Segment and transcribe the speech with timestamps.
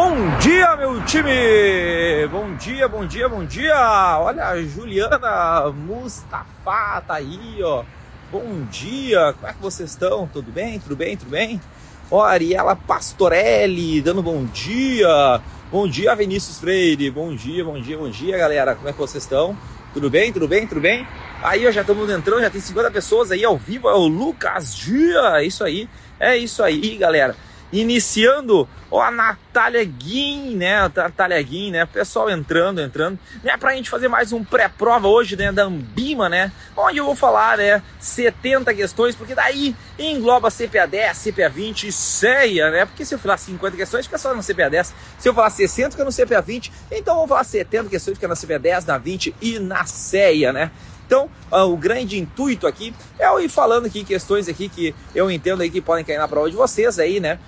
[0.00, 2.28] Bom dia, meu time!
[2.30, 4.16] Bom dia, bom dia, bom dia!
[4.20, 7.82] Olha, a Juliana Mustafa tá aí, ó.
[8.30, 10.28] Bom dia, como é que vocês estão?
[10.28, 10.78] Tudo bem?
[10.78, 11.16] Tudo bem?
[11.16, 11.60] Tudo bem?
[12.12, 15.40] Ó, Ariela Pastorelli dando bom dia.
[15.68, 17.10] Bom dia, Vinícius Freire.
[17.10, 18.76] Bom dia, bom dia, bom dia, galera.
[18.76, 19.58] Como é que vocês estão?
[19.92, 20.32] Tudo bem?
[20.32, 20.64] Tudo bem?
[20.64, 21.08] Tudo bem?
[21.42, 23.88] Aí, ó, já estamos entrando, já tem 50 pessoas aí ao vivo.
[23.88, 25.40] É o Lucas Dia.
[25.40, 25.88] É isso aí.
[26.20, 27.34] É isso aí, galera
[27.72, 30.76] iniciando ó, a Natália Guin, né?
[30.76, 31.86] A Natália Guin, né?
[31.86, 33.56] Pessoal entrando, entrando, né?
[33.56, 35.52] Pra gente fazer mais um pré-prova hoje, né?
[35.52, 36.52] Da Ambima, né?
[36.76, 37.82] Onde eu vou falar, né?
[38.00, 42.86] 70 questões, porque daí engloba CPA 10, CPA 20 e CEA, né?
[42.86, 44.94] Porque se eu falar 50 questões, fica só no CPA 10.
[45.18, 46.72] Se eu falar 60, fica no CPA 20.
[46.90, 50.52] Então eu vou falar 70 questões, fica na CPA 10, na 20 e na CEA,
[50.52, 50.70] né?
[51.08, 55.30] Então, uh, o grande intuito aqui é eu ir falando aqui questões aqui que eu
[55.30, 57.38] entendo aí que podem cair na prova de vocês aí, né?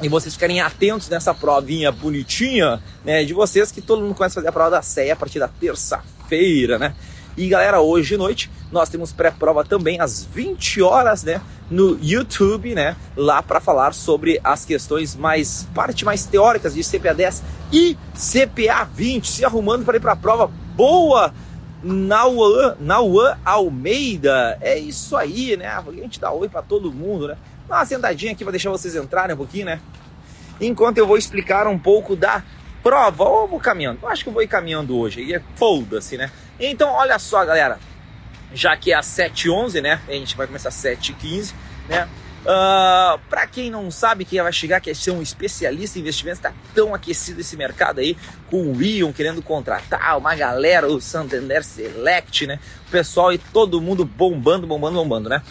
[0.00, 4.40] E vocês ficarem atentos nessa provinha bonitinha, né, de vocês, que todo mundo começa a
[4.40, 6.94] fazer a prova da CEA a partir da terça-feira, né?
[7.36, 12.74] E galera, hoje de noite nós temos pré-prova também às 20 horas, né, no YouTube,
[12.74, 17.42] né, lá para falar sobre as questões mais parte mais teóricas de CPA 10
[17.72, 21.32] e CPA 20, se arrumando para ir para a prova boa.
[21.80, 25.66] Nauan, Nauan Almeida, é isso aí, né?
[25.68, 27.36] A gente dá oi para todo mundo, né?
[27.68, 29.80] Dá uma sentadinha aqui para deixar vocês entrarem um pouquinho, né?
[30.60, 32.42] Enquanto eu vou explicar um pouco da
[32.82, 34.00] prova, ou eu vou caminhando.
[34.02, 36.30] Eu acho que eu vou ir caminhando hoje, e é foda-se, né?
[36.58, 37.78] Então, olha só, galera.
[38.52, 40.00] Já que é às 7h11, né?
[40.08, 41.52] A gente vai começar às 7h15,
[41.88, 42.08] né?
[42.44, 46.38] Uh, ah, para quem não sabe, quem vai chegar, quer ser um especialista em investimentos,
[46.38, 48.16] está tão aquecido esse mercado aí,
[48.48, 52.58] com o Ion querendo contratar uma galera, o Santander Select, né?
[52.86, 55.42] O pessoal e todo mundo bombando, bombando, bombando, né?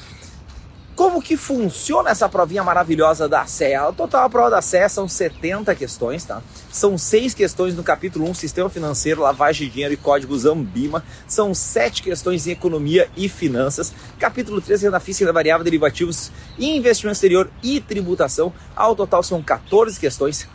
[0.97, 3.87] Como que funciona essa provinha maravilhosa da CEA?
[3.87, 6.41] O total a prova da CEA são 70 questões, tá?
[6.71, 11.03] São seis questões no capítulo 1, Sistema Financeiro, Lavagem de Dinheiro e Códigos Ambima.
[11.27, 13.93] São sete questões em Economia e Finanças.
[14.17, 18.51] Capítulo 3, Renda Física, Renda Variável, Derivativos e Investimento Exterior e Tributação.
[18.75, 20.47] Ao total são 14 questões.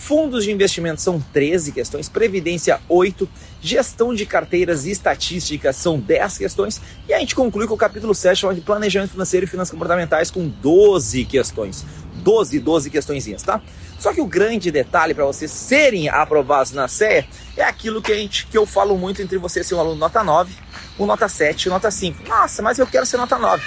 [0.00, 3.28] Fundos de investimento são 13 questões, previdência 8,
[3.60, 8.14] gestão de carteiras e estatísticas são 10 questões, e a gente conclui com o capítulo
[8.14, 11.84] 7, de planejamento financeiro e finanças comportamentais com 12 questões.
[12.14, 13.62] 12, 12 questõezinhas, tá?
[13.98, 18.16] Só que o grande detalhe para vocês serem aprovados na CEA é aquilo que, a
[18.16, 20.52] gente, que eu falo muito entre você ser um aluno nota 9,
[20.98, 22.28] um nota 7 e nota 5.
[22.28, 23.62] Nossa, mas eu quero ser nota 9.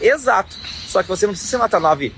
[0.00, 0.54] Exato.
[0.86, 2.12] Só que você não precisa ser nota 9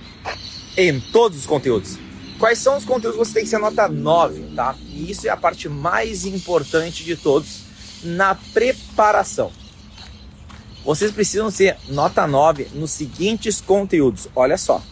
[0.77, 2.10] em todos os conteúdos.
[2.41, 4.75] Quais são os conteúdos que você tem que ser nota 9, tá?
[4.89, 7.65] E isso é a parte mais importante de todos
[8.03, 9.53] na preparação.
[10.83, 14.27] Vocês precisam ser nota 9 nos seguintes conteúdos.
[14.35, 14.83] Olha só.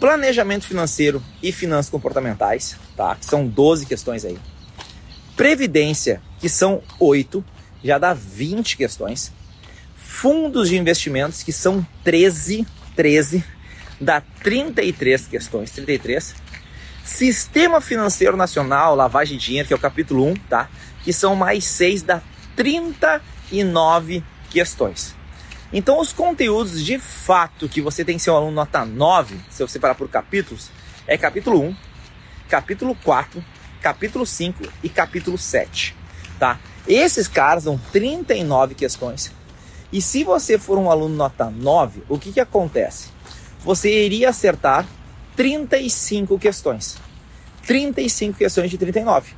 [0.00, 3.14] Planejamento financeiro e finanças comportamentais, tá?
[3.14, 4.36] Que são 12 questões aí.
[5.36, 7.44] Previdência, que são 8,
[7.84, 9.32] já dá 20 questões.
[9.96, 13.44] Fundos de investimentos, que são 13, 13
[14.00, 16.34] dá 33 questões, 33.
[17.04, 20.68] Sistema Financeiro Nacional, Lavagem de Dinheiro, que é o capítulo 1, tá?
[21.02, 22.22] Que são mais 6, dá
[22.54, 25.16] 39 questões.
[25.72, 29.62] Então, os conteúdos de fato que você tem que ser um aluno nota 9, se
[29.62, 30.70] eu separar por capítulos,
[31.06, 31.76] é capítulo 1,
[32.48, 33.44] capítulo 4,
[33.80, 35.94] capítulo 5 e capítulo 7,
[36.38, 36.58] tá?
[36.86, 39.30] Esses caras dão 39 questões.
[39.92, 43.08] E se você for um aluno nota 9, o que que acontece?
[43.64, 44.86] Você iria acertar
[45.36, 46.96] 35 questões.
[47.66, 49.32] 35 questões de 39.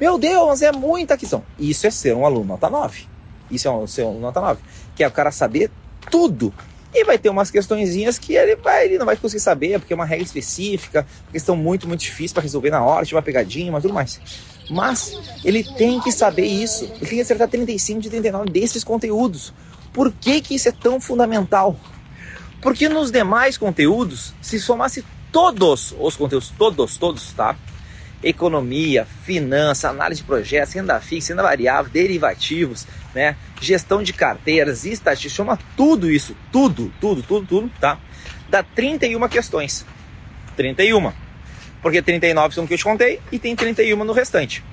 [0.00, 1.44] Meu Deus, é muita questão.
[1.58, 3.06] Isso é ser um aluno nota 9.
[3.50, 4.60] Isso é um, ser um aluno nota 9.
[4.94, 5.70] Que é o cara saber
[6.10, 6.52] tudo.
[6.94, 9.96] E vai ter umas questõezinhas que ele, vai, ele não vai conseguir saber, porque é
[9.96, 13.82] uma regra específica, questão muito, muito difícil para resolver na hora, tipo uma pegadinha, mas
[13.82, 14.20] tudo mais.
[14.70, 16.84] Mas ele tem que saber isso.
[16.84, 19.52] Ele tem que acertar 35 de 39 desses conteúdos.
[19.92, 21.76] Por que, que isso é tão fundamental?
[22.64, 27.54] Porque nos demais conteúdos, se somasse todos os conteúdos, todos, todos, tá?
[28.22, 33.36] Economia, finança, análise de projetos, renda fixa, renda variável, derivativos, né?
[33.60, 37.98] Gestão de carteiras, estatística, soma tudo isso, tudo, tudo, tudo, tudo, tá?
[38.48, 39.84] Dá 31 questões.
[40.56, 41.12] 31.
[41.82, 44.64] Porque 39 são que eu te contei e tem 31 no restante.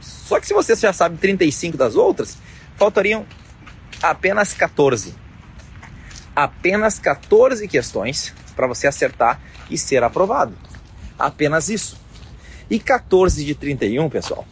[0.00, 2.38] Só que se você já sabe 35 das outras,
[2.76, 3.26] faltariam
[4.00, 5.21] apenas 14
[6.34, 9.40] apenas 14 questões para você acertar
[9.70, 10.54] e ser aprovado.
[11.18, 11.96] Apenas isso.
[12.70, 14.46] E 14 de 31, pessoal,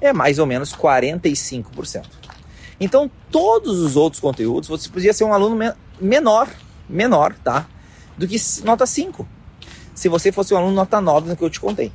[0.00, 2.04] é mais ou menos 45%.
[2.80, 6.48] Então, todos os outros conteúdos, você podia ser um aluno menor,
[6.88, 7.66] menor, tá?
[8.16, 9.28] Do que nota 5.
[9.94, 11.92] se você fosse um aluno nota 9 no que eu te contei.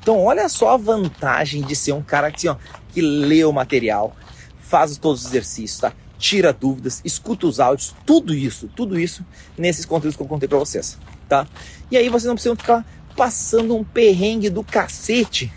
[0.00, 2.56] Então, olha só a vantagem de ser um cara que, assim, ó,
[2.92, 4.16] que lê o material,
[4.58, 5.92] faz todos os exercícios, tá?
[6.20, 9.24] Tira dúvidas, escuta os áudios, tudo isso, tudo isso
[9.56, 11.46] nesses conteúdos que eu contei para vocês, tá?
[11.90, 12.86] E aí vocês não precisam ficar
[13.16, 15.50] passando um perrengue do cacete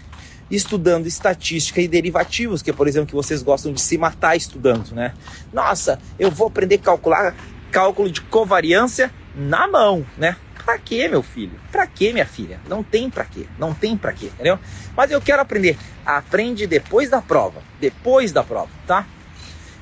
[0.49, 4.93] estudando estatística e derivativos, que é, por exemplo, que vocês gostam de se matar estudando,
[4.93, 5.13] né?
[5.51, 7.35] Nossa, eu vou aprender a calcular
[7.69, 10.37] cálculo de covariância na mão, né?
[10.63, 11.59] Pra quê, meu filho?
[11.73, 12.61] Pra quê, minha filha?
[12.69, 13.47] Não tem pra quê.
[13.59, 14.57] Não tem pra quê, entendeu?
[14.95, 15.77] Mas eu quero aprender.
[16.05, 17.61] Aprende depois da prova.
[17.81, 19.05] Depois da prova, tá?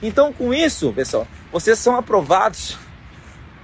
[0.02, 2.78] Então, com isso, pessoal, vocês são aprovados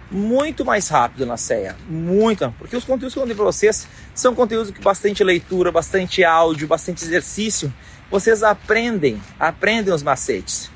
[0.09, 1.75] muito mais rápido na CEA.
[1.87, 2.53] Muito.
[2.57, 6.67] Porque os conteúdos que eu contei pra vocês são conteúdos com bastante leitura, bastante áudio,
[6.67, 7.73] bastante exercício.
[8.09, 10.71] Vocês aprendem, aprendem os macetes,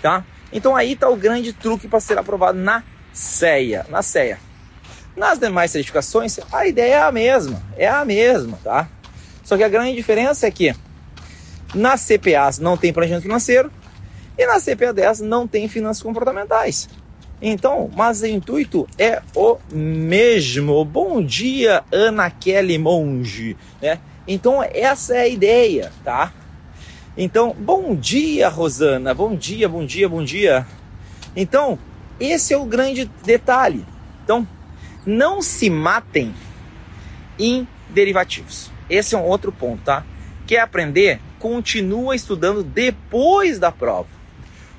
[0.00, 0.24] tá?
[0.52, 4.38] Então aí está o grande truque para ser aprovado na CEA, na CEA.
[5.16, 8.88] Nas demais certificações, a ideia é a mesma, é a mesma, tá?
[9.42, 10.72] Só que a grande diferença é que
[11.74, 13.72] nas CPAs não tem planejamento financeiro
[14.38, 16.88] e na CPA 10 não tem finanças comportamentais.
[17.42, 20.84] Então, mas o intuito é o mesmo.
[20.84, 23.98] Bom dia, Ana Kelly Monge, né?
[24.26, 26.32] Então, essa é a ideia, tá?
[27.16, 29.12] Então, bom dia, Rosana.
[29.12, 30.66] Bom dia, bom dia, bom dia.
[31.34, 31.78] Então,
[32.20, 33.84] esse é o grande detalhe.
[34.22, 34.46] Então,
[35.06, 36.34] não se matem
[37.38, 38.70] em derivativos.
[38.90, 40.04] Esse é um outro ponto, tá?
[40.46, 41.20] Quer aprender?
[41.38, 44.17] Continua estudando depois da prova.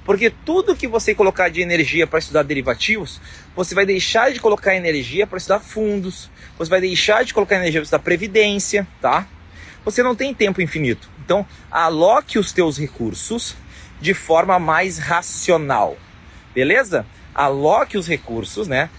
[0.09, 3.21] Porque tudo que você colocar de energia para estudar derivativos,
[3.55, 7.79] você vai deixar de colocar energia para estudar fundos, você vai deixar de colocar energia
[7.79, 9.27] para estudar previdência, tá?
[9.85, 11.07] Você não tem tempo infinito.
[11.23, 13.55] Então, aloque os teus recursos
[14.01, 15.95] de forma mais racional.
[16.55, 17.05] Beleza?
[17.35, 18.89] Aloque os recursos, né?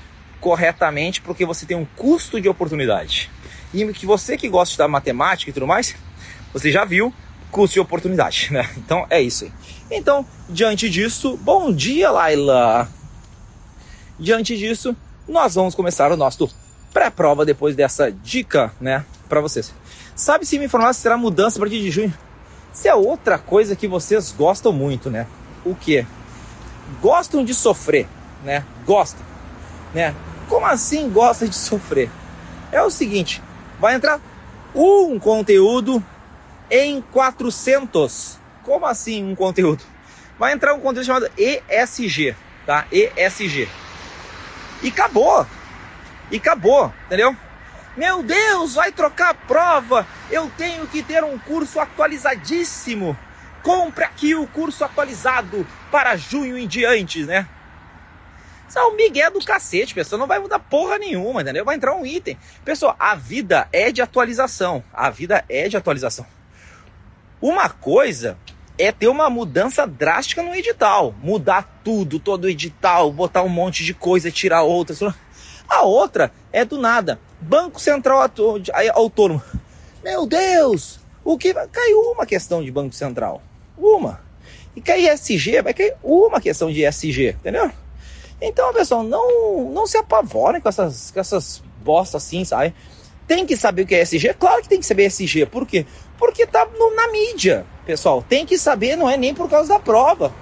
[0.40, 3.28] corretamente porque você tem um custo de oportunidade.
[3.74, 5.96] E que você que gosta de estudar matemática e tudo mais,
[6.52, 7.12] você já viu
[7.50, 8.70] custo de oportunidade, né?
[8.76, 9.79] Então é isso aí.
[9.90, 12.88] Então, diante disso, bom dia, Laila.
[14.16, 14.94] Diante disso,
[15.26, 16.48] nós vamos começar o nosso
[16.92, 19.74] pré-prova depois dessa dica, né, para vocês.
[20.14, 22.14] Sabe se me informar se será mudança a partir de junho?
[22.72, 25.26] Isso é outra coisa que vocês gostam muito, né?
[25.64, 26.06] O que?
[27.00, 28.06] Gostam de sofrer,
[28.44, 28.64] né?
[28.86, 29.24] Gostam,
[29.92, 30.14] né?
[30.48, 32.10] Como assim gosta de sofrer?
[32.70, 33.42] É o seguinte,
[33.80, 34.20] vai entrar
[34.72, 36.02] um conteúdo
[36.70, 38.39] em 400.
[38.64, 39.82] Como assim um conteúdo?
[40.38, 42.34] Vai entrar um conteúdo chamado ESG,
[42.66, 42.86] tá?
[42.90, 43.68] ESG.
[44.82, 45.46] E acabou.
[46.30, 47.36] E acabou, entendeu?
[47.96, 50.06] Meu Deus, vai trocar a prova.
[50.30, 53.18] Eu tenho que ter um curso atualizadíssimo.
[53.62, 57.46] Compre aqui o curso atualizado para junho em diante, né?
[58.68, 60.20] Isso é um migué do cacete, pessoal.
[60.20, 61.64] Não vai mudar porra nenhuma, entendeu?
[61.64, 62.38] Vai entrar um item.
[62.64, 64.82] Pessoal, a vida é de atualização.
[64.92, 66.24] A vida é de atualização.
[67.40, 68.36] Uma coisa
[68.78, 71.14] é ter uma mudança drástica no edital.
[71.22, 75.00] Mudar tudo, todo o edital, botar um monte de coisa, tirar outras.
[75.68, 77.20] A outra é do nada.
[77.40, 78.28] Banco Central
[78.94, 79.42] Autônomo.
[80.02, 81.00] Meu Deus!
[81.24, 83.42] O que caiu uma questão de Banco Central?
[83.76, 84.20] Uma.
[84.74, 87.70] E cair SG, vai cair uma questão de SG, entendeu?
[88.40, 92.74] Então, pessoal, não, não se apavorem com essas, com essas bostas assim, sabe?
[93.26, 94.34] Tem que saber o que é SG?
[94.34, 95.46] Claro que tem que saber SG.
[95.46, 95.86] Por quê?
[96.20, 98.22] Porque tá no, na mídia, pessoal.
[98.28, 100.32] Tem que saber, não é nem por causa da prova.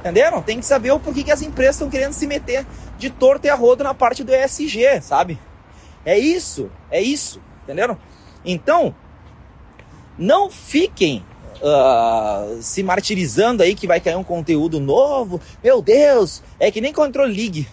[0.00, 0.40] Entenderam?
[0.40, 2.66] Tem que saber o porquê que as empresas estão querendo se meter
[2.98, 5.38] de torto e a rodo na parte do ESG, sabe?
[6.06, 7.98] É isso, é isso, entenderam?
[8.42, 8.94] Então,
[10.16, 11.22] não fiquem
[11.60, 15.38] uh, se martirizando aí que vai cair um conteúdo novo.
[15.62, 17.68] Meu Deus, é que nem Control League.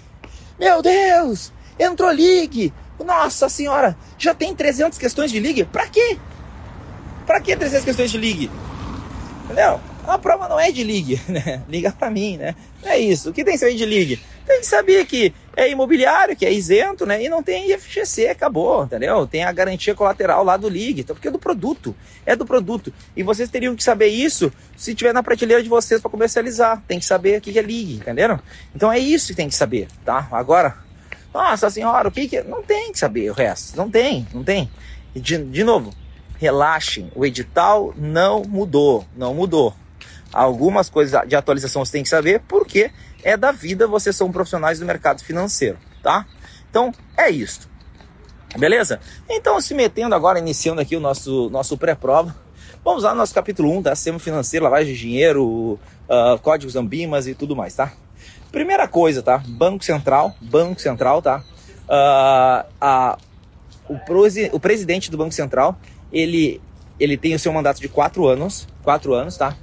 [0.59, 2.73] Meu Deus, entrou League.
[3.05, 5.63] Nossa senhora, já tem 300 questões de League?
[5.65, 6.17] Pra quê?
[7.27, 8.49] Pra que 300 questões de League?
[9.43, 9.79] Entendeu?
[10.07, 11.61] A prova não é de League, né?
[11.67, 12.55] Liga pra mim, né?
[12.81, 13.29] Não é isso.
[13.29, 14.19] O que tem que de League?
[14.45, 17.21] Tem que saber que é imobiliário, que é isento, né?
[17.21, 19.27] E não tem IFGC, acabou, entendeu?
[19.27, 21.93] Tem a garantia colateral lá do Ligue, então, porque é do produto,
[22.25, 22.93] é do produto.
[23.15, 26.81] E vocês teriam que saber isso se tiver na prateleira de vocês para comercializar.
[26.87, 28.39] Tem que saber o que é Ligue, entenderam?
[28.73, 30.29] Então é isso que tem que saber, tá?
[30.31, 30.77] Agora,
[31.33, 32.43] nossa senhora, o que que é?
[32.43, 34.71] Não tem que saber o resto, não tem, não tem.
[35.13, 35.93] E de, de novo,
[36.37, 39.73] relaxem, o edital não mudou, não mudou.
[40.31, 42.91] Algumas coisas de atualização você tem que saber, porque
[43.23, 46.25] é da vida, vocês são profissionais do mercado financeiro, tá?
[46.69, 47.67] Então, é isso.
[48.57, 48.99] Beleza?
[49.29, 52.35] Então, se metendo agora, iniciando aqui o nosso, nosso pré-prova,
[52.83, 53.95] vamos lá no nosso capítulo 1, tá?
[53.95, 57.93] Sistema financeiro, lavagem de dinheiro, uh, códigos ambimas e tudo mais, tá?
[58.51, 59.43] Primeira coisa, tá?
[59.45, 61.43] Banco Central, Banco Central, tá?
[61.87, 63.17] Uh, a,
[63.89, 63.97] o,
[64.53, 65.77] o presidente do Banco Central,
[66.11, 66.61] ele,
[66.99, 69.55] ele tem o seu mandato de quatro anos, quatro anos, tá?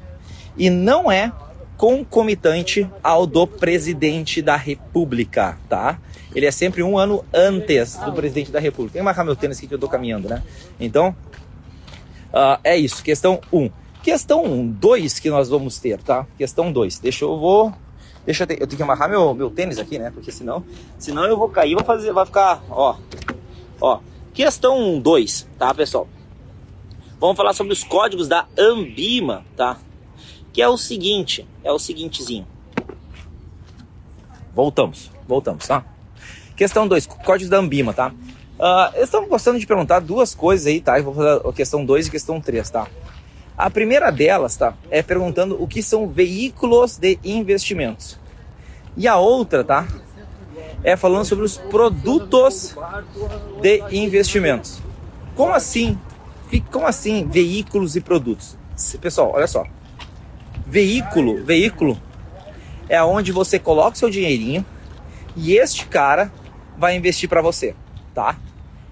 [0.56, 1.32] E não é
[1.76, 5.98] concomitante ao do presidente da República, tá?
[6.34, 8.94] Ele é sempre um ano antes do presidente da República.
[8.94, 10.42] Tem que marcar meu tênis aqui que eu tô caminhando, né?
[10.80, 11.14] Então,
[12.32, 13.02] uh, é isso.
[13.02, 13.58] Questão 1.
[13.58, 13.70] Um.
[14.02, 16.26] Questão 2 que nós vamos ter, tá?
[16.36, 16.98] Questão 2.
[16.98, 17.72] Deixa eu vou.
[18.26, 20.10] Deixa eu, ter, eu tenho que amarrar meu, meu tênis aqui, né?
[20.10, 20.64] Porque senão,
[20.98, 22.96] senão eu vou cair, vou fazer, vai ficar, ó.
[23.80, 24.00] Ó.
[24.32, 26.08] Questão 2, tá, pessoal?
[27.24, 29.78] Vamos falar sobre os códigos da Ambima, tá?
[30.52, 32.46] Que é o seguinte, é o seguintezinho.
[34.54, 35.86] Voltamos, voltamos, tá?
[36.54, 38.08] Questão 2, códigos da Ambima, tá?
[38.58, 40.98] Uh, eles estão gostando de perguntar duas coisas aí, tá?
[40.98, 42.88] Eu vou fazer a questão 2 e questão 3, tá?
[43.56, 44.74] A primeira delas, tá?
[44.90, 48.20] É perguntando o que são veículos de investimentos.
[48.98, 49.88] E a outra, tá?
[50.82, 52.76] É falando sobre os produtos
[53.62, 54.82] de investimentos.
[55.34, 55.98] Como assim?
[56.70, 58.56] Como assim veículos e produtos?
[59.00, 59.64] Pessoal, olha só.
[60.66, 62.00] Veículo, veículo
[62.88, 64.64] é onde você coloca seu dinheirinho
[65.36, 66.32] e este cara
[66.76, 67.74] vai investir para você,
[68.14, 68.38] tá?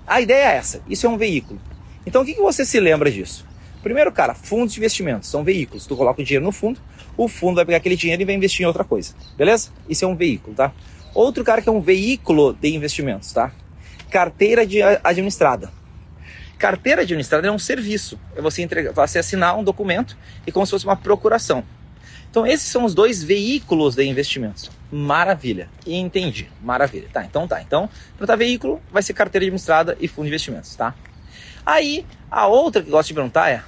[0.06, 0.82] A ideia é essa.
[0.88, 1.60] Isso é um veículo.
[2.06, 3.46] Então o que, que você se lembra disso?
[3.82, 5.86] Primeiro, cara, fundos de investimentos são veículos.
[5.86, 6.80] Tu coloca o dinheiro no fundo,
[7.16, 9.14] o fundo vai pegar aquele dinheiro e vai investir em outra coisa.
[9.36, 9.70] Beleza?
[9.88, 10.72] Isso é um veículo, tá?
[11.14, 13.52] Outro cara que é um veículo de investimentos, tá?
[14.10, 15.70] Carteira de administrada.
[16.62, 18.16] Carteira administrada é um serviço.
[18.36, 20.16] É você, entregar, você assinar um documento
[20.46, 21.64] e como se fosse uma procuração.
[22.30, 24.70] Então, esses são os dois veículos de investimentos.
[24.88, 25.68] Maravilha.
[25.84, 26.48] Entendi.
[26.62, 27.08] Maravilha.
[27.12, 27.60] Tá, então tá.
[27.60, 30.94] Então, para veículo, vai ser carteira administrada e fundo de investimentos, tá?
[31.66, 33.64] Aí, a outra que eu gosto de perguntar é: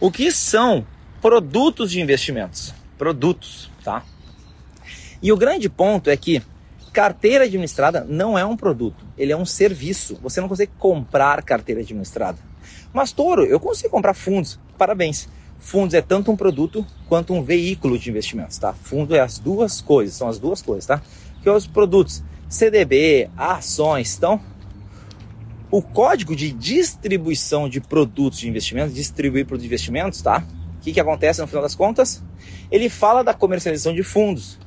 [0.00, 0.84] o que são
[1.20, 2.74] produtos de investimentos?
[2.98, 4.02] Produtos, tá?
[5.22, 6.42] E o grande ponto é que
[6.92, 10.18] carteira administrada não é um produto, ele é um serviço.
[10.22, 12.38] Você não consegue comprar carteira administrada.
[12.92, 14.60] Mas, Toro, eu consigo comprar fundos.
[14.76, 15.28] Parabéns.
[15.58, 18.72] Fundos é tanto um produto quanto um veículo de investimentos, tá?
[18.72, 21.00] Fundo é as duas coisas, são as duas coisas, tá?
[21.40, 24.40] Que é os produtos CDB, ações, então
[25.70, 30.44] o código de distribuição de produtos de investimentos, distribuir produtos de investimentos, tá?
[30.76, 32.22] O que, que acontece no final das contas?
[32.70, 34.58] Ele fala da comercialização de fundos,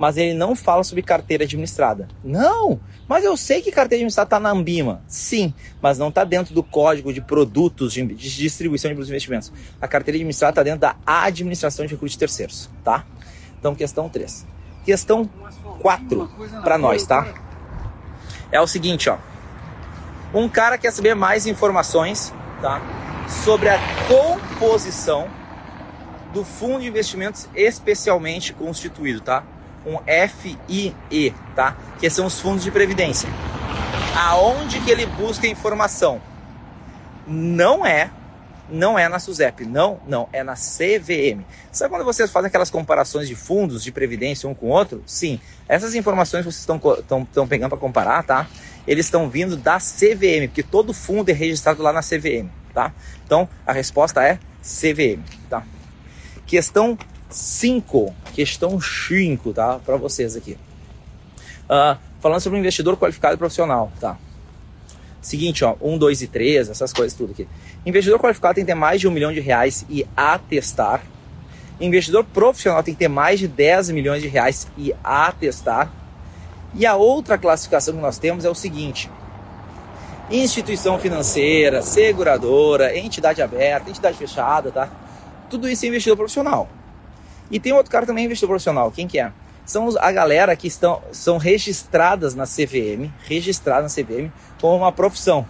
[0.00, 2.08] mas ele não fala sobre carteira administrada.
[2.24, 5.02] Não, mas eu sei que carteira administrada está na Ambima.
[5.06, 9.52] Sim, mas não está dentro do código de produtos de, distribuição de produtos de investimentos.
[9.78, 13.04] A carteira administrada está dentro da administração de recursos terceiros, tá?
[13.58, 14.46] Então, questão 3.
[14.86, 15.28] Questão
[15.82, 16.30] 4
[16.62, 17.34] para nós, tá?
[18.50, 19.18] É o seguinte, ó.
[20.32, 22.80] Um cara quer saber mais informações, tá?
[23.44, 23.78] Sobre a
[24.08, 25.28] composição
[26.32, 29.44] do fundo de investimentos especialmente constituído, tá?
[29.86, 31.76] Um FIE, tá?
[31.98, 33.28] Que são os fundos de previdência.
[34.16, 36.20] Aonde que ele busca informação?
[37.26, 38.10] Não é,
[38.68, 41.44] não é na SUSEP, não, não, é na CVM.
[41.72, 45.02] Sabe quando vocês fazem aquelas comparações de fundos de previdência um com o outro?
[45.06, 46.66] Sim, essas informações que vocês
[47.00, 48.46] estão pegando para comparar, tá?
[48.86, 52.92] Eles estão vindo da CVM, porque todo fundo é registrado lá na CVM, tá?
[53.24, 55.62] Então, a resposta é CVM, tá?
[56.46, 56.98] Questão
[57.30, 59.78] 5, questão 5, tá?
[59.78, 60.58] Para vocês aqui.
[61.64, 64.18] Uh, falando sobre um investidor qualificado e profissional, tá?
[65.22, 67.46] Seguinte, ó, 1, 2 e 3, essas coisas tudo aqui.
[67.86, 71.02] Investidor qualificado tem que ter mais de um milhão de reais e atestar.
[71.80, 75.90] Investidor profissional tem que ter mais de 10 milhões de reais e atestar.
[76.74, 79.10] E a outra classificação que nós temos é o seguinte:
[80.30, 84.88] instituição financeira, seguradora, entidade aberta, entidade fechada, tá?
[85.48, 86.68] Tudo isso é investidor profissional.
[87.50, 88.90] E tem outro cara também investidor profissional.
[88.90, 89.32] Quem que é?
[89.66, 94.30] São a galera que estão, são registradas na CVM, registradas na CVM
[94.60, 95.46] como uma profissão.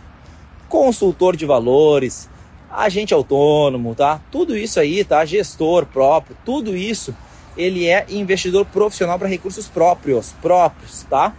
[0.69, 2.29] Consultor de valores,
[2.71, 4.21] agente autônomo, tá?
[4.31, 5.25] Tudo isso aí, tá?
[5.25, 7.15] Gestor próprio, tudo isso
[7.57, 11.35] ele é investidor profissional para recursos próprios, próprios, tá?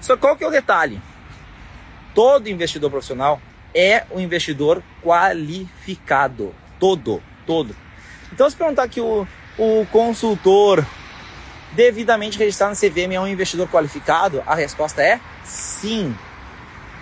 [0.00, 1.00] Só qual que é o detalhe?
[2.14, 3.40] Todo investidor profissional
[3.74, 7.74] é um investidor qualificado, todo, todo.
[8.32, 9.26] Então se perguntar que o
[9.58, 10.84] o consultor
[11.72, 14.42] devidamente registrado no CVM é um investidor qualificado?
[14.46, 16.16] A resposta é sim,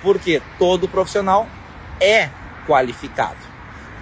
[0.02, 1.49] porque todo profissional
[2.00, 2.28] é
[2.66, 3.38] qualificado.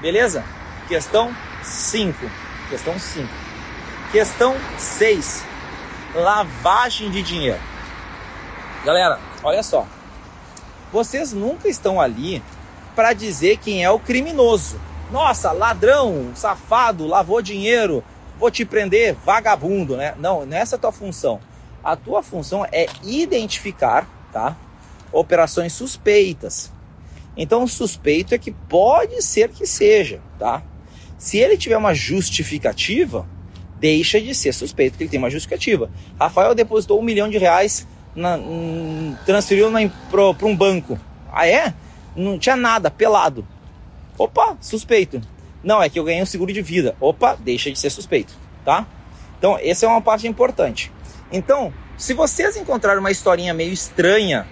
[0.00, 0.44] Beleza?
[0.88, 2.18] Questão 5.
[2.68, 3.28] Questão 5.
[4.10, 5.44] Questão 6.
[6.14, 7.60] Lavagem de dinheiro.
[8.84, 9.86] Galera, olha só.
[10.92, 12.42] Vocês nunca estão ali
[12.96, 14.80] para dizer quem é o criminoso.
[15.10, 18.02] Nossa, ladrão, safado, lavou dinheiro,
[18.40, 20.14] vou te prender, vagabundo, né?
[20.18, 21.38] Não, não é tua função.
[21.84, 24.56] A tua função é identificar, tá?
[25.12, 26.72] operações suspeitas.
[27.36, 30.62] Então, suspeito é que pode ser que seja, tá?
[31.18, 33.26] Se ele tiver uma justificativa,
[33.78, 35.90] deixa de ser suspeito que ele tem uma justificativa.
[36.18, 39.70] Rafael depositou um milhão de reais, na, um, transferiu
[40.10, 40.98] para um banco.
[41.32, 41.74] Ah, é?
[42.16, 43.46] Não tinha nada, pelado.
[44.18, 45.20] Opa, suspeito.
[45.62, 46.96] Não, é que eu ganhei um seguro de vida.
[47.00, 48.32] Opa, deixa de ser suspeito,
[48.64, 48.86] tá?
[49.38, 50.90] Então, essa é uma parte importante.
[51.32, 54.46] Então, se vocês encontrarem uma historinha meio estranha,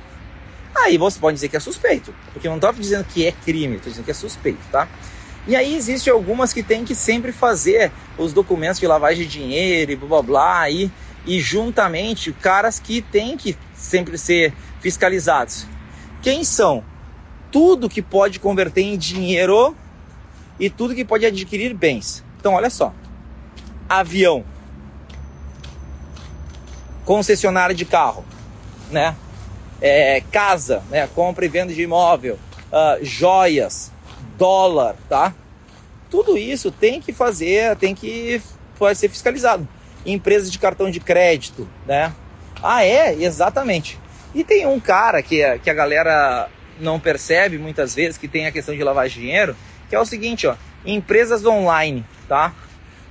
[0.76, 2.14] aí você pode dizer que é suspeito.
[2.32, 4.88] Porque eu não estou dizendo que é crime, estou dizendo que é suspeito, tá?
[5.46, 9.92] E aí existe algumas que tem que sempre fazer os documentos de lavagem de dinheiro
[9.92, 10.90] e blá blá blá e,
[11.24, 15.66] e juntamente caras que têm que sempre ser fiscalizados.
[16.20, 16.84] Quem são?
[17.50, 19.74] Tudo que pode converter em dinheiro
[20.58, 22.24] e tudo que pode adquirir bens.
[22.38, 22.92] Então olha só.
[23.88, 24.44] Avião.
[27.04, 28.24] Concessionária de carro,
[28.90, 29.16] né?
[29.80, 31.08] É, casa, né?
[31.14, 32.38] Compra e venda de imóvel,
[32.72, 33.90] uh, joias,
[34.36, 35.34] dólar, tá?
[36.10, 38.42] Tudo isso tem que fazer, tem que
[38.78, 39.66] pode ser fiscalizado.
[40.04, 42.12] Empresas de cartão de crédito, né?
[42.62, 43.14] Ah, é?
[43.14, 43.98] Exatamente.
[44.34, 46.48] E tem um cara que, que a galera
[46.80, 49.56] não percebe muitas vezes, que tem a questão de lavar dinheiro,
[49.88, 50.54] que é o seguinte, ó,
[50.85, 52.52] empresas online, tá?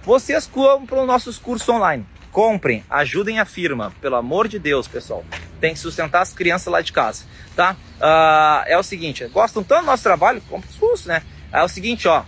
[0.03, 2.05] Vocês compram nossos cursos online.
[2.31, 5.25] Comprem, ajudem a firma, pelo amor de Deus, pessoal.
[5.59, 7.75] Tem que sustentar as crianças lá de casa, tá?
[7.99, 11.23] Uh, é o seguinte, gostam tanto do nosso trabalho, comprem os cursos, né?
[11.51, 12.23] É o seguinte, ó.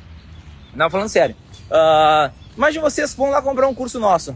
[0.74, 1.36] Não, falando sério.
[1.70, 4.36] Uh, imagine vocês vão lá comprar um curso nosso.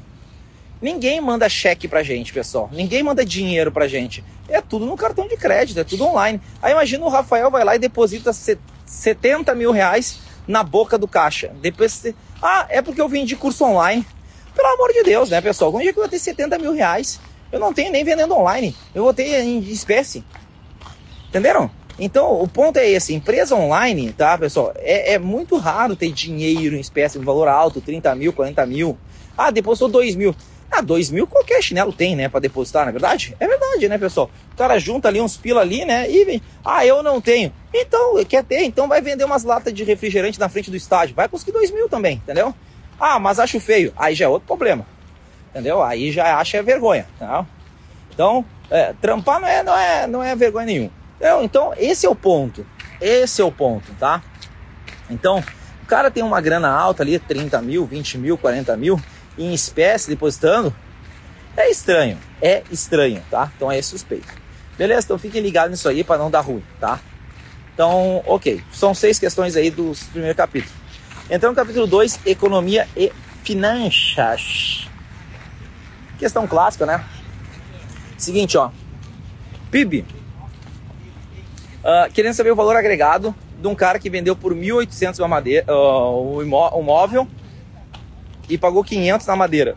[0.82, 2.70] Ninguém manda cheque pra gente, pessoal.
[2.72, 4.24] Ninguém manda dinheiro pra gente.
[4.50, 6.42] É tudo no cartão de crédito, é tudo online.
[6.62, 8.34] Aí imagina o Rafael vai lá e deposita
[8.86, 11.52] 70 mil reais na boca do caixa.
[11.62, 12.06] Depois,
[12.42, 14.06] ah, é porque eu vendi curso online.
[14.56, 15.72] Pelo amor de Deus, né, pessoal?
[15.72, 17.20] Como é que eu vou ter 70 mil reais?
[17.52, 18.76] Eu não tenho nem vendendo online.
[18.94, 20.24] Eu vou ter em espécie.
[21.30, 21.70] Entenderam?
[21.98, 24.74] Então, o ponto é esse: empresa online, tá, pessoal?
[24.78, 28.98] É, é muito raro ter dinheiro em espécie de valor alto, 30 mil, 40 mil.
[29.38, 30.36] Ah, depositou 2 mil.
[30.76, 33.38] Ah, 2 mil qualquer chinelo tem, né, para depositar, na é verdade?
[33.40, 34.32] É verdade, né, pessoal?
[34.54, 36.42] O cara junta ali uns pila ali, né, e vem.
[36.66, 37.54] Ah, eu não tenho.
[37.72, 38.64] Então, quer ter?
[38.64, 41.16] Então vai vender umas latas de refrigerante na frente do estádio.
[41.16, 42.56] Vai conseguir 2 mil também, entendeu?
[43.00, 43.94] Ah, mas acho feio.
[43.96, 44.86] Aí já é outro problema.
[45.52, 45.84] Entendeu?
[45.84, 47.06] Aí já acha vergonha.
[47.20, 47.46] Tá?
[48.12, 50.92] Então, é, trampar não é, não, é, não é vergonha nenhuma.
[51.18, 52.66] Então, então, esse é o ponto.
[53.00, 54.22] Esse é o ponto, tá?
[55.10, 55.44] Então,
[55.84, 59.00] o cara tem uma grana alta ali, 30 mil, 20 mil, 40 mil,
[59.38, 60.74] em espécie depositando.
[61.56, 62.18] É estranho.
[62.42, 63.52] É estranho, tá?
[63.56, 64.28] Então é suspeito.
[64.78, 65.06] Beleza?
[65.06, 67.00] Então fiquem ligados nisso aí para não dar ruim, tá?
[67.74, 68.64] Então, ok.
[68.72, 70.74] São seis questões aí do primeiro capítulo.
[71.30, 73.12] Então, capítulo 2, Economia e
[73.44, 74.88] Finanças.
[76.20, 77.04] Questão clássica, né?
[78.18, 78.70] Seguinte, ó.
[79.72, 80.02] PIB.
[80.02, 80.06] Uh,
[81.84, 85.66] ah, querendo saber o valor agregado de um cara que vendeu por 1.800 uma madeira,
[85.74, 87.28] uh, o móvel
[88.54, 89.76] e pagou 500 na madeira.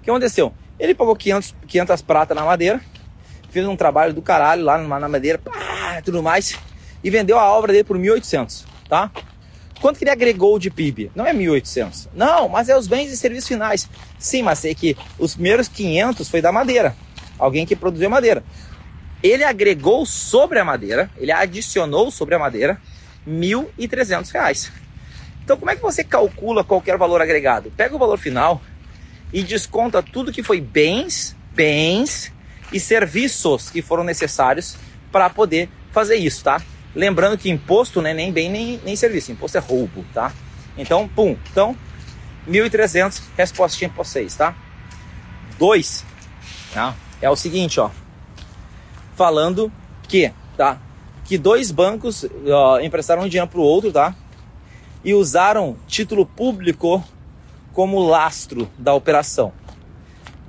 [0.00, 0.52] O que aconteceu?
[0.78, 2.80] Ele pagou 500, 500 prata na madeira,
[3.50, 6.56] fez um trabalho do caralho lá na madeira, pá, tudo mais,
[7.02, 9.10] e vendeu a obra dele por 1.800, tá?
[9.80, 11.10] Quanto que ele agregou de PIB?
[11.16, 12.08] Não é 1.800.
[12.14, 13.88] Não, mas é os bens e serviços finais.
[14.18, 16.96] Sim, mas sei que os primeiros 500 foi da madeira.
[17.38, 18.44] Alguém que produziu madeira.
[19.20, 22.80] Ele agregou sobre a madeira, ele adicionou sobre a madeira
[23.26, 24.85] R$ 1.300.
[25.46, 27.70] Então, como é que você calcula qualquer valor agregado?
[27.76, 28.60] Pega o valor final
[29.32, 32.32] e desconta tudo que foi bens, bens
[32.72, 34.76] e serviços que foram necessários
[35.12, 36.60] para poder fazer isso, tá?
[36.96, 40.32] Lembrando que imposto não é nem bem nem, nem serviço, imposto é roubo, tá?
[40.76, 41.36] Então, pum.
[41.52, 41.76] Então,
[42.48, 44.52] 1.300, respostinha para vocês, tá?
[45.56, 46.04] Dois,
[46.74, 46.92] tá?
[47.22, 47.88] é o seguinte, ó.
[49.14, 49.70] Falando
[50.08, 50.80] que, tá?
[51.24, 54.12] Que dois bancos ó, emprestaram dinheiro para o outro, tá?
[55.06, 57.02] E usaram título público
[57.72, 59.52] como lastro da operação.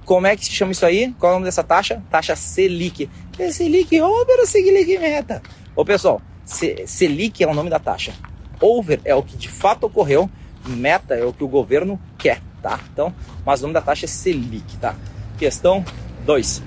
[0.03, 1.13] Como é que se chama isso aí?
[1.19, 2.01] Qual é o nome dessa taxa?
[2.09, 3.07] Taxa Selic.
[3.37, 5.43] É Selic over ou Selic meta?
[5.75, 8.13] Ô pessoal, Selic é o nome da taxa.
[8.59, 10.27] Over é o que de fato ocorreu.
[10.65, 12.79] Meta é o que o governo quer, tá?
[12.91, 13.13] Então,
[13.45, 14.95] mas o nome da taxa é Selic, tá?
[15.37, 15.85] Questão
[16.25, 16.63] 2.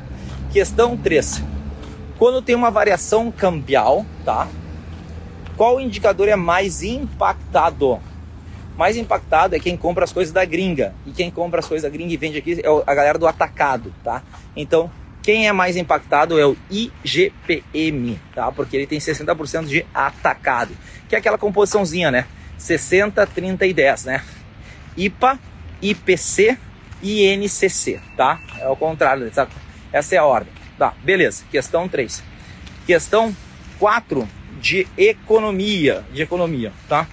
[0.53, 1.43] Questão 3.
[2.19, 4.47] Quando tem uma variação cambial, tá?
[5.61, 8.01] Qual indicador é mais impactado?
[8.79, 10.95] Mais impactado é quem compra as coisas da gringa.
[11.05, 13.93] E quem compra as coisas da gringa e vende aqui é a galera do atacado,
[14.03, 14.23] tá?
[14.57, 14.91] Então,
[15.23, 18.51] quem é mais impactado é o IGPM, tá?
[18.51, 20.75] Porque ele tem 60% de atacado,
[21.07, 22.25] que é aquela composiçãozinha, né?
[22.57, 24.25] 60, 30 e 10, né?
[24.97, 25.39] IPA,
[25.83, 26.57] IPC
[27.03, 28.41] e INCC, tá?
[28.59, 29.31] É o contrário,
[29.93, 30.55] essa é a ordem.
[30.79, 31.45] Tá, beleza.
[31.51, 32.23] Questão 3.
[32.87, 33.37] Questão
[33.79, 34.27] 4
[34.61, 37.09] de economia, de economia, tá?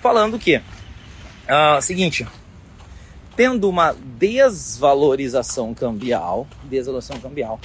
[0.00, 2.26] Falando que, uh, seguinte,
[3.36, 7.60] tendo uma desvalorização cambial, desvalorização cambial,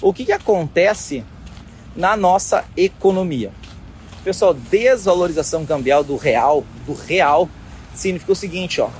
[0.00, 1.24] o que, que acontece
[1.96, 3.52] na nossa economia?
[4.22, 7.48] Pessoal, desvalorização cambial do real, do real,
[7.94, 8.90] significa o seguinte, ó,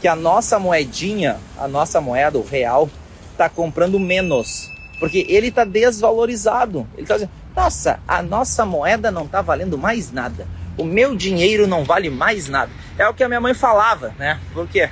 [0.00, 2.88] que a nossa moedinha, a nossa moeda, o real,
[3.32, 6.86] está comprando menos, porque ele está desvalorizado.
[6.96, 10.46] Ele dizendo, nossa, a nossa moeda não está valendo mais nada.
[10.76, 12.70] O meu dinheiro não vale mais nada.
[12.98, 14.40] É o que a minha mãe falava, né?
[14.52, 14.88] Por quê?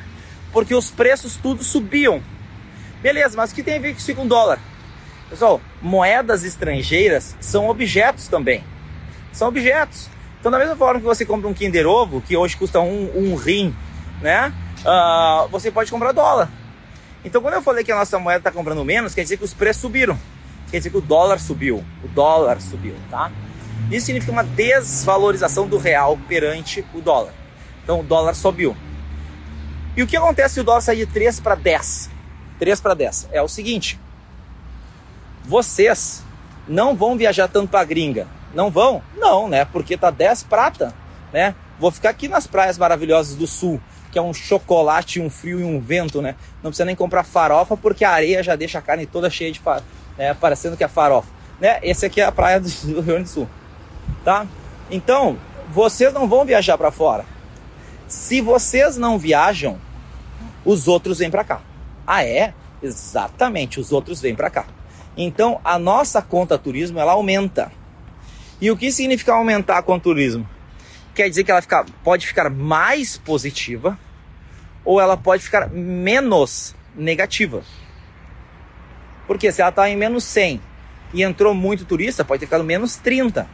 [0.53, 2.23] Porque os preços tudo subiam.
[3.01, 4.59] Beleza, mas o que tem a ver com isso com dólar?
[5.31, 8.65] Pessoal, moedas estrangeiras são objetos também.
[9.33, 10.11] São objetos.
[10.41, 13.35] Então, da mesma forma que você compra um Kinder Ovo, que hoje custa um, um
[13.37, 13.75] rim,
[14.21, 14.53] né?
[14.81, 16.51] Uh, você pode comprar dólar.
[17.25, 19.53] Então, quando eu falei que a nossa moeda está comprando menos, quer dizer que os
[19.53, 20.19] preços subiram
[20.71, 21.85] quer dizer que o dólar subiu.
[22.05, 23.31] O dólar subiu, tá?
[23.91, 27.33] Isso significa uma desvalorização do real perante o dólar.
[27.83, 28.77] Então o dólar subiu.
[29.97, 32.11] E o que acontece se o dólar sair de 3 para 10?
[32.59, 33.99] 3 para 10 é o seguinte:
[35.45, 36.23] vocês
[36.67, 38.27] não vão viajar tanto para gringa.
[38.55, 39.03] Não vão?
[39.17, 39.65] Não, né?
[39.65, 40.95] Porque tá 10 prata,
[41.33, 41.55] né?
[41.79, 45.65] Vou ficar aqui nas praias maravilhosas do sul, que é um chocolate, um frio e
[45.65, 46.35] um vento, né?
[46.63, 49.61] Não precisa nem comprar farofa porque a areia já deixa a carne toda cheia de
[49.61, 49.85] farofa
[50.19, 51.29] né, parecendo que é farofa.
[51.61, 51.79] Né?
[51.83, 53.49] Esse aqui é a praia do Rio Grande do Sul.
[54.25, 54.47] Tá?
[54.91, 55.39] Então,
[55.71, 57.25] vocês não vão viajar para fora.
[58.09, 59.79] Se vocês não viajam,
[60.65, 61.61] os outros vêm para cá.
[62.07, 62.53] Ah, é?
[62.83, 64.67] Exatamente, os outros vêm para cá.
[65.17, 67.71] Então, a nossa conta turismo ela aumenta.
[68.61, 70.49] E o que significa aumentar a conta turismo?
[71.15, 73.99] Quer dizer que ela fica, pode ficar mais positiva
[74.85, 77.63] ou ela pode ficar menos negativa.
[79.29, 80.61] Porque se ela está em menos 100
[81.15, 83.47] e entrou muito turista, pode ter ficado menos 30.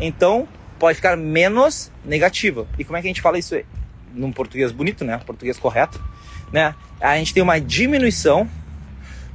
[0.00, 2.66] Então, pode ficar menos negativa.
[2.78, 3.56] E como é que a gente fala isso
[4.14, 5.20] num português bonito, né?
[5.26, 6.02] Português correto,
[6.52, 6.74] né?
[7.00, 8.48] A gente tem uma diminuição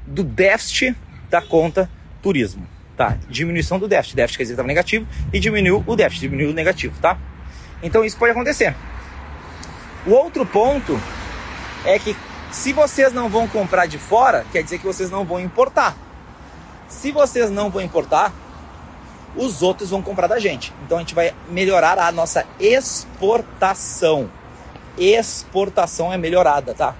[0.07, 0.95] do déficit
[1.29, 1.89] da conta
[2.21, 3.17] turismo, tá?
[3.29, 4.15] Diminuição do déficit.
[4.15, 7.17] Déficit quer dizer que estava negativo e diminuiu o déficit, diminuiu o negativo, tá?
[7.83, 8.73] Então isso pode acontecer.
[10.05, 10.99] O outro ponto
[11.85, 12.15] é que
[12.51, 15.95] se vocês não vão comprar de fora, quer dizer que vocês não vão importar.
[16.87, 18.33] Se vocês não vão importar,
[19.35, 20.73] os outros vão comprar da gente.
[20.85, 24.29] Então a gente vai melhorar a nossa exportação.
[24.97, 26.93] Exportação é melhorada, tá?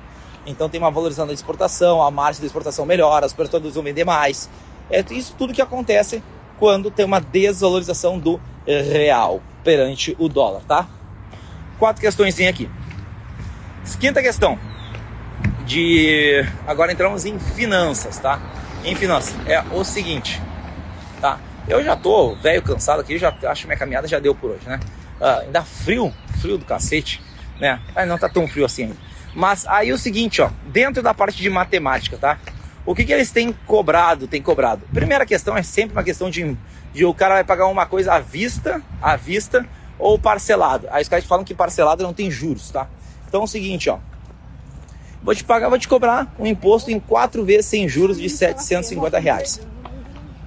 [0.45, 4.05] Então tem uma valorização da exportação, a margem da exportação melhora, os produtores vão vender
[4.05, 4.49] mais.
[4.89, 6.23] É isso tudo que acontece
[6.57, 10.87] quando tem uma desvalorização do real perante o dólar, tá?
[11.77, 12.69] Quatro questões aqui.
[13.99, 14.70] Quinta questão
[15.71, 18.41] de agora entramos em finanças, tá?
[18.83, 20.41] Em finanças é o seguinte,
[21.21, 21.39] tá?
[21.65, 24.67] Eu já tô velho cansado aqui, já acho que minha caminhada já deu por hoje,
[24.67, 24.81] né?
[25.21, 27.21] Uh, ainda frio, frio do cacete,
[27.57, 27.79] né?
[27.95, 28.97] Mas não tá tão frio assim ainda.
[29.33, 32.37] Mas aí o seguinte, ó, dentro da parte de matemática, tá?
[32.85, 34.81] O que, que eles têm cobrado, tem cobrado?
[34.91, 36.57] Primeira questão é sempre uma questão de,
[36.93, 39.65] de o cara vai pagar uma coisa à vista, à vista
[39.97, 40.87] ou parcelado.
[40.91, 42.89] Aí os caras falam que parcelado não tem juros, tá?
[43.25, 43.99] Então é o seguinte, ó,
[45.23, 49.19] vou te pagar, vou te cobrar um imposto em quatro vezes sem juros de 750
[49.19, 49.61] reais.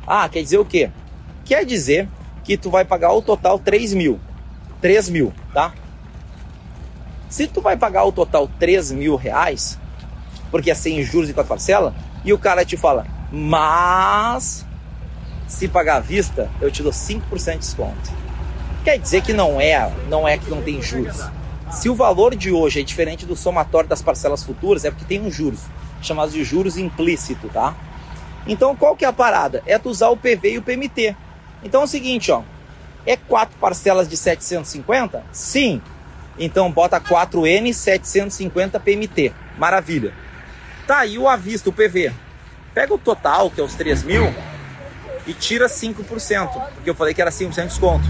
[0.07, 0.91] Ah, quer dizer o quê?
[1.45, 2.09] Quer dizer
[2.43, 4.21] que tu vai pagar o total 3 mil.
[4.81, 5.73] 3 mil, tá?
[7.29, 9.79] Se tu vai pagar o total 3 mil reais,
[10.51, 14.65] porque é sem juros e quatro parcelas, e o cara te fala, mas
[15.47, 18.13] se pagar à vista, eu te dou 5% de desconto.
[18.85, 21.25] Quer dizer que não é, não é que não tem juros.
[21.75, 25.21] Se o valor de hoje é diferente do somatório das parcelas futuras, é porque tem
[25.21, 25.61] uns juros,
[26.01, 27.75] chamados de juros implícito, tá?
[28.47, 29.63] Então qual que é a parada?
[29.67, 31.17] É tu usar o PV e o PMT.
[31.65, 32.43] Então é o seguinte, ó.
[33.05, 35.25] É quatro parcelas de 750?
[35.33, 35.83] Sim.
[36.39, 39.33] Então bota 4N 750 PMT.
[39.59, 40.15] Maravilha.
[40.87, 42.13] Tá aí o avista, o PV.
[42.73, 44.33] Pega o total, que é os 3 mil,
[45.27, 48.05] e tira 5%, porque eu falei que era 5% de desconto.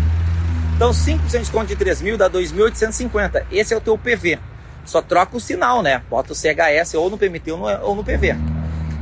[0.76, 3.46] Então 5% de desconto de 3 mil dá 2.850.
[3.50, 4.38] Esse é o teu PV.
[4.84, 6.02] Só troca o sinal, né?
[6.10, 8.36] Bota o CHS ou no PMT ou no, ou no PV.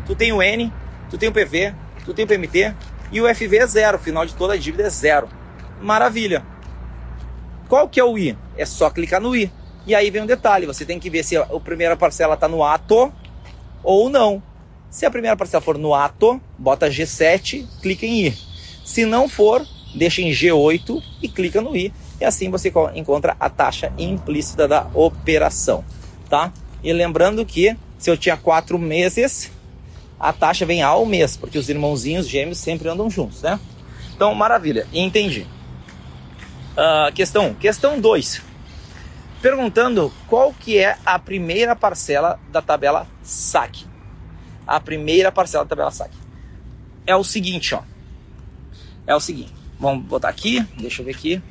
[0.06, 0.72] Tu tem o N,
[1.10, 2.74] tu tem o PV, tu tem o PMT
[3.10, 3.96] e o FV é zero.
[3.96, 5.28] O final de toda a dívida é zero.
[5.80, 6.44] Maravilha.
[7.68, 8.36] Qual que é o I?
[8.56, 9.50] É só clicar no I.
[9.86, 12.62] E aí vem um detalhe, você tem que ver se a primeira parcela está no
[12.62, 13.12] ato
[13.82, 14.42] ou não.
[14.90, 18.38] Se a primeira parcela for no ato, bota G7, clica em I.
[18.84, 21.92] Se não for, deixa em G8 e clica no I.
[22.20, 25.84] E assim você encontra a taxa implícita da operação,
[26.28, 26.52] tá?
[26.82, 29.50] E lembrando que se eu tinha quatro meses,
[30.18, 33.58] a taxa vem ao mês, porque os irmãozinhos gêmeos sempre andam juntos, né?
[34.14, 35.46] Então, maravilha, entendi.
[36.72, 38.42] Uh, questão Questão 2.
[39.42, 43.84] Perguntando qual que é a primeira parcela da tabela saque.
[44.64, 46.16] A primeira parcela da tabela saque.
[47.04, 47.82] É o seguinte, ó.
[49.06, 49.61] É o seguinte.
[49.82, 50.60] Vamos botar aqui.
[50.78, 51.42] Deixa eu ver aqui.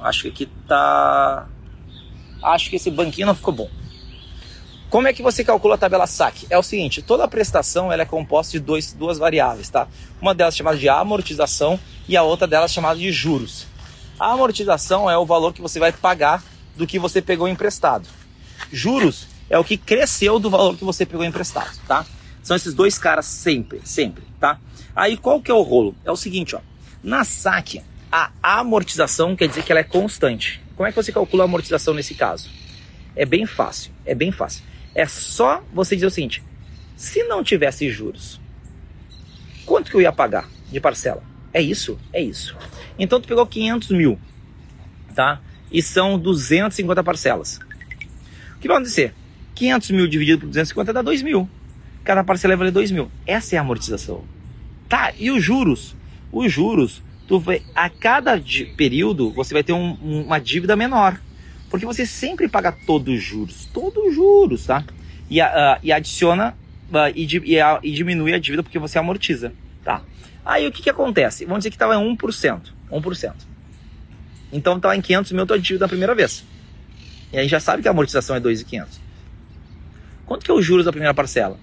[0.00, 1.48] Acho que aqui tá...
[2.40, 3.68] Acho que esse banquinho não ficou bom.
[4.88, 6.46] Como é que você calcula a tabela saque?
[6.48, 9.88] É o seguinte, toda prestação ela é composta de dois, duas variáveis, tá?
[10.22, 13.66] Uma delas chamada de amortização e a outra delas chamada de juros.
[14.20, 16.44] A amortização é o valor que você vai pagar
[16.76, 18.08] do que você pegou emprestado.
[18.70, 22.06] Juros é o que cresceu do valor que você pegou emprestado, tá?
[22.40, 24.60] São esses dois caras sempre, sempre, tá?
[24.94, 25.96] Aí qual que é o rolo?
[26.04, 26.60] É o seguinte, ó.
[27.04, 30.58] Na saque, a amortização quer dizer que ela é constante.
[30.74, 32.48] Como é que você calcula a amortização nesse caso?
[33.14, 34.64] É bem fácil, é bem fácil.
[34.94, 36.42] É só você dizer o seguinte:
[36.96, 38.40] se não tivesse juros,
[39.66, 41.22] quanto que eu ia pagar de parcela?
[41.52, 42.56] É isso, é isso.
[42.98, 44.18] Então tu pegou 500 mil,
[45.14, 45.42] tá?
[45.70, 47.60] E são 250 parcelas.
[48.56, 49.12] O que vai acontecer?
[49.54, 51.46] 500 mil dividido por 250 dá 2 mil.
[52.02, 53.10] Cada parcela vai valer 2 mil.
[53.26, 54.24] Essa é a amortização.
[54.88, 55.94] Tá, e os juros?
[56.34, 58.42] Os juros, tu vai, a cada
[58.76, 61.20] período você vai ter um, uma dívida menor.
[61.70, 64.84] Porque você sempre paga todos os juros, todos os juros, tá?
[65.30, 66.56] E, uh, e adiciona
[66.90, 69.52] uh, e, e, uh, e, diminui a dívida porque você amortiza,
[69.84, 70.02] tá?
[70.44, 71.44] Aí o que, que acontece?
[71.44, 73.32] Vamos dizer que estava em 1%, 1%.
[74.52, 76.44] Então estava em 500 mil tua dívida na primeira vez.
[77.32, 79.00] E aí já sabe que a amortização é 2,500.
[80.26, 81.58] Quanto que é os juros da primeira parcela?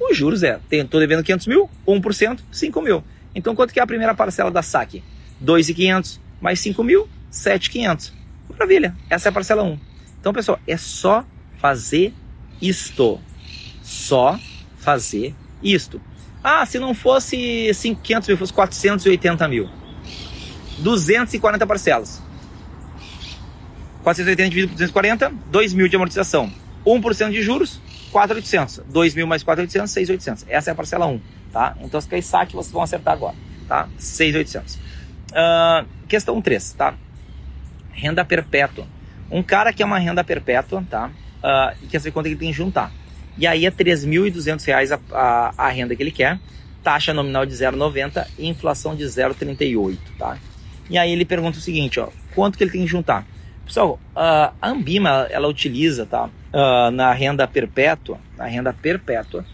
[0.00, 3.04] Os juros é, estou devendo 500 mil, 1%, 5 mil.
[3.36, 5.04] Então quanto que é a primeira parcela da saque?
[5.40, 8.12] 2,500 mais 5 mil, 7,500.
[8.48, 9.78] Maravilha, essa é a parcela 1.
[10.18, 11.22] Então, pessoal, é só
[11.58, 12.14] fazer
[12.60, 13.20] isto.
[13.82, 14.40] Só
[14.78, 16.00] fazer isto.
[16.42, 17.70] Ah, se não fosse
[18.02, 19.68] 500 mil, fosse 480 mil.
[20.78, 22.22] 240 parcelas.
[24.02, 26.50] 480 dividido por 240, 2 mil de amortização.
[26.86, 27.80] 1% de juros,
[28.16, 28.82] 4.800.
[28.88, 30.44] 2 mil mais 4.800, 6.800.
[30.48, 31.20] Essa é a parcela 1,
[31.52, 31.76] tá?
[31.82, 33.34] Então, se quer saque, vocês vão acertar agora,
[33.68, 33.88] tá?
[33.98, 34.76] 6.800.
[34.76, 36.94] Uh, questão 3, tá?
[37.96, 38.86] renda perpétua.
[39.30, 41.10] Um cara que é uma renda perpétua, tá?
[41.38, 42.92] Uh, e quer saber quanto ele tem que juntar.
[43.36, 46.38] E aí é R$ 3.200 a, a, a renda que ele quer,
[46.82, 50.38] taxa nominal de 0,90 e inflação de 0,38, tá?
[50.88, 53.26] E aí ele pergunta o seguinte, ó, quanto que ele tem que juntar?
[53.64, 56.30] Pessoal, uh, a Ambima, ela utiliza, tá?
[56.52, 59.44] Uh, na renda perpétua, na renda perpétua,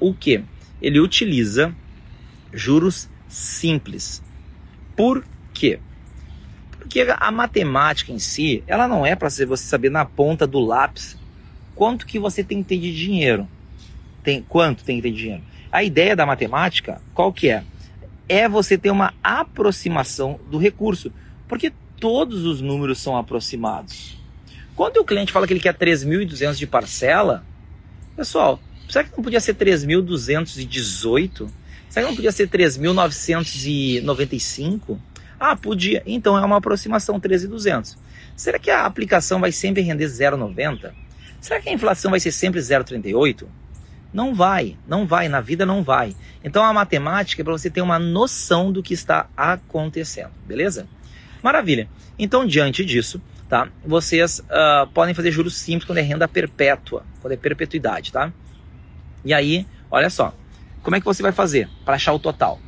[0.00, 0.42] o que?
[0.82, 1.74] Ele utiliza
[2.52, 4.22] juros simples.
[4.96, 5.78] Por quê?
[6.70, 11.16] Porque a matemática em si, ela não é para você saber na ponta do lápis
[11.74, 13.48] quanto que você tem que ter de dinheiro.
[14.22, 15.42] Tem, quanto tem que ter de dinheiro.
[15.72, 17.64] A ideia da matemática, qual que é?
[18.28, 21.12] É você ter uma aproximação do recurso.
[21.48, 24.16] Porque todos os números são aproximados.
[24.76, 27.44] Quando o cliente fala que ele quer 3.200 de parcela,
[28.16, 28.58] pessoal,
[28.88, 31.48] será que não podia ser 3.218?
[31.88, 34.98] Será que não podia ser 3.995?
[35.38, 36.02] Ah, podia.
[36.04, 37.96] Então é uma aproximação 13,200.
[38.34, 40.92] Será que a aplicação vai sempre render 0,90?
[41.40, 43.46] Será que a inflação vai ser sempre 0,38?
[44.12, 46.16] Não vai, não vai, na vida não vai.
[46.42, 50.88] Então a matemática é para você ter uma noção do que está acontecendo, beleza?
[51.42, 51.88] Maravilha.
[52.18, 53.20] Então, diante disso,
[53.54, 53.68] tá?
[53.86, 58.32] Vocês uh, podem fazer juros simples quando é renda perpétua, quando é perpetuidade, tá?
[59.24, 60.34] E aí, olha só,
[60.82, 62.58] como é que você vai fazer para achar o total?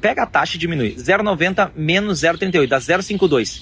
[0.00, 0.94] Pega a taxa e diminui.
[0.94, 3.60] 0,90 menos 0,38 dá 0,52.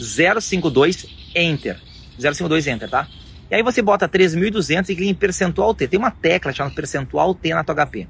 [0.00, 1.78] 0,52 Enter.
[2.18, 3.06] 0,52 Enter, tá?
[3.50, 5.86] E aí você bota 3.200 e clica em percentual T.
[5.86, 8.08] Tem uma tecla chamada percentual T na tua HP.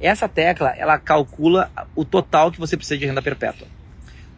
[0.00, 3.66] Essa tecla, ela calcula o total que você precisa de renda perpétua.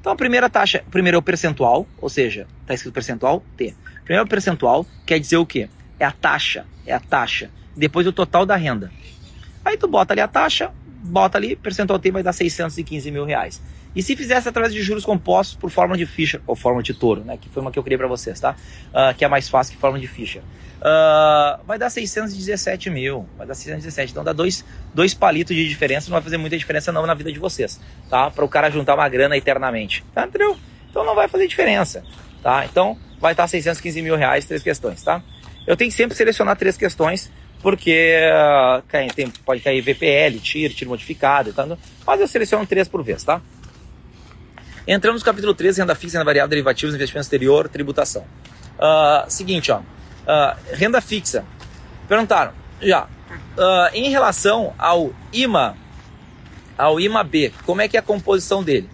[0.01, 3.75] Então a primeira taxa, primeiro é o percentual, ou seja, está escrito percentual T.
[4.05, 5.69] Primeiro é o percentual, quer dizer o quê?
[5.99, 7.51] É a taxa, é a taxa.
[7.77, 8.91] Depois o total da renda.
[9.65, 13.61] Aí tu bota ali a taxa, bota ali, percentual T vai dar 615 mil reais.
[13.99, 17.25] E se fizesse através de juros compostos por fórmula de Fischer, ou fórmula de Toro,
[17.25, 18.55] né, que foi uma que eu criei para vocês, tá?
[18.91, 20.41] Uh, que é mais fácil que fórmula de Fischer.
[20.41, 24.13] Uh, vai dar 617 mil, vai dar 617.
[24.13, 27.33] Então dá dois, dois palitos de diferença, não vai fazer muita diferença não na vida
[27.33, 28.31] de vocês, tá?
[28.31, 30.25] Para o cara juntar uma grana eternamente, tá?
[30.25, 30.57] Entendeu?
[30.89, 32.05] Então não vai fazer diferença,
[32.41, 32.65] tá?
[32.67, 35.21] Então vai estar 615 mil reais, três questões, tá?
[35.67, 40.91] Eu tenho que sempre selecionar três questões porque uh, tem, pode cair VPL, tiro, tiro
[40.91, 41.77] modificado tal.
[42.07, 43.43] Mas eu seleciono três por vez, tá?
[44.91, 48.23] Entramos no capítulo 13, renda fixa, renda variável, derivativos, investimento exterior, tributação.
[48.79, 49.81] Uh, seguinte, ó.
[49.81, 51.45] Uh, renda fixa.
[52.09, 53.07] Perguntaram, já.
[53.93, 55.77] em relação ao IMA,
[56.79, 57.53] ao IMA-B.
[57.67, 58.89] Como é que é a composição dele?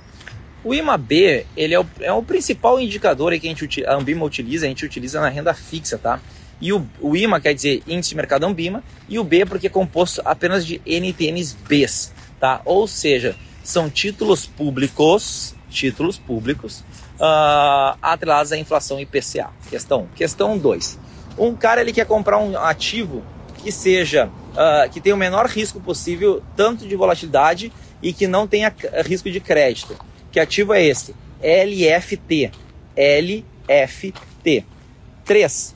[0.65, 4.67] O IMA-B, ele é o, é o principal indicador que a, gente, a Ambima utiliza,
[4.67, 6.19] a gente utiliza na renda fixa, tá?
[6.61, 9.71] E o, o IMA quer dizer Índice de Mercado Ambima, e o B porque é
[9.71, 12.63] composto apenas de NTNs Bs, tá?
[12.65, 16.85] Ou seja, são títulos públicos, títulos públicos,
[17.21, 19.51] uh, atrelados à inflação IPCA.
[19.69, 20.07] Questão 1.
[20.15, 20.99] Questão 2.
[21.37, 23.23] Um cara ele quer comprar um ativo
[23.63, 28.47] que seja, uh, que tenha o menor risco possível, tanto de volatilidade e que não
[28.47, 28.73] tenha
[29.05, 29.97] risco de crédito.
[30.31, 31.15] Que ativo é esse?
[31.43, 32.53] LFT.
[32.97, 34.65] LFT.
[35.25, 35.75] 3.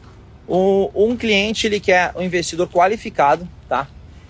[0.48, 3.88] Um, um cliente ele quer um investidor qualificado, tá?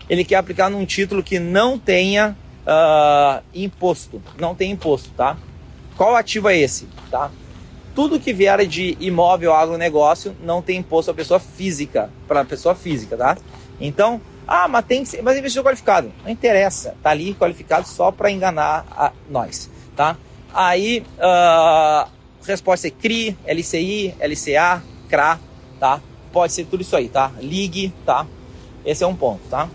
[0.09, 5.37] Ele quer aplicar num título que não tenha uh, imposto, não tem imposto, tá?
[5.99, 7.29] Qual ativo é esse, tá?
[7.93, 13.17] Tudo que vier de imóvel, agronegócio, não tem imposto para pessoa física, para pessoa física,
[13.17, 13.37] tá?
[13.81, 18.13] Então, ah, mas tem que ser, mas investidor qualificado, não interessa, tá ali qualificado só
[18.13, 20.17] para enganar a nós, tá?
[20.55, 22.09] Aí, uh,
[22.47, 25.41] resposta é CRI, LCI, LCA, CRA,
[25.81, 26.01] tá?
[26.33, 27.33] Pode ser tudo isso aí, tá?
[27.41, 28.25] Ligue, tá?
[28.85, 29.69] Esse é um ponto, tá?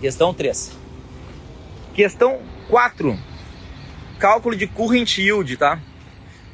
[0.00, 0.72] Questão 3.
[1.94, 3.35] Questão 4
[4.18, 5.78] cálculo de current yield, tá?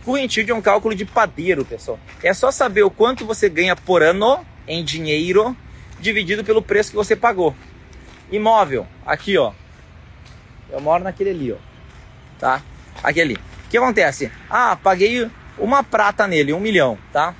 [0.04, 1.98] Current yield é um cálculo de padeiro, pessoal.
[2.22, 5.56] É só saber o quanto você ganha por ano em dinheiro
[6.00, 7.54] dividido pelo preço que você pagou.
[8.30, 9.52] Imóvel, aqui ó.
[10.70, 11.56] Eu moro naquele ali, ó.
[12.38, 12.62] Tá?
[13.02, 13.34] Aquele.
[13.34, 14.30] O que acontece?
[14.50, 17.34] Ah, paguei uma prata nele, um milhão, tá?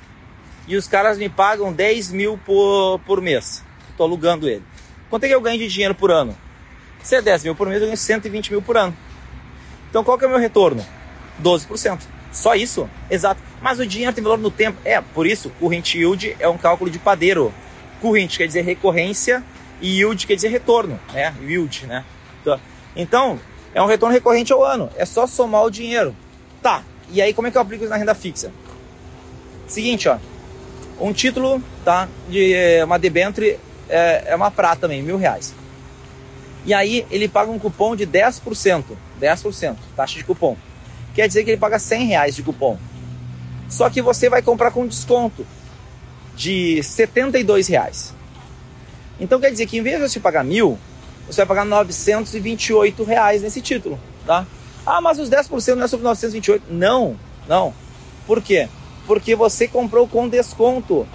[0.67, 3.63] E os caras me pagam 10 mil por, por mês.
[3.97, 4.63] Tô alugando ele.
[5.09, 6.35] Quanto é que eu ganho de dinheiro por ano?
[7.01, 8.95] Se é 10 mil por mês, eu ganho 120 mil por ano.
[9.93, 10.83] Então qual que é o meu retorno?
[11.39, 11.99] 12%.
[12.31, 12.89] Só isso?
[13.11, 13.39] Exato.
[13.61, 14.79] Mas o dinheiro tem valor no tempo.
[14.83, 17.53] É, por isso, current yield é um cálculo de padeiro.
[18.01, 19.43] Current quer dizer recorrência
[19.79, 21.31] e yield quer dizer retorno, né?
[21.43, 22.03] Yield, né?
[22.41, 22.59] Então,
[22.95, 23.39] então,
[23.71, 24.89] é um retorno recorrente ao ano.
[24.97, 26.15] É só somar o dinheiro.
[26.59, 26.81] Tá.
[27.11, 28.51] E aí, como é que eu aplico isso na renda fixa?
[29.67, 30.17] Seguinte, ó.
[30.99, 32.09] Um título, tá?
[32.27, 35.53] De é, uma debenture é, é uma prata também, mil reais.
[36.65, 38.83] E aí ele paga um cupom de 10%.
[39.19, 40.57] 10%, taxa de cupom.
[41.13, 42.77] Quer dizer que ele paga 100 reais de cupom.
[43.69, 45.45] Só que você vai comprar com desconto
[46.35, 48.13] de 72 reais.
[49.19, 50.77] Então quer dizer que em vez de você pagar mil,
[51.27, 54.45] você vai pagar 928 reais nesse título, tá?
[54.85, 56.65] Ah, mas os 10% não é sobre 928.
[56.69, 57.15] Não,
[57.47, 57.73] não.
[58.27, 58.67] Por quê?
[59.07, 61.07] Porque você comprou com desconto.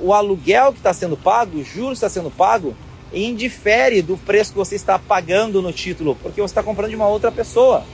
[0.00, 2.74] O aluguel que está sendo pago, o juros está sendo pago,
[3.12, 7.08] indifere do preço que você está pagando no título, porque você está comprando de uma
[7.08, 7.84] outra pessoa,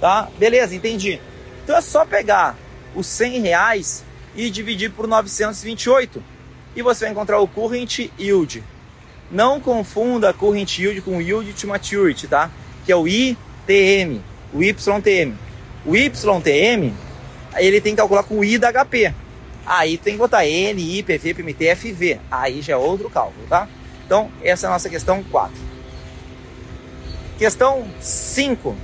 [0.00, 0.28] tá?
[0.38, 1.20] Beleza, entendi.
[1.64, 2.56] Então é só pegar
[2.94, 6.22] os 100 reais e dividir por 928
[6.76, 8.62] e você vai encontrar o current yield.
[9.30, 12.50] Não confunda current yield com yield to maturity, tá?
[12.86, 14.20] Que é o ITM,
[14.52, 15.34] o YTM.
[15.84, 16.92] O YTM,
[17.56, 19.12] ele tem que calcular com o I da HP.
[19.66, 22.20] Aí tem que botar N, I, PV, PMT, FV.
[22.30, 23.68] Aí já é outro cálculo, tá?
[24.08, 25.54] Então, essa é a nossa questão 4.
[27.36, 28.74] Questão 5.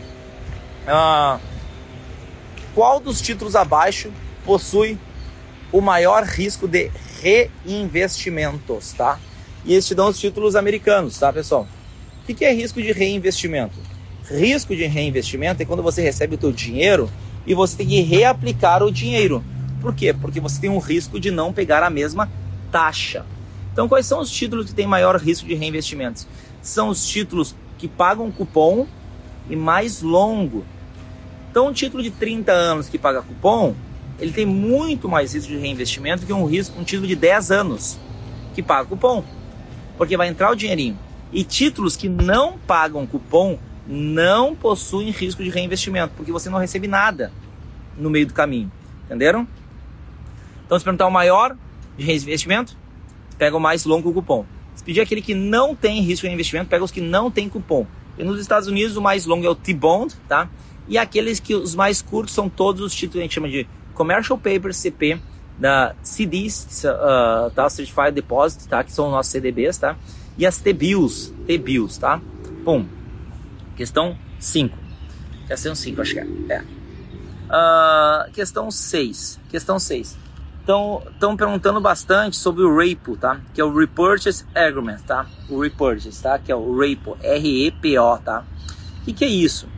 [0.87, 1.41] Ah,
[2.75, 4.13] qual dos títulos abaixo
[4.45, 4.99] possui
[5.73, 6.91] o maior risco de
[7.23, 9.19] reinvestimentos, tá?
[9.65, 11.67] E esses te dão os títulos americanos, tá, pessoal?
[12.23, 13.79] O que é risco de reinvestimento?
[14.29, 17.11] Risco de reinvestimento é quando você recebe o teu dinheiro
[17.47, 19.43] e você tem que reaplicar o dinheiro.
[19.81, 20.13] Por quê?
[20.13, 22.31] Porque você tem um risco de não pegar a mesma
[22.71, 23.25] taxa.
[23.75, 26.29] Então, quais são os títulos que têm maior risco de reinvestimentos?
[26.63, 28.87] São os títulos que pagam cupom
[29.51, 30.65] e mais longo.
[31.51, 33.75] Então, um título de 30 anos que paga cupom,
[34.21, 37.99] ele tem muito mais risco de reinvestimento que um, risco, um título de 10 anos
[38.55, 39.25] que paga cupom,
[39.99, 40.97] porque vai entrar o dinheirinho.
[41.33, 43.59] E títulos que não pagam cupom
[43.89, 47.33] não possuem risco de reinvestimento, porque você não recebe nada
[47.99, 48.71] no meio do caminho.
[49.07, 49.49] Entenderam?
[50.65, 51.57] Então, se perguntar o maior
[51.99, 52.77] de reinvestimento,
[53.35, 54.45] pega o mais longo cupom.
[54.75, 57.87] Se pedir aquele que não tem risco de investimento, pega os que não tem cupom.
[58.19, 60.49] E nos Estados Unidos, o mais longo é o T-Bond, tá?
[60.89, 63.67] E aqueles que os mais curtos são todos os títulos que a gente chama de
[63.95, 65.19] Commercial Papers, CP,
[65.59, 67.69] da CDs, uh, tá?
[67.69, 68.83] Certified Deposit, tá?
[68.85, 69.97] Que são nossos CDBs, tá?
[70.37, 72.21] E as T-Bills, T-Bills, tá?
[72.65, 72.85] Bom,
[73.77, 74.77] questão 5.
[75.47, 76.27] Questão 5, acho que é.
[76.49, 76.63] é.
[77.49, 79.41] Uh, questão 6.
[79.49, 80.25] Questão 6
[80.65, 83.41] estão perguntando bastante sobre o REPO, tá?
[83.53, 85.27] Que é o Repurchase Agreement, tá?
[85.49, 86.39] O Repurchase, tá?
[86.39, 88.45] Que é o REPO, R-E-P-O, tá?
[89.01, 89.69] O que, que é isso?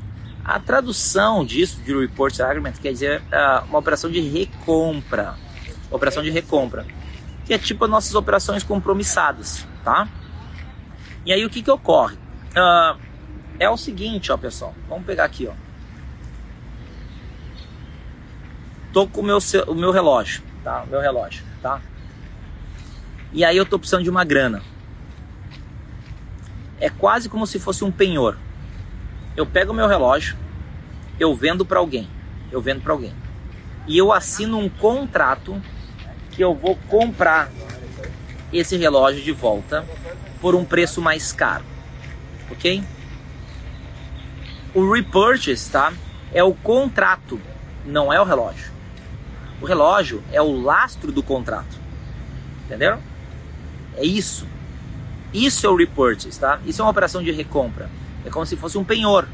[0.45, 5.34] A tradução disso, de Repurchase Agreement, quer dizer uh, uma operação de recompra.
[5.91, 6.87] Operação de recompra.
[7.45, 10.09] Que é tipo as nossas operações compromissadas, tá?
[11.24, 12.14] E aí o que que ocorre?
[12.14, 12.97] Uh,
[13.59, 14.72] é o seguinte, ó, pessoal.
[14.89, 15.53] Vamos pegar aqui, ó.
[18.93, 20.85] Tô com o meu, o meu relógio, tá?
[20.91, 21.81] Meu relógio, tá?
[23.33, 24.61] E aí eu tô precisando de uma grana.
[26.81, 28.37] É quase como se fosse um penhor.
[29.37, 30.37] Eu pego meu relógio,
[31.21, 32.09] eu vendo para alguém.
[32.51, 33.14] Eu vendo para alguém.
[33.87, 35.62] E eu assino um contrato
[36.33, 37.49] que eu vou comprar
[38.53, 39.87] esse relógio de volta
[40.41, 41.64] por um preço mais caro.
[42.51, 42.83] OK?
[44.75, 45.93] O repurchase, tá?
[46.33, 47.41] É o contrato,
[47.85, 48.76] não é o relógio.
[49.61, 51.79] O relógio é o lastro do contrato.
[52.67, 53.01] Entenderam?
[53.97, 54.47] É isso.
[55.33, 56.61] Isso é o repurchase, tá?
[56.67, 57.91] Isso é uma operação de recompra.
[58.25, 59.29] É como se fosse um penhor.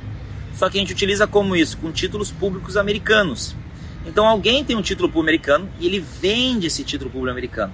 [0.54, 1.78] Só que a gente utiliza como isso?
[1.78, 3.56] Com títulos públicos americanos.
[4.04, 7.72] Então alguém tem um título público americano e ele vende esse título público americano.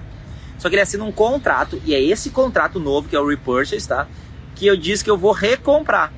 [0.57, 3.87] Só que ele assina um contrato, e é esse contrato novo, que é o repurchase,
[3.87, 4.07] tá?
[4.55, 6.11] Que eu disse que eu vou recomprar.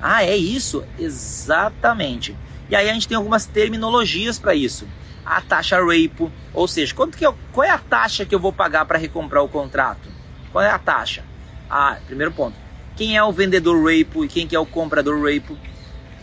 [0.00, 0.84] Ah, é isso?
[0.96, 2.36] Exatamente.
[2.70, 4.86] E aí a gente tem algumas terminologias para isso.
[5.28, 8.50] A taxa repo, ou seja, quanto que eu, qual é a taxa que eu vou
[8.50, 10.08] pagar para recomprar o contrato?
[10.50, 11.22] Qual é a taxa?
[11.68, 12.56] Ah, primeiro ponto.
[12.96, 15.54] Quem é o vendedor repo e quem que é o comprador repo?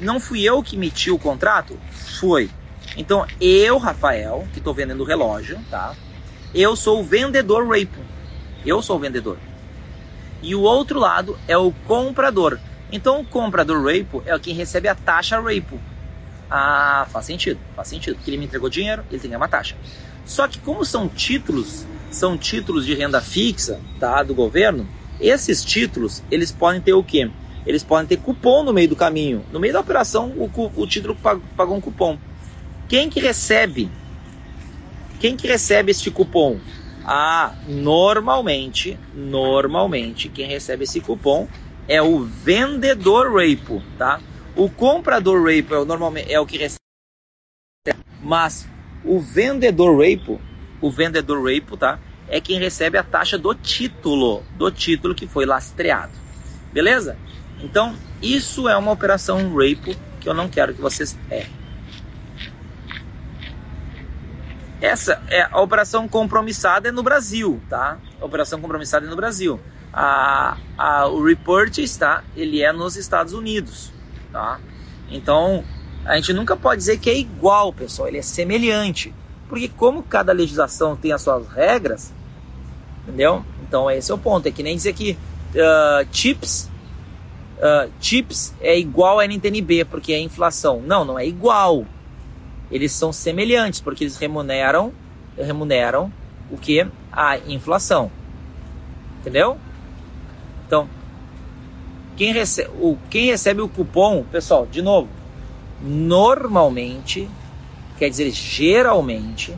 [0.01, 1.79] Não fui eu que emiti o contrato?
[2.19, 2.49] Foi.
[2.97, 5.93] Então, eu, Rafael, que estou vendendo o relógio, tá?
[6.51, 7.99] Eu sou o vendedor Rapo.
[8.65, 9.37] Eu sou o vendedor.
[10.41, 12.59] E o outro lado é o comprador.
[12.91, 15.79] Então, o comprador Rapo é quem recebe a taxa Rapo.
[16.49, 18.15] Ah, faz sentido, faz sentido.
[18.15, 19.75] Porque ele me entregou dinheiro, ele tem uma taxa.
[20.25, 24.87] Só que como são títulos, são títulos de renda fixa, tá, do governo,
[25.19, 27.29] esses títulos, eles podem ter o quê?
[27.65, 29.43] Eles podem ter cupom no meio do caminho.
[29.51, 31.15] No meio da operação, o, o título
[31.55, 32.17] pagou um cupom.
[32.87, 33.89] Quem que recebe?
[35.19, 36.59] Quem que recebe este cupom?
[37.03, 41.47] Ah, normalmente, normalmente, quem recebe esse cupom
[41.87, 44.19] é o vendedor Rapo, tá?
[44.55, 46.79] O comprador Rapo é normalmente, é o que recebe,
[48.21, 48.67] mas
[49.03, 50.39] o vendedor Rapo,
[50.79, 51.99] o vendedor Rapo, tá?
[52.29, 56.13] É quem recebe a taxa do título, do título que foi lastreado.
[56.71, 57.17] Beleza?
[57.59, 61.53] Então, isso é uma operação Rapo que eu não quero que vocês errem.
[64.81, 67.97] Essa é a operação compromissada é no Brasil, tá?
[68.19, 69.59] A operação compromissada é no Brasil.
[69.91, 73.91] A, a, o report está, ele é nos Estados Unidos,
[74.35, 74.59] tá?
[75.09, 75.63] Então
[76.03, 78.09] a gente nunca pode dizer que é igual, pessoal.
[78.09, 79.13] Ele é semelhante,
[79.47, 82.13] porque como cada legislação tem as suas regras,
[83.03, 83.45] entendeu?
[83.65, 84.45] Então esse é o ponto.
[84.45, 85.17] É que nem dizer que
[85.53, 86.69] uh, chips
[87.59, 90.81] uh, chips é igual a NTNB porque é inflação.
[90.85, 91.85] Não, não é igual
[92.69, 94.91] eles são semelhantes, porque eles remuneram,
[95.37, 96.11] remuneram
[96.51, 96.85] o que?
[97.09, 98.11] A inflação.
[99.21, 99.57] Entendeu?
[100.67, 100.89] Então,
[102.15, 105.09] quem recebe, o, quem recebe o cupom, pessoal, de novo,
[105.81, 107.29] normalmente,
[107.97, 109.55] quer dizer geralmente,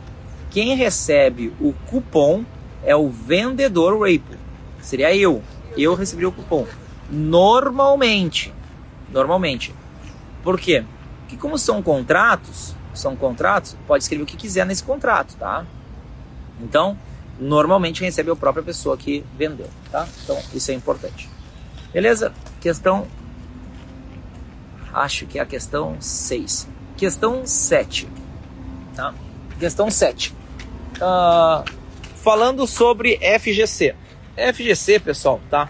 [0.50, 2.44] quem recebe o cupom
[2.84, 4.36] é o vendedor Rapo.
[4.80, 5.42] Seria eu.
[5.76, 6.66] Eu recebi o cupom.
[7.10, 8.52] Normalmente.
[9.12, 9.74] Normalmente.
[10.42, 10.84] Por quê?
[11.20, 15.64] Porque como são contratos, são contratos, pode escrever o que quiser nesse contrato, tá?
[16.60, 16.98] Então,
[17.38, 20.08] normalmente recebe a própria pessoa que vendeu, tá?
[20.24, 21.28] Então, isso é importante.
[21.92, 22.32] Beleza?
[22.60, 23.06] Questão.
[24.92, 26.68] Acho que é a questão 6.
[26.96, 28.08] Questão 7.
[28.94, 29.14] Tá?
[29.58, 30.30] Questão 7.
[30.30, 31.64] Uh, ah,
[32.22, 33.94] falando sobre FGC.
[34.36, 35.68] FGC, pessoal, tá?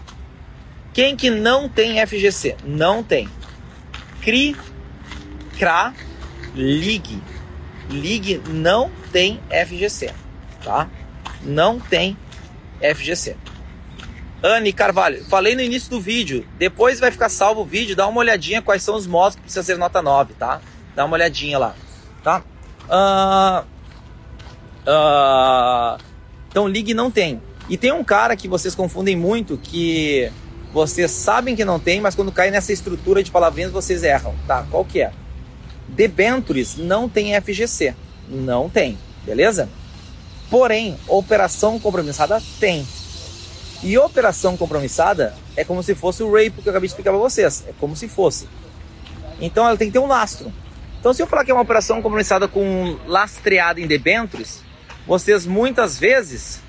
[0.93, 2.55] Quem que não tem FGC?
[2.63, 3.29] Não tem.
[4.21, 4.55] CRI,
[5.57, 5.93] CRA,
[6.55, 7.21] ligue.
[7.89, 10.13] Ligue não tem FGC,
[10.63, 10.89] tá?
[11.41, 12.17] Não tem
[12.95, 13.35] FGC.
[14.41, 18.19] Anne Carvalho, falei no início do vídeo, depois vai ficar salvo o vídeo, dá uma
[18.19, 20.61] olhadinha quais são os modos que precisa ser nota 9, tá?
[20.95, 21.75] Dá uma olhadinha lá,
[22.23, 22.41] tá?
[22.87, 23.65] Uh,
[24.87, 26.01] uh,
[26.49, 27.41] então, ligue não tem.
[27.69, 30.31] E tem um cara que vocês confundem muito, que
[30.73, 34.65] vocês sabem que não tem, mas quando cai nessa estrutura de palavrinhas vocês erram, tá?
[34.71, 35.11] Qual que é?
[35.87, 37.93] Debentures não tem FGC.
[38.29, 39.67] Não tem, beleza?
[40.49, 42.87] Porém, operação compromissada tem.
[43.81, 47.19] E operação compromissada é como se fosse o rape que eu acabei de explicar para
[47.19, 47.65] vocês.
[47.67, 48.47] É como se fosse.
[49.39, 50.51] Então ela tem que ter um lastro.
[50.99, 54.61] Então se eu falar que é uma operação compromissada com lastreado em debentures,
[55.07, 56.61] vocês muitas vezes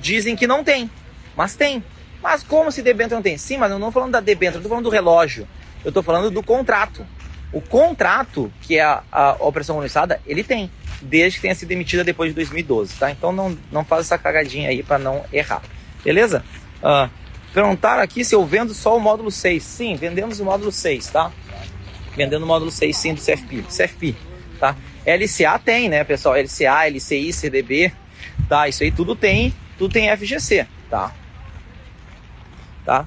[0.00, 0.90] dizem que não tem.
[1.36, 1.84] Mas tem.
[2.22, 3.36] Mas como se debênture não tem?
[3.36, 5.46] Sim, mas eu não estou falando da debênture, eu estou falando do relógio.
[5.84, 7.06] Eu estou falando do contrato.
[7.52, 12.02] O contrato, que é a, a operação comunizada, ele tem, desde que tenha sido emitida
[12.02, 13.10] depois de 2012, tá?
[13.10, 15.62] Então não, não faz essa cagadinha aí para não errar,
[16.06, 16.44] beleza?
[16.78, 17.10] Uh,
[17.56, 19.62] Perguntaram aqui se eu vendo só o módulo 6.
[19.62, 21.32] Sim, vendemos o módulo 6, tá?
[22.14, 23.62] Vendendo o módulo 6 sim do CFP.
[23.62, 24.14] CFP,
[24.60, 24.76] tá?
[25.06, 26.34] LCA tem, né, pessoal?
[26.36, 27.90] LCA, LCI, CDB,
[28.46, 28.68] tá?
[28.68, 31.14] Isso aí tudo tem, tudo tem FGC, tá?
[32.84, 33.06] Tá?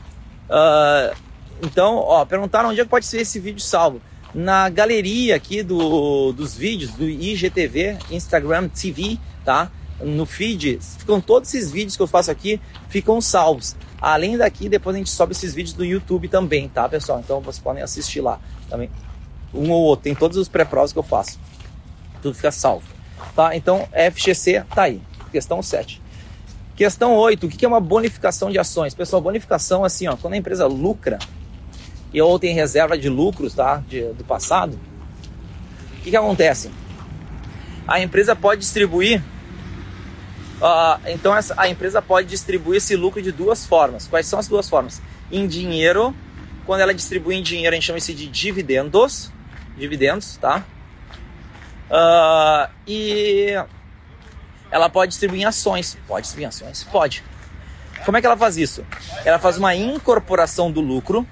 [0.50, 1.16] Uh,
[1.62, 4.02] então, ó, perguntaram onde é que pode ser esse vídeo salvo.
[4.34, 9.72] Na galeria aqui do, dos vídeos do IGTV, Instagram TV, tá?
[10.02, 13.76] No feed, ficam todos esses vídeos que eu faço aqui, ficam salvos.
[14.02, 17.20] Além daqui, depois a gente sobe esses vídeos do YouTube também, tá, pessoal?
[17.20, 18.40] Então vocês podem assistir lá
[18.70, 18.90] também.
[19.54, 21.40] Um ou outro, tem todos os pré-provas que eu faço.
[22.22, 22.86] Tudo fica salvo.
[23.36, 23.56] Tá?
[23.56, 25.02] Então, FGC tá aí.
[25.32, 26.02] Questão 7.
[26.76, 27.46] Questão 8.
[27.46, 28.94] O que é uma bonificação de ações?
[28.94, 31.20] Pessoal, bonificação, assim, ó, quando a empresa lucra
[32.14, 34.80] e ou tem reserva de lucros tá, de, do passado,
[35.98, 36.72] o que, que acontece?
[37.88, 39.22] A empresa pode distribuir
[40.62, 44.08] Uh, então essa, a empresa pode distribuir esse lucro de duas formas.
[44.08, 45.02] Quais são as duas formas?
[45.32, 46.14] Em dinheiro,
[46.66, 49.32] quando ela distribui em dinheiro, a gente chama isso de dividendos,
[49.78, 50.64] dividendos, tá?
[51.90, 53.54] Uh, e
[54.70, 55.98] ela pode distribuir em ações.
[56.08, 56.84] Pode distribuir em ações?
[56.84, 57.24] Pode.
[58.06, 58.86] Como é que ela faz isso?
[59.26, 61.28] Ela faz uma incorporação do lucro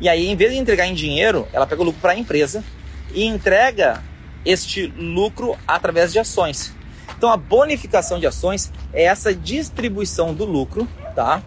[0.00, 2.64] e aí, em vez de entregar em dinheiro, ela pega o lucro para a empresa
[3.12, 4.02] e entrega
[4.46, 6.74] este lucro através de ações.
[7.20, 11.42] Então a bonificação de ações é essa distribuição do lucro, tá?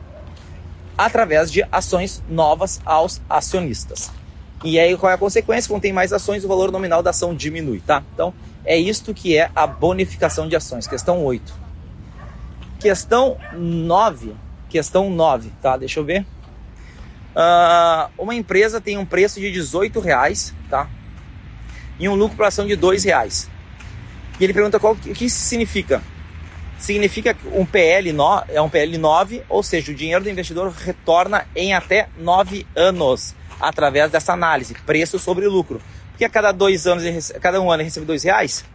[0.95, 4.11] Através de ações novas aos acionistas.
[4.63, 5.67] E aí qual é a consequência?
[5.67, 8.03] Quando tem mais ações, o valor nominal da ação diminui, tá?
[8.13, 10.85] Então é isto que é a bonificação de ações.
[10.85, 11.51] Questão 8.
[12.79, 14.35] Questão 9.
[14.69, 15.75] Questão 9, tá?
[15.75, 16.23] Deixa eu ver.
[17.35, 20.87] Uh, uma empresa tem um preço de 18 reais, tá?
[21.99, 23.49] E um lucro por ação de 2 reais.
[24.39, 26.01] E ele pergunta qual, o que isso significa.
[26.77, 30.69] Significa que um PL no, é um PL 9, ou seja, o dinheiro do investidor
[30.71, 35.81] retorna em até 9 anos através dessa análise, preço sobre lucro.
[36.09, 38.65] Porque a cada dois anos, recebe, cada um ano ele recebe dois reais,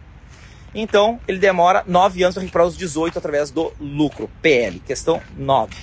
[0.73, 4.79] então ele demora 9 anos para recuperar os 18 através do lucro, PL.
[4.79, 5.75] Questão 9.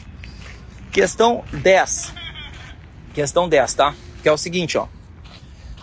[0.93, 2.13] Questão 10.
[3.15, 3.95] Questão 10, tá?
[4.23, 4.85] Que é o seguinte, ó.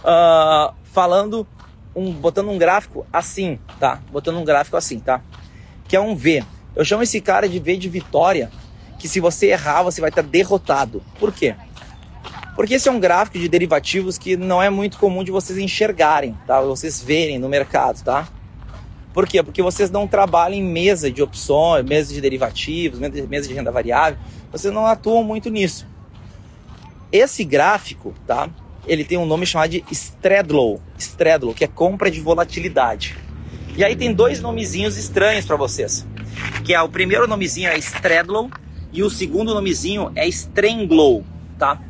[0.03, 1.47] Uh, falando
[1.95, 4.01] um, botando um gráfico assim, tá?
[4.11, 5.21] Botando um gráfico assim, tá?
[5.87, 6.43] Que é um V.
[6.75, 8.51] Eu chamo esse cara de V de vitória,
[8.99, 11.03] que se você errar, você vai estar derrotado.
[11.19, 11.55] Por quê?
[12.55, 16.37] Porque esse é um gráfico de derivativos que não é muito comum de vocês enxergarem,
[16.45, 16.61] tá?
[16.61, 18.27] Vocês verem no mercado, tá?
[19.13, 19.43] Por quê?
[19.43, 24.19] Porque vocês não trabalham em mesa de opções, mesa de derivativos, mesa de renda variável.
[24.51, 25.87] Vocês não atuam muito nisso.
[27.11, 28.49] Esse gráfico, tá?
[28.85, 33.15] Ele tem um nome chamado de Stradlow, Stradlow, que é compra de volatilidade.
[33.75, 36.05] E aí tem dois nomezinhos estranhos para vocês,
[36.63, 38.49] que é o primeiro nomezinho é Stradlow
[38.91, 41.25] e o segundo nomezinho é Stranglow,
[41.57, 41.81] tá?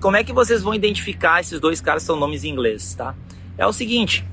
[0.00, 3.14] Como é que vocês vão identificar esses dois caras são nomes em inglês, tá?
[3.56, 4.24] É o seguinte,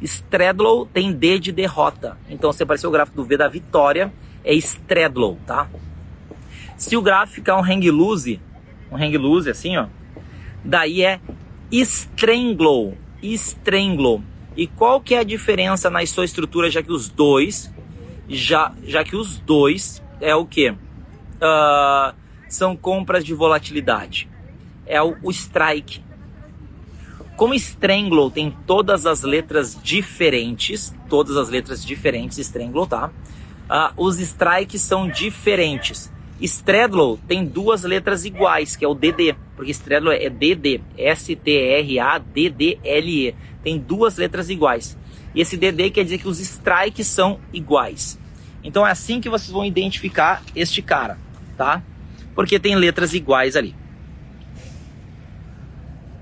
[0.00, 4.12] Stradlow tem D de derrota, então se aparecer o gráfico do V da vitória,
[4.44, 5.68] é Stradlow, tá?
[6.78, 8.40] Se o gráfico ficar um hang loose,
[8.90, 9.88] um hang loose assim, ó,
[10.64, 11.20] daí é
[11.70, 12.96] Stranglow.
[13.22, 14.22] Stranglow.
[14.56, 17.70] E qual que é a diferença na sua estrutura, já que os dois,
[18.28, 20.70] já, já que os dois é o que?
[20.70, 20.76] Uh,
[21.42, 22.14] ah,
[22.48, 24.28] são compras de volatilidade.
[24.86, 26.02] É o, o strike.
[27.36, 33.10] Como Stranglow tem todas as letras diferentes, todas as letras diferentes, Stranglow, tá?
[33.68, 36.10] Uh, os strikes são diferentes.
[36.40, 41.34] Stradlow tem duas letras iguais, que é o DD, porque Stradlow é DD, S-T-R-A-D-D-L-E.
[43.62, 44.98] Tem duas letras iguais.
[45.34, 48.18] E esse DD quer dizer que os strikes são iguais.
[48.62, 51.18] Então é assim que vocês vão identificar este cara,
[51.56, 51.82] tá?
[52.34, 53.74] Porque tem letras iguais ali.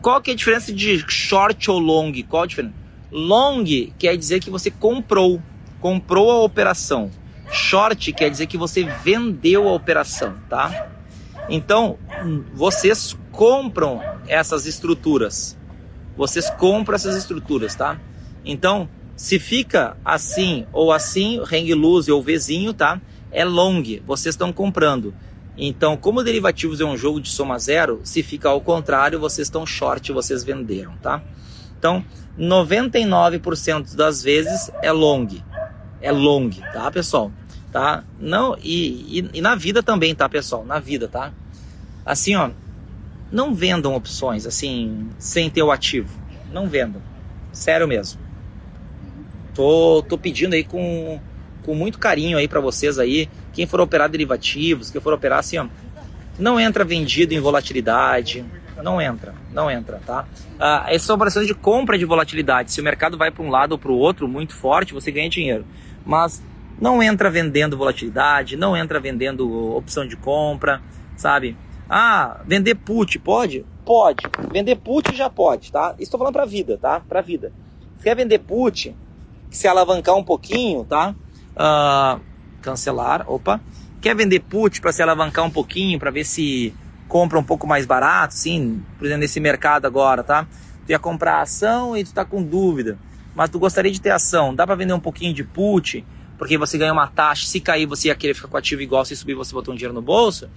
[0.01, 2.13] Qual que é a diferença de short ou long?
[2.29, 2.75] Qual a diferença?
[3.11, 3.65] Long
[3.99, 5.43] quer dizer que você comprou,
[5.81, 7.11] comprou a operação.
[7.51, 10.89] Short quer dizer que você vendeu a operação, tá?
[11.49, 11.99] Então,
[12.55, 15.57] vocês compram essas estruturas.
[16.17, 18.01] Vocês compram essas estruturas, tá?
[18.45, 23.01] Então, se fica assim ou assim, hang loose ou vizinho, tá?
[23.31, 25.15] É long, vocês estão comprando.
[25.57, 29.65] Então, como derivativos é um jogo de soma zero, se fica ao contrário, vocês estão
[29.65, 31.23] short, vocês venderam, tá?
[31.79, 32.05] Então,
[32.39, 35.29] 99% das vezes é long.
[36.05, 37.33] É long, tá, pessoal?
[37.75, 38.05] tá?
[38.21, 40.65] Não, e, e, e, na vida também, tá, pessoal?
[40.65, 41.33] Na vida, tá?
[42.07, 42.51] Assim, ó,
[43.33, 46.09] não vendam opções, assim, sem ter o ativo.
[46.53, 47.03] Não vendam.
[47.53, 48.21] Sério mesmo.
[49.57, 51.21] Tô, tô pedindo aí com,
[51.65, 55.59] com muito carinho aí para vocês aí, quem for operar derivativos, quem for operar assim,
[55.59, 55.67] ó,
[56.39, 58.45] não entra vendido em volatilidade,
[58.85, 60.27] não entra, não entra, tá?
[60.61, 62.71] Ah, essas são operações de compra de volatilidade.
[62.71, 65.29] Se o mercado vai para um lado ou para o outro muito forte, você ganha
[65.29, 65.65] dinheiro.
[66.05, 66.43] Mas
[66.81, 70.83] não entra vendendo volatilidade, não entra vendendo opção de compra,
[71.17, 71.57] sabe?
[71.89, 73.65] Ah, vender put pode?
[73.85, 74.23] Pode.
[74.51, 75.95] Vender put já pode, tá?
[75.99, 77.01] Estou falando para vida, tá?
[77.01, 77.53] Para vida.
[77.99, 78.95] Se quer vender put,
[79.51, 81.15] se alavancar um pouquinho, tá?
[81.55, 82.21] Uh,
[82.61, 83.61] cancelar, opa.
[84.01, 86.75] Quer vender put para se alavancar um pouquinho, para ver se
[87.09, 90.47] compra um pouco mais barato, sim, por exemplo, nesse mercado agora, tá?
[90.87, 92.99] Tu ia comprar ação e tu tá com dúvida,
[93.35, 96.05] mas tu gostaria de ter ação, dá para vender um pouquinho de put,
[96.39, 99.17] porque você ganha uma taxa, se cair você ia querer ficar com ativo igual, se
[99.17, 100.49] subir você botou um dinheiro no bolso,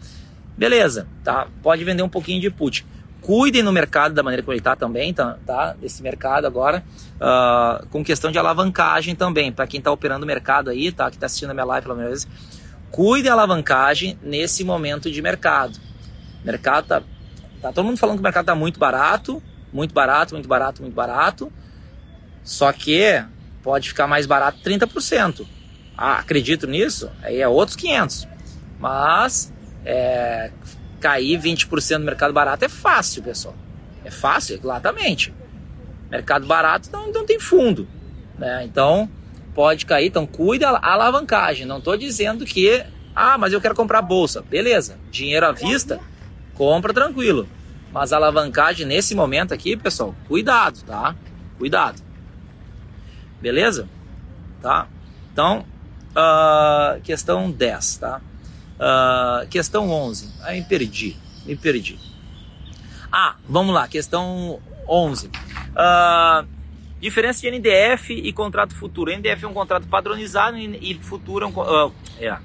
[0.57, 1.47] beleza, tá?
[1.61, 2.86] Pode vender um pouquinho de put.
[3.21, 5.73] Cuidem no mercado da maneira como ele está também, tá, tá?
[5.73, 6.84] Desse mercado agora,
[7.15, 11.09] uh, com questão de alavancagem também, para quem está operando o mercado aí, tá?
[11.09, 12.28] Que está assistindo a minha live pela primeira vez,
[12.89, 15.80] cuide da alavancagem nesse momento de mercado.
[16.43, 17.01] Mercado tá,
[17.61, 19.41] tá todo mundo falando que o mercado tá muito barato,
[19.73, 21.51] muito barato, muito barato, muito barato.
[22.47, 23.21] Só que
[23.61, 25.45] pode ficar mais barato 30%.
[25.97, 27.11] Ah, acredito nisso?
[27.21, 28.25] Aí é outros 500.
[28.79, 30.49] Mas é,
[31.01, 33.53] cair 20% no mercado barato é fácil, pessoal.
[34.05, 35.33] É fácil, exatamente.
[36.09, 37.85] Mercado barato não, não tem fundo.
[38.39, 38.63] Né?
[38.63, 39.09] Então,
[39.53, 40.07] pode cair.
[40.07, 41.65] Então, cuida a alavancagem.
[41.65, 42.81] Não estou dizendo que,
[43.13, 44.41] ah, mas eu quero comprar bolsa.
[44.41, 45.99] Beleza, dinheiro à vista
[46.55, 47.45] compra tranquilo.
[47.91, 51.13] Mas a alavancagem nesse momento aqui, pessoal, cuidado, tá?
[51.57, 52.07] Cuidado.
[53.41, 53.88] Beleza?
[54.61, 54.88] Tá?
[55.31, 55.65] Então,
[56.11, 58.21] uh, questão 10, tá?
[58.79, 60.33] Uh, questão 11.
[60.41, 61.99] Aí me perdi, me perdi.
[63.11, 65.27] Ah, vamos lá, questão 11.
[65.27, 65.31] Uh,
[65.75, 66.45] ah,
[66.99, 69.11] diferença de NDF e contrato futuro.
[69.11, 72.38] NDF é um contrato padronizado e futuro é um, uh, é,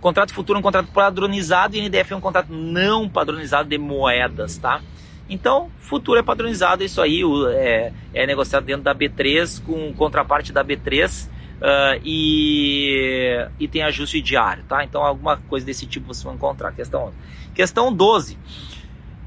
[0.00, 4.56] Contrato futuro é um contrato padronizado e NDF é um contrato não padronizado de moedas,
[4.56, 4.80] tá?
[5.28, 7.22] Então, futuro é padronizado, isso aí
[7.54, 11.28] é, é negociado dentro da B3 com contraparte da B3 uh,
[11.60, 14.82] ah, e, e tem ajuste diário, tá?
[14.84, 16.72] Então, alguma coisa desse tipo você vai encontrar.
[16.72, 17.16] Questão 11.
[17.54, 18.38] Questão 12.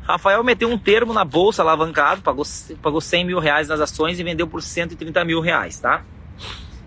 [0.02, 2.46] Rafael meteu um termo na bolsa alavancado, pagou,
[2.82, 6.04] pagou 100 mil reais nas ações e vendeu por 130 mil reais, tá?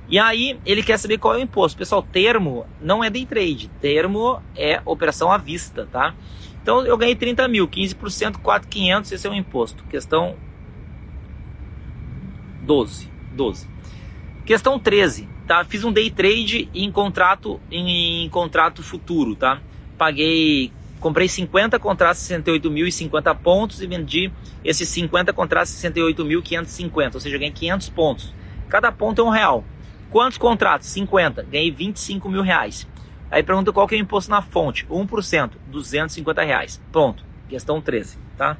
[0.08, 1.78] E aí ele quer saber qual é o imposto.
[1.78, 6.14] Pessoal, termo não é day trade, termo é operação à vista, tá?
[6.64, 9.84] Então eu ganhei 30 mil, 15%, 4,500, esse é o imposto.
[9.84, 10.34] Questão
[12.62, 13.68] 12, 12.
[14.46, 15.62] Questão 13, tá?
[15.66, 19.60] Fiz um day trade em contrato em, em contrato futuro, tá?
[19.98, 24.32] Paguei, comprei 50 contratos 68 mil e 50 pontos e vendi
[24.64, 28.34] esses 50 contratos 68.550, ou seja, ganhei 500 pontos.
[28.70, 29.62] Cada ponto é um real.
[30.08, 30.88] Quantos contratos?
[30.88, 31.42] 50.
[31.42, 32.86] Ganhei 25 mil reais.
[33.34, 34.86] Aí pergunta qual que é o imposto na fonte.
[34.86, 36.80] 1%, 250 reais.
[36.92, 37.24] Pronto.
[37.48, 38.56] Questão 13, tá?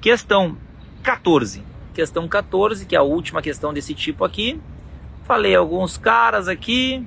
[0.00, 0.56] Questão
[1.02, 1.64] 14.
[1.92, 4.60] Questão 14, que é a última questão desse tipo aqui.
[5.24, 7.04] Falei alguns caras aqui.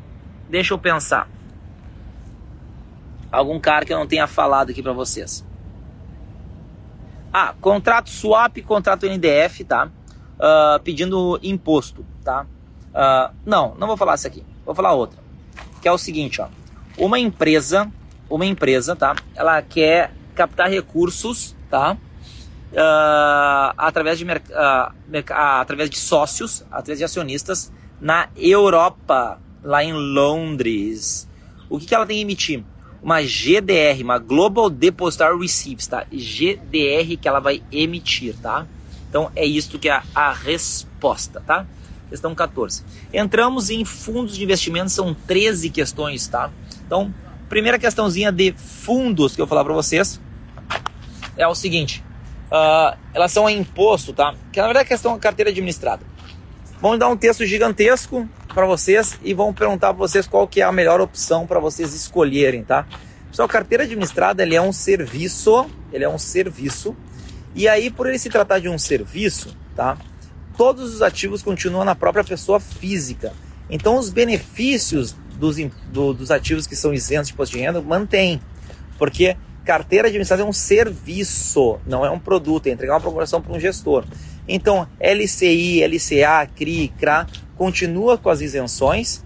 [0.49, 1.29] Deixa eu pensar.
[3.31, 5.47] Algum cara que eu não tenha falado aqui para vocês.
[7.31, 9.89] Ah, contrato swap, contrato NDF, tá?
[10.35, 12.45] Uh, pedindo imposto, tá?
[12.89, 14.43] Uh, não, não vou falar isso aqui.
[14.65, 15.17] Vou falar outra.
[15.81, 16.49] Que é o seguinte, ó.
[16.97, 17.91] Uma empresa,
[18.29, 19.15] uma empresa, tá?
[19.35, 21.97] Ela quer captar recursos, tá?
[22.73, 24.93] Uh, através, de, uh,
[25.31, 31.27] através de sócios, através de acionistas na Europa, lá em Londres.
[31.69, 32.63] O que, que ela tem que emitir?
[33.01, 36.05] Uma GDR, uma Global Depositary Receipts, tá?
[36.11, 38.65] GDR que ela vai emitir, tá?
[39.09, 41.65] Então é isso que é a resposta, tá?
[42.09, 42.83] Questão 14.
[43.13, 46.51] Entramos em fundos de investimento, são 13 questões, tá?
[46.93, 47.11] Então,
[47.49, 50.21] primeira questãozinha de fundos que eu vou falar para vocês
[51.35, 52.03] é o seguinte:
[52.51, 54.35] uh, elas são a imposto, tá?
[54.51, 56.05] Que na verdade é questão carteira administrada.
[56.79, 60.63] Vamos dar um texto gigantesco para vocês e vamos perguntar para vocês qual que é
[60.63, 62.85] a melhor opção para vocês escolherem, tá?
[63.27, 66.95] Pessoal, carteira administrada ele é um serviço, ele é um serviço.
[67.55, 69.97] E aí, por ele se tratar de um serviço, tá?
[70.55, 73.33] todos os ativos continuam na própria pessoa física.
[73.67, 75.57] Então, os benefícios dos,
[75.91, 78.39] do, dos ativos que são isentos de imposto de renda mantém,
[78.97, 79.35] porque
[79.65, 83.59] carteira administrada é um serviço, não é um produto, é entregar uma programação para um
[83.59, 84.05] gestor.
[84.47, 87.27] Então, LCI, LCA, CRI, CRA
[87.57, 89.21] continua com as isenções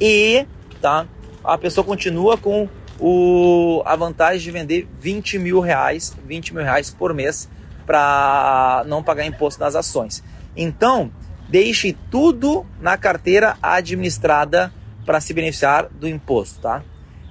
[0.00, 0.46] e
[0.80, 1.06] tá,
[1.42, 2.68] a pessoa continua com
[3.00, 7.48] o, a vantagem de vender 20 mil reais, 20 mil reais por mês
[7.84, 10.22] para não pagar imposto nas ações.
[10.56, 11.10] Então,
[11.48, 14.72] deixe tudo na carteira administrada
[15.06, 16.82] para se beneficiar do imposto, tá?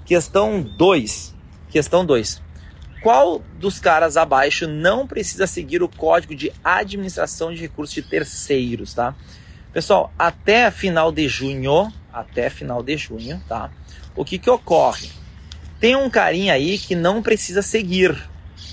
[0.06, 1.36] Questão 2.
[1.70, 2.42] Questão 2.
[3.04, 8.96] qual dos caras abaixo não precisa seguir o código de administração de recursos de terceiros,
[8.96, 9.14] tá?
[9.72, 13.70] Pessoal, até final de junho, até final de junho, tá?
[14.16, 15.12] O que que ocorre?
[15.80, 18.18] Tem um carinha aí que não precisa seguir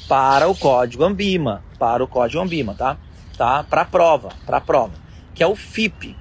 [0.08, 2.96] para o código Ambima, para o código Ambima, tá?
[3.36, 3.64] Tá?
[3.64, 4.94] Para prova, para prova,
[5.34, 6.16] que é o FIP.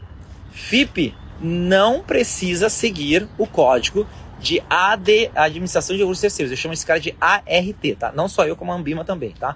[0.52, 4.08] FIP não precisa seguir o código
[4.40, 6.52] de AD, Administração de Recursos Terceiros.
[6.52, 8.12] Eu chamo esse cara de ART, tá?
[8.12, 9.56] Não só eu, como a Ambima também, tá?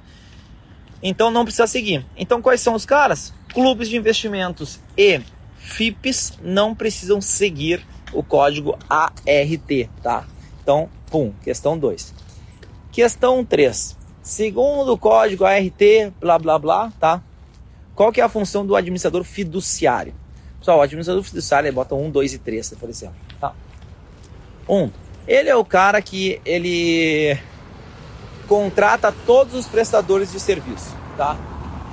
[1.01, 2.05] Então não precisa seguir.
[2.15, 3.33] Então quais são os caras?
[3.53, 5.21] Clubes de investimentos e
[5.55, 10.25] FIPs não precisam seguir o código ART, tá?
[10.61, 12.13] Então, pum, questão 2.
[12.91, 13.97] Questão 3.
[14.21, 15.81] Segundo o código ART,
[16.19, 17.21] blá blá blá, tá?
[17.93, 20.13] Qual que é a função do administrador fiduciário?
[20.66, 23.53] Pessoal, o administrador fiduciário bota 1, 2 e 3, por exemplo, tá?
[24.68, 24.76] 1.
[24.76, 24.91] Um,
[25.28, 27.38] ele é o cara que ele
[28.47, 31.38] contrata todos os prestadores de serviço, tá?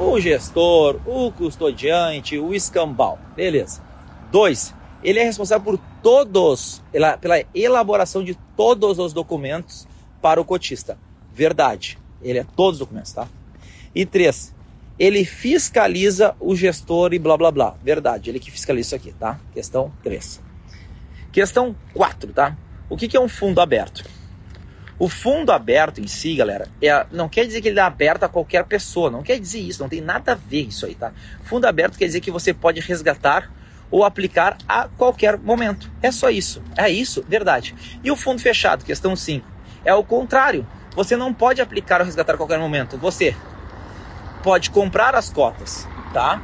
[0.01, 3.83] O gestor, o custodiante, o escambau, beleza.
[4.31, 9.87] 2 ele é responsável por todos, pela, pela elaboração de todos os documentos
[10.23, 10.97] para o cotista.
[11.31, 11.99] Verdade.
[12.23, 13.29] Ele é todos os documentos, tá?
[13.95, 14.55] E três,
[14.99, 17.74] ele fiscaliza o gestor e blá blá blá.
[17.82, 19.38] Verdade, ele que fiscaliza isso aqui, tá?
[19.53, 20.40] Questão 3.
[21.32, 22.57] Questão 4, tá?
[22.88, 24.05] O que, que é um fundo aberto?
[24.99, 28.28] O fundo aberto em si, galera, é, não quer dizer que ele é aberto a
[28.28, 31.12] qualquer pessoa, não quer dizer isso, não tem nada a ver isso aí, tá?
[31.43, 33.51] Fundo aberto quer dizer que você pode resgatar
[33.90, 35.90] ou aplicar a qualquer momento.
[36.01, 36.62] É só isso.
[36.76, 37.74] É isso, verdade.
[38.05, 39.47] E o fundo fechado, questão 5,
[39.84, 40.66] é o contrário.
[40.95, 42.97] Você não pode aplicar ou resgatar a qualquer momento.
[42.99, 43.34] Você
[44.43, 46.43] pode comprar as cotas, tá?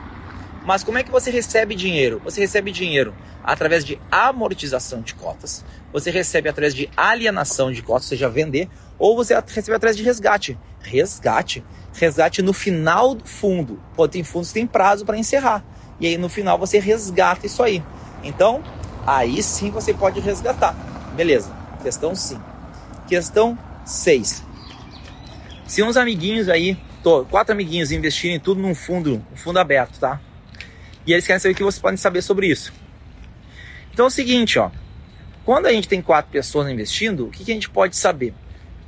[0.64, 2.20] Mas como é que você recebe dinheiro?
[2.24, 8.04] Você recebe dinheiro através de amortização de cotas, você recebe através de alienação de cotas,
[8.04, 8.68] ou seja, vender,
[8.98, 10.58] ou você recebe através de resgate.
[10.80, 11.64] Resgate.
[11.94, 13.80] Resgate no final do fundo.
[13.96, 15.64] Pô, tem fundos que tem prazo para encerrar
[16.00, 17.82] e aí no final você resgata isso aí.
[18.22, 18.62] Então,
[19.06, 20.74] aí sim você pode resgatar.
[21.14, 22.40] Beleza, questão 5.
[23.06, 24.44] Questão 6.
[25.66, 30.20] Se uns amiguinhos aí, tô, quatro amiguinhos investirem tudo num fundo, um fundo aberto, tá?
[31.06, 32.72] E eles querem saber o que vocês podem saber sobre isso.
[33.92, 34.70] Então é o seguinte, ó.
[35.44, 38.34] Quando a gente tem quatro pessoas investindo, o que, que a gente pode saber?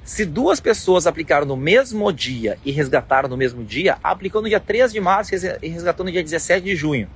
[0.04, 4.60] Se duas pessoas aplicaram no mesmo dia e resgataram no mesmo dia, aplicou no dia
[4.60, 7.08] 3 de março e resgatou no dia 17 de junho.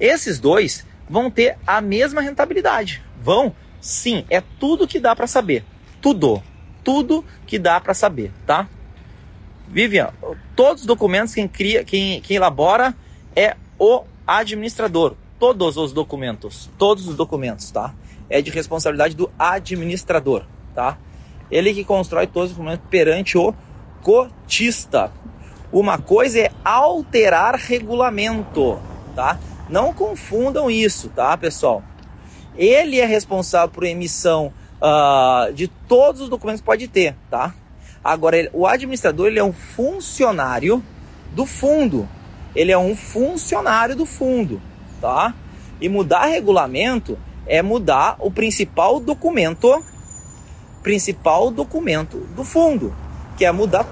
[0.00, 3.02] Esses dois vão ter a mesma rentabilidade.
[3.22, 3.54] Vão?
[3.80, 5.64] Sim, é tudo que dá para saber.
[6.00, 6.42] Tudo.
[6.82, 8.68] Tudo que dá para saber, tá?
[9.70, 10.10] Vivian,
[10.56, 12.92] todos os documentos quem cria, quem, quem elabora
[13.36, 15.14] é o administrador.
[15.38, 17.94] Todos os documentos, todos os documentos, tá?
[18.28, 20.44] É de responsabilidade do administrador,
[20.74, 20.98] tá?
[21.50, 23.54] Ele que constrói todos os documentos perante o
[24.02, 25.12] cotista.
[25.72, 28.78] Uma coisa é alterar regulamento,
[29.14, 29.38] tá?
[29.68, 31.82] Não confundam isso, tá, pessoal?
[32.56, 34.52] Ele é responsável por emissão
[34.82, 37.54] uh, de todos os documentos que pode ter, tá?
[38.02, 40.82] Agora, o administrador ele é um funcionário
[41.32, 42.08] do fundo.
[42.54, 44.60] Ele é um funcionário do fundo,
[45.00, 45.34] tá?
[45.80, 49.82] E mudar regulamento é mudar o principal documento
[50.82, 52.94] principal documento do fundo,
[53.36, 53.84] que é mudar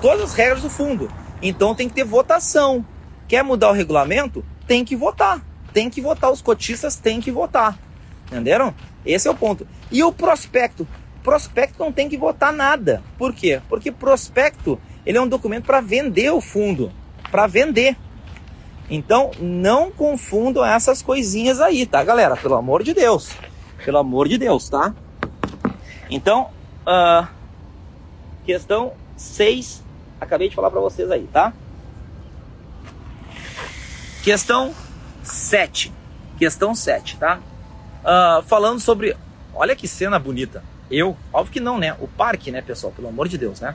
[0.00, 1.10] todas as regras do fundo.
[1.42, 2.84] Então tem que ter votação.
[3.28, 4.44] Quer mudar o regulamento?
[4.66, 5.40] Tem que votar.
[5.72, 6.30] Tem que votar.
[6.30, 7.78] Os cotistas têm que votar.
[8.26, 8.74] Entenderam?
[9.04, 9.66] Esse é o ponto.
[9.90, 10.86] E o prospecto?
[11.26, 13.02] Prospecto não tem que votar nada.
[13.18, 13.60] Por quê?
[13.68, 16.92] Porque prospecto ele é um documento para vender o fundo,
[17.32, 17.96] para vender.
[18.88, 22.36] Então não confundam essas coisinhas aí, tá, galera?
[22.36, 23.32] Pelo amor de Deus.
[23.84, 24.94] Pelo amor de Deus, tá?
[26.08, 26.50] Então,
[26.86, 27.26] uh,
[28.44, 29.82] questão 6,
[30.20, 31.52] acabei de falar para vocês aí, tá?
[34.22, 34.72] Questão
[35.24, 35.92] 7.
[36.38, 37.40] Questão 7, tá?
[38.04, 39.16] Uh, falando sobre.
[39.52, 40.62] Olha que cena bonita.
[40.90, 41.96] Eu, óbvio que não, né?
[42.00, 42.92] O parque, né, pessoal?
[42.92, 43.74] Pelo amor de Deus, né?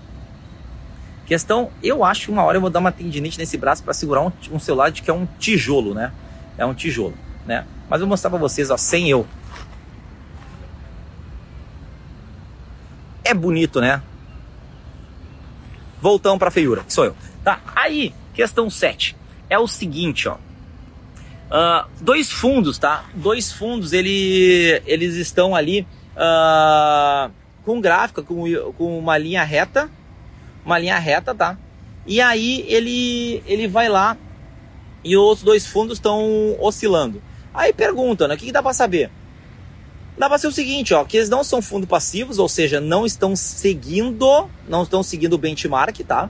[1.26, 4.22] Questão, eu acho que uma hora eu vou dar uma tendinite nesse braço para segurar
[4.22, 6.12] um, um celular de que é um tijolo, né?
[6.58, 7.14] É um tijolo,
[7.46, 7.66] né?
[7.90, 9.26] Mas eu vou mostrar para vocês, ó, sem eu.
[13.24, 14.02] É bonito, né?
[16.02, 17.16] Voltamos para feiura, que sou eu.
[17.44, 19.16] Tá, aí, questão 7.
[19.50, 20.36] É o seguinte, ó.
[20.36, 23.06] Uh, dois fundos, tá?
[23.14, 25.86] Dois fundos, ele, eles estão ali
[26.22, 27.32] uh,
[27.66, 28.44] com gráfica, com,
[28.78, 29.90] com uma linha reta.
[30.64, 31.58] Uma linha reta, tá?
[32.06, 34.16] E aí ele, ele vai lá
[35.04, 37.22] e os dois fundos estão oscilando.
[37.54, 38.36] Aí pergunta, né?
[38.36, 39.10] O que, que dá para saber?
[40.18, 43.06] Dá para ser o seguinte, ó, que eles não são fundos passivos, ou seja, não
[43.06, 46.30] estão seguindo, não estão seguindo o benchmark, tá?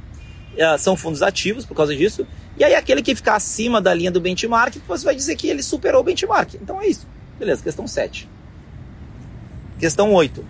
[0.56, 2.26] É, são fundos ativos por causa disso.
[2.58, 5.64] E aí aquele que ficar acima da linha do benchmark, você vai dizer que ele
[5.64, 6.54] superou o benchmark.
[6.56, 7.08] Então é isso.
[7.38, 8.30] Beleza, questão 7.
[9.82, 10.46] Questão 8.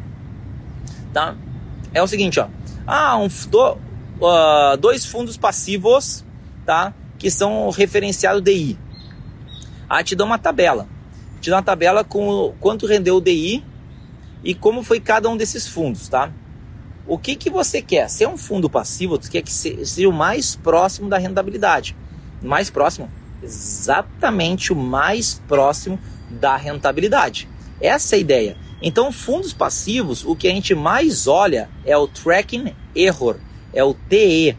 [1.13, 1.38] Tá?
[1.93, 2.49] É o seguinte, ó.
[2.86, 3.77] Ah, um, do,
[4.19, 6.25] uh, dois fundos passivos,
[6.65, 6.93] tá?
[7.17, 8.77] Que são referenciados DI.
[9.88, 10.86] Ah, te dá uma tabela.
[11.39, 13.63] Te dá uma tabela com quanto rendeu o DI
[14.43, 16.29] e como foi cada um desses fundos, tá?
[17.07, 18.09] O que, que você quer?
[18.09, 21.95] Se é um fundo passivo, você quer que seja o mais próximo da rentabilidade.
[22.41, 23.09] Mais próximo?
[23.41, 25.97] Exatamente o mais próximo
[26.29, 27.47] da rentabilidade.
[27.79, 28.57] Essa é a ideia.
[28.82, 33.38] Então, fundos passivos, o que a gente mais olha é o tracking error,
[33.73, 34.57] é o TE,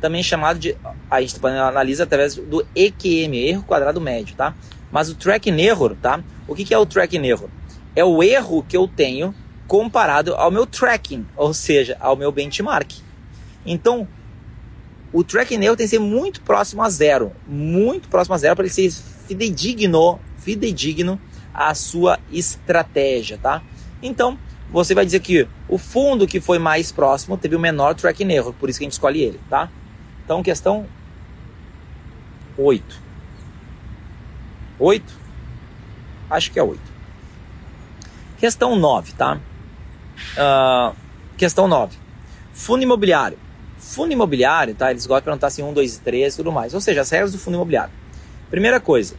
[0.00, 0.76] também chamado de
[1.10, 4.54] a gente analisa através do EQM, erro quadrado médio, tá?
[4.92, 6.22] Mas o tracking error, tá?
[6.46, 7.48] O que, é o tracking error?
[7.96, 9.34] É o erro que eu tenho
[9.66, 12.92] comparado ao meu tracking, ou seja, ao meu benchmark.
[13.64, 14.06] Então,
[15.12, 18.66] o tracking error tem que ser muito próximo a zero, muito próximo a zero para
[18.66, 18.92] ele ser
[19.26, 21.18] fidedigno, fidedigno
[21.54, 23.62] a sua estratégia, tá?
[24.02, 24.38] Então,
[24.70, 28.52] você vai dizer que o fundo que foi mais próximo teve o menor tracking error,
[28.52, 29.70] por isso que a gente escolhe ele, tá?
[30.24, 30.86] Então, questão
[32.58, 33.00] 8.
[34.78, 35.20] 8?
[36.28, 36.80] Acho que é 8.
[38.38, 39.38] Questão 9, tá?
[40.36, 40.94] Uh,
[41.36, 41.96] questão 9.
[42.52, 43.38] Fundo imobiliário.
[43.78, 44.90] Fundo imobiliário, tá?
[44.90, 46.74] Eles gostam de perguntar assim 1, 2 e 3 e tudo mais.
[46.74, 47.92] Ou seja, as regras do fundo imobiliário.
[48.50, 49.14] Primeira coisa,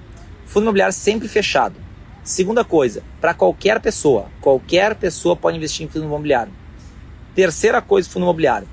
[0.46, 1.85] fundo imobiliário sempre fechado.
[2.26, 6.52] Segunda coisa, para qualquer pessoa, qualquer pessoa pode investir em fundo imobiliário.
[7.36, 8.68] Terceira coisa, fundo imobiliário.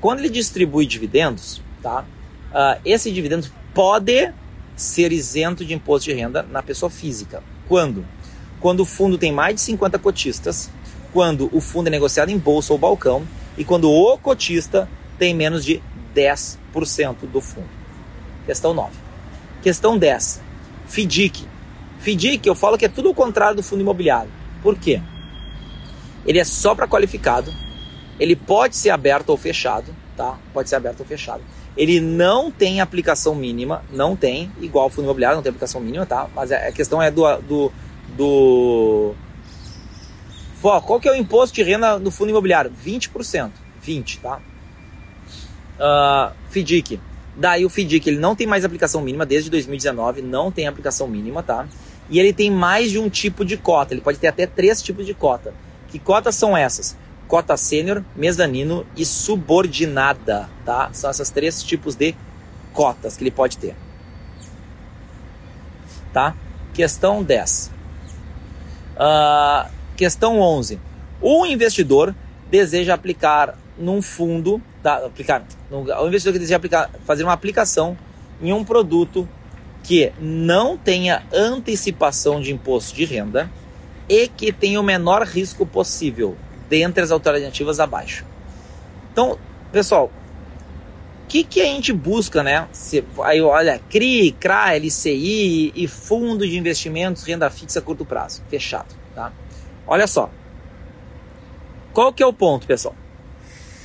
[0.00, 2.04] Quando ele distribui dividendos, tá?
[2.52, 4.32] Uh, esse dividendo pode
[4.76, 7.42] ser isento de imposto de renda na pessoa física.
[7.66, 8.06] Quando?
[8.60, 10.70] Quando o fundo tem mais de 50 cotistas,
[11.12, 13.26] quando o fundo é negociado em bolsa ou balcão
[13.58, 14.88] e quando o cotista
[15.18, 15.82] tem menos de
[16.14, 17.68] 10% do fundo.
[18.46, 18.92] Questão 9.
[19.60, 20.40] Questão 10.
[20.86, 21.51] FDIC.
[22.02, 24.30] FDIC, eu falo que é tudo o contrário do fundo imobiliário.
[24.62, 25.00] Por quê?
[26.26, 27.52] Ele é só para qualificado,
[28.18, 30.38] ele pode ser aberto ou fechado, tá?
[30.52, 31.42] Pode ser aberto ou fechado.
[31.76, 36.04] Ele não tem aplicação mínima, não tem, igual o fundo imobiliário, não tem aplicação mínima,
[36.04, 36.28] tá?
[36.34, 37.24] Mas a questão é do.
[37.38, 37.72] do,
[38.16, 39.14] do...
[40.60, 42.70] qual que é o imposto de renda no fundo imobiliário?
[42.84, 43.50] 20%.
[43.80, 44.40] 20, tá?
[45.78, 47.00] Uh, FDIC.
[47.34, 51.42] Daí o FDIC ele não tem mais aplicação mínima desde 2019, não tem aplicação mínima,
[51.42, 51.66] tá?
[52.08, 53.94] E ele tem mais de um tipo de cota.
[53.94, 55.54] Ele pode ter até três tipos de cota.
[55.88, 56.96] Que cotas são essas?
[57.28, 60.90] Cota sênior, mezanino e subordinada, tá?
[60.92, 62.14] São esses três tipos de
[62.72, 63.74] cotas que ele pode ter.
[66.12, 66.34] Tá?
[66.74, 67.66] Questão 10.
[67.66, 70.78] Uh, ah, questão 11.
[71.20, 72.14] O investidor
[72.50, 75.06] deseja aplicar num fundo, tá?
[75.06, 77.96] aplicar, o investidor que deseja aplicar, fazer uma aplicação
[78.42, 79.26] em um produto
[79.82, 83.50] que não tenha antecipação de imposto de renda
[84.08, 86.36] e que tenha o menor risco possível
[86.68, 88.24] dentre as alternativas abaixo.
[89.12, 89.38] Então,
[89.70, 90.10] pessoal,
[91.24, 92.68] o que, que a gente busca, né?
[92.72, 98.42] Se, aí olha, CRI, CRA, LCI e fundo de investimentos, renda fixa a curto prazo,
[98.48, 99.32] fechado, tá?
[99.86, 100.30] Olha só.
[101.92, 102.94] Qual que é o ponto, pessoal?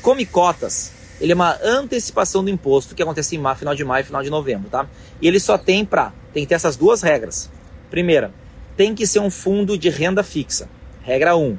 [0.01, 4.05] Come cotas ele é uma antecipação do imposto que acontece em final de maio e
[4.05, 4.87] final de novembro, tá?
[5.21, 7.49] E ele só tem para, tem que ter essas duas regras.
[7.89, 8.31] Primeira,
[8.75, 10.69] tem que ser um fundo de renda fixa.
[11.01, 11.43] Regra 1.
[11.43, 11.57] Um.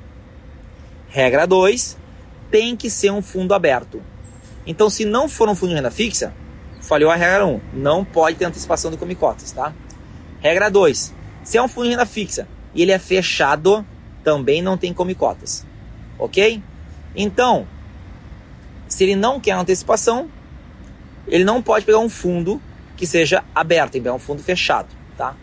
[1.08, 1.96] Regra 2,
[2.50, 4.00] tem que ser um fundo aberto.
[4.66, 6.32] Então, se não for um fundo de renda fixa,
[6.80, 9.74] falhou a regra 1, um, não pode ter antecipação do comicotas, tá?
[10.40, 13.84] Regra 2, se é um fundo de renda fixa e ele é fechado,
[14.22, 15.66] também não tem comicotas.
[16.18, 16.62] OK?
[17.16, 17.66] Então,
[18.88, 20.28] se ele não quer antecipação,
[21.26, 22.60] ele não pode pegar um fundo
[22.96, 25.36] que seja aberto, que pegar um fundo fechado, tá?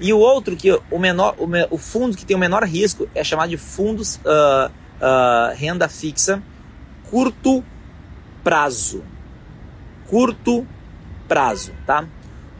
[0.00, 3.08] E o outro que o menor, o, me, o fundo que tem o menor risco
[3.14, 6.42] é chamado de fundos uh, uh, renda fixa
[7.10, 7.64] curto
[8.44, 9.02] prazo,
[10.08, 10.66] curto
[11.26, 12.06] prazo, tá?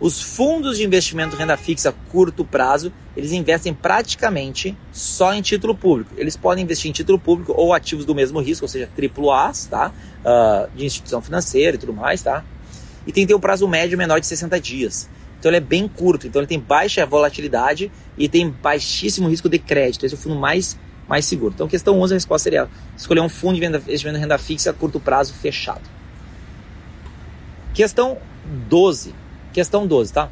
[0.01, 6.15] Os fundos de investimento renda fixa curto prazo, eles investem praticamente só em título público.
[6.17, 9.93] Eles podem investir em título público ou ativos do mesmo risco, ou seja, AAA, tá?
[10.21, 12.45] Uh, de instituição financeira e tudo mais, tá?
[13.07, 15.11] E tem que ter um prazo médio menor de 60 dias.
[15.39, 19.59] Então ele é bem curto, então ele tem baixa volatilidade e tem baixíssimo risco de
[19.59, 20.07] crédito.
[20.07, 20.79] Esse é o fundo mais,
[21.09, 21.53] mais seguro.
[21.55, 25.01] Então, questão 11, a resposta seria escolher um fundo de investimento renda fixa a curto
[25.01, 25.83] prazo fechado.
[27.75, 28.19] Questão
[28.69, 29.13] 12
[29.59, 30.29] Questão 12, tá?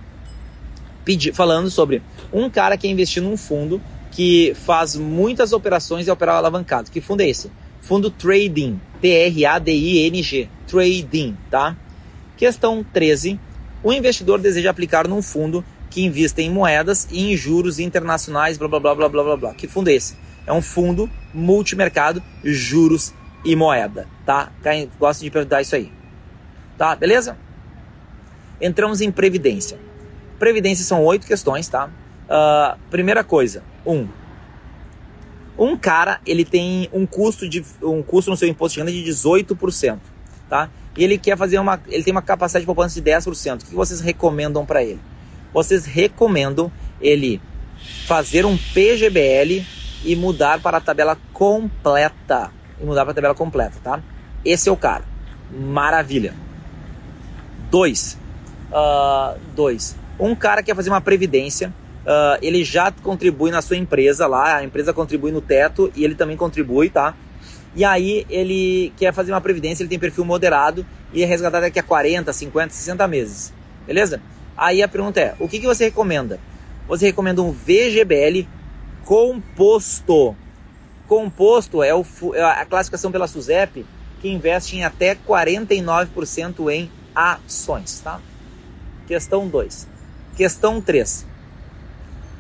[1.05, 2.01] Pedi, falando sobre
[2.33, 6.93] um cara que investiu num fundo que faz muitas operações e opera alavancado.
[6.93, 7.51] Que fundo é esse?
[7.81, 11.77] Fundo Trading, T-R-A-D-I-N-G, Trading, tá?
[12.37, 13.41] Questão 13.
[13.83, 18.69] O investidor deseja aplicar num fundo que invista em moedas e em juros internacionais, blá
[18.69, 19.55] blá blá blá blá blá blá.
[19.55, 20.17] Que fundo é esse?
[20.47, 23.13] É um fundo multimercado, juros
[23.45, 24.53] e moeda, tá?
[25.01, 25.91] Gosta de perguntar isso aí.
[26.79, 27.37] Tá, beleza?
[28.61, 29.79] Entramos em previdência.
[30.39, 31.91] Previdência são oito questões, tá?
[32.27, 34.07] Uh, primeira coisa, um.
[35.59, 39.11] Um cara, ele tem um custo, de, um custo no seu imposto de renda de
[39.11, 39.99] 18%,
[40.51, 40.69] tá?
[40.97, 43.63] E ele quer fazer uma, ele tem uma capacidade de poupança de 10%.
[43.63, 45.01] O que vocês recomendam para ele?
[45.55, 47.41] Vocês recomendam ele
[48.07, 49.65] fazer um PGBL
[50.05, 52.51] e mudar para a tabela completa.
[52.81, 54.03] E mudar para a tabela completa, tá?
[54.45, 55.05] Esse é o cara.
[55.51, 56.35] Maravilha.
[57.71, 58.19] Dois.
[58.71, 59.97] Uh, dois.
[60.19, 61.73] Um cara quer fazer uma previdência
[62.07, 66.15] uh, ele já contribui na sua empresa lá, a empresa contribui no teto e ele
[66.15, 67.15] também contribui, tá?
[67.75, 71.79] E aí ele quer fazer uma previdência, ele tem perfil moderado e é resgatado daqui
[71.79, 73.53] a 40, 50, 60 meses.
[73.87, 74.23] Beleza?
[74.57, 76.41] Aí a pergunta é: o que, que você recomenda?
[76.89, 78.47] Você recomenda um VGBL
[79.05, 80.35] composto.
[81.07, 82.05] Composto é, o,
[82.35, 83.85] é a classificação pela SUSEP
[84.21, 88.21] que investe em até 49% em ações, tá?
[89.07, 89.89] Questão 2.
[90.37, 91.27] Questão 3.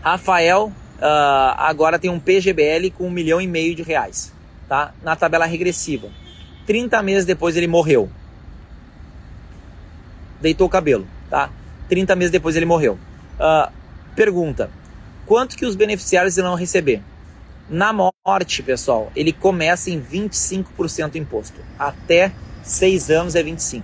[0.03, 4.33] Rafael uh, agora tem um PGBL com um milhão e meio de reais,
[4.69, 4.93] tá?
[5.03, 6.09] Na tabela regressiva.
[6.67, 8.11] 30 meses depois ele morreu.
[10.41, 11.51] Deitou o cabelo, tá?
[11.89, 12.99] 30 meses depois ele morreu.
[13.39, 13.73] Uh,
[14.15, 14.71] pergunta:
[15.25, 17.03] quanto que os beneficiários irão receber?
[17.69, 21.61] Na morte, pessoal, ele começa em 25% imposto.
[21.79, 23.83] Até 6 anos é 25%.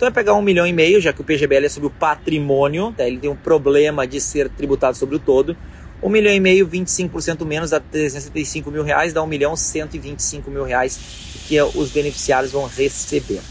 [0.00, 2.90] Então é pegar um milhão e meio, já que o PGBL é sobre o patrimônio,
[2.90, 3.06] tá?
[3.06, 5.54] ele tem um problema de ser tributado sobre o todo.
[6.02, 10.64] Um milhão e meio, 25% menos, dá 375 mil reais, dá um milhão 125 mil
[10.64, 10.98] reais
[11.46, 13.42] que os beneficiários vão receber.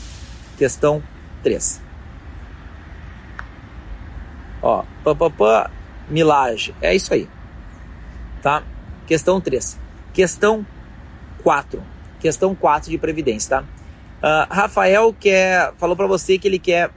[0.57, 1.03] Questão
[1.43, 1.79] 3.
[4.63, 5.69] Ó, papapá,
[6.09, 6.73] milagem.
[6.81, 7.29] É isso aí.
[8.41, 8.63] Tá?
[9.05, 9.77] Questão 3.
[10.11, 10.65] Questão
[11.43, 11.83] 4.
[12.19, 13.78] Questão 4 de previdência, tá?
[14.19, 16.91] Uh, Rafael quer, falou para você que ele quer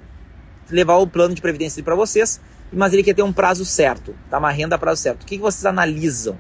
[0.71, 2.41] levar o plano de previdência para vocês,
[2.73, 4.39] mas ele quer ter um prazo certo, tá?
[4.39, 5.23] Uma renda a prazo certo.
[5.23, 6.37] O que, que vocês analisam?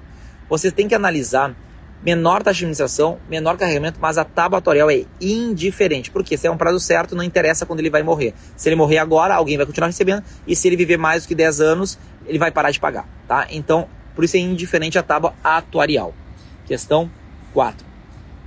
[0.48, 1.54] Vocês têm que analisar
[2.02, 6.10] menor taxa de administração, menor carregamento, mas a tábua atuarial é indiferente.
[6.10, 8.34] Porque se é um prazo certo, não interessa quando ele vai morrer.
[8.56, 11.34] Se ele morrer agora, alguém vai continuar recebendo, e se ele viver mais do que
[11.34, 13.46] 10 anos, ele vai parar de pagar, tá?
[13.50, 16.12] Então, por isso é indiferente a tábua atuarial.
[16.66, 17.10] Questão
[17.52, 17.86] 4.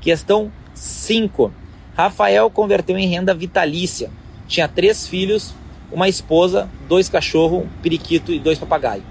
[0.02, 1.52] Questão 5
[1.96, 4.12] Rafael converteu em renda vitalícia.
[4.48, 5.56] Tinha três filhos,
[5.92, 9.06] uma esposa, dois cachorros, um periquito e dois papagaios.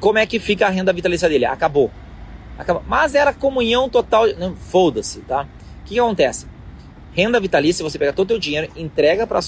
[0.00, 1.44] Como é que fica a renda vitalícia dele?
[1.44, 1.90] Acabou.
[2.58, 2.82] Acabou.
[2.88, 4.24] Mas era comunhão total.
[4.68, 5.42] Foda-se, tá?
[5.42, 6.46] O que, que, acontece?
[7.12, 9.40] Renda vitalícia, você pega todo o teu dinheiro, entrega para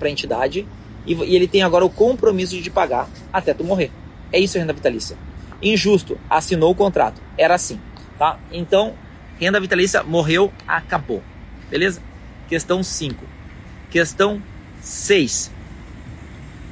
[0.00, 0.66] a entidade
[1.06, 3.90] e, e ele tem agora o compromisso de pagar até tu morrer.
[4.32, 5.18] É isso renda vitalícia.
[5.60, 7.20] Injusto, assinou o contrato.
[7.36, 7.78] Era assim,
[8.18, 8.38] tá?
[8.50, 8.94] Então,
[9.38, 11.22] Renda vitalícia morreu, acabou.
[11.70, 12.00] Beleza?
[12.48, 13.24] Questão 5.
[13.90, 14.42] Questão
[14.80, 15.50] 6.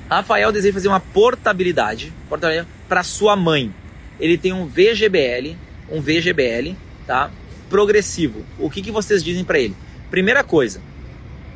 [0.08, 3.74] Rafael deseja fazer uma portabilidade, portabilidade para sua mãe.
[4.20, 5.56] Ele tem um VGBL,
[5.90, 7.30] um VGBL, tá?
[7.68, 8.44] Progressivo.
[8.58, 9.74] O que, que vocês dizem para ele?
[10.10, 10.80] Primeira coisa,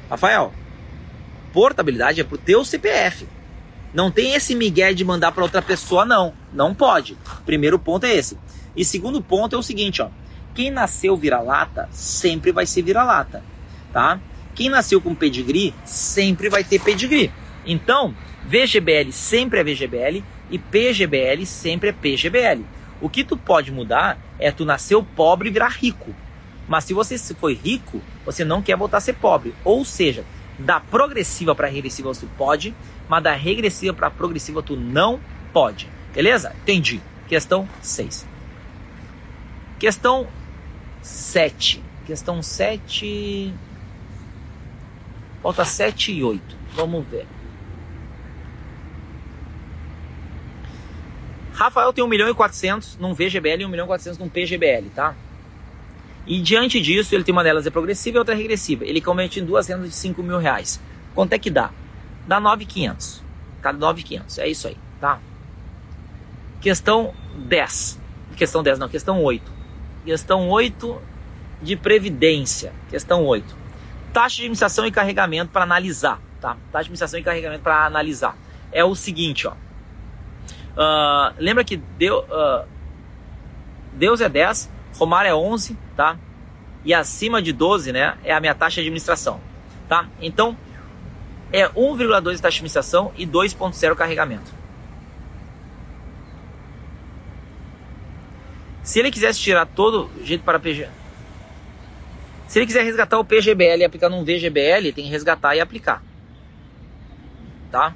[0.08, 0.52] Rafael,
[1.52, 3.26] portabilidade é pro teu CPF.
[3.92, 6.32] Não tem esse migué de mandar para outra pessoa, não.
[6.52, 7.16] Não pode.
[7.44, 8.36] Primeiro ponto é esse.
[8.74, 10.08] E segundo ponto é o seguinte, ó
[10.56, 13.44] quem nasceu vira-lata sempre vai ser vira-lata,
[13.92, 14.18] tá?
[14.54, 17.30] Quem nasceu com pedigree sempre vai ter pedigree.
[17.66, 18.14] Então,
[18.46, 22.64] VGBL sempre é VGBL e PGBL sempre é PGBL.
[23.02, 26.14] O que tu pode mudar é tu nasceu pobre e virar rico.
[26.66, 29.54] Mas se você foi rico, você não quer voltar a ser pobre.
[29.62, 30.24] Ou seja,
[30.58, 32.74] da progressiva para regressiva você pode,
[33.06, 35.20] mas da regressiva para progressiva tu não
[35.52, 35.86] pode.
[36.14, 36.54] Beleza?
[36.62, 36.98] Entendi.
[37.28, 38.26] Questão 6.
[39.78, 40.26] Questão
[41.06, 41.82] 7.
[42.04, 43.54] Questão 7.
[45.40, 46.56] Falta 7 e 8.
[46.74, 47.26] Vamos ver.
[51.52, 54.90] Rafael tem 1 milhão e 400 num VGBL e 1 milhão e 400 num PGBL,
[54.94, 55.14] tá?
[56.26, 58.84] E diante disso, ele tem uma delas é progressiva e outra é regressiva.
[58.84, 60.80] Ele comete em duas rendas de 5 mil reais.
[61.14, 61.70] Quanto é que dá?
[62.26, 63.22] Dá 9,500.
[63.62, 64.38] Cada 9,500.
[64.38, 65.20] É isso aí, tá?
[66.60, 68.00] Questão 10.
[68.36, 69.55] Questão 10, não, questão 8.
[70.06, 71.02] Questão 8
[71.60, 72.72] de previdência.
[72.88, 73.56] Questão 8.
[74.12, 76.20] Taxa de administração e carregamento para analisar.
[76.40, 76.50] Tá?
[76.50, 78.36] Taxa de administração e carregamento para analisar.
[78.70, 79.52] É o seguinte, ó.
[79.52, 82.68] Uh, lembra que deu, uh,
[83.94, 86.16] Deus é 10, Romário é 11, tá?
[86.84, 89.40] E acima de 12, né, é a minha taxa de administração,
[89.88, 90.06] tá?
[90.20, 90.56] Então,
[91.50, 94.52] é 1,2 taxa de administração e 2,0 carregamento.
[98.86, 100.88] Se ele quisesse tirar todo jeito para PG,
[102.46, 106.00] se ele quiser resgatar o PGBL e aplicar num VGBL, tem que resgatar e aplicar.
[107.68, 107.92] Tá?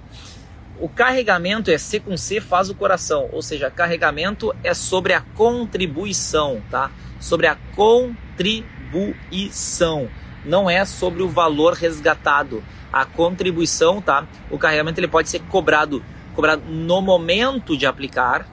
[0.80, 5.20] O carregamento é C com C faz o coração, ou seja, carregamento é sobre a
[5.20, 6.90] contribuição, tá?
[7.20, 10.10] Sobre a contribuição,
[10.44, 12.64] não é sobre o valor resgatado.
[12.92, 14.26] A contribuição, tá?
[14.50, 16.02] O carregamento ele pode ser cobrado,
[16.34, 18.44] cobrado no momento de aplicar,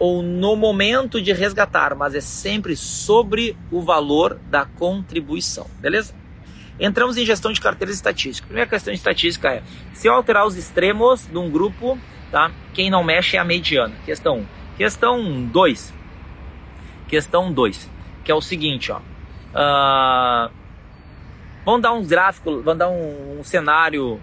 [0.00, 6.14] ou no momento de resgatar, mas é sempre sobre o valor da contribuição, beleza?
[6.80, 8.46] Entramos em gestão de carteiras estatísticas.
[8.46, 11.98] Primeira questão de estatística é: se eu alterar os extremos de um grupo,
[12.32, 12.50] tá?
[12.72, 13.94] Quem não mexe é a mediana.
[14.06, 14.46] Questão 1.
[14.78, 15.94] Questão 2.
[17.06, 17.90] Questão 2,
[18.24, 19.00] que é o seguinte, ó.
[19.00, 20.50] Uh,
[21.62, 24.18] vamos dar um gráfico, vamos dar um, um cenário,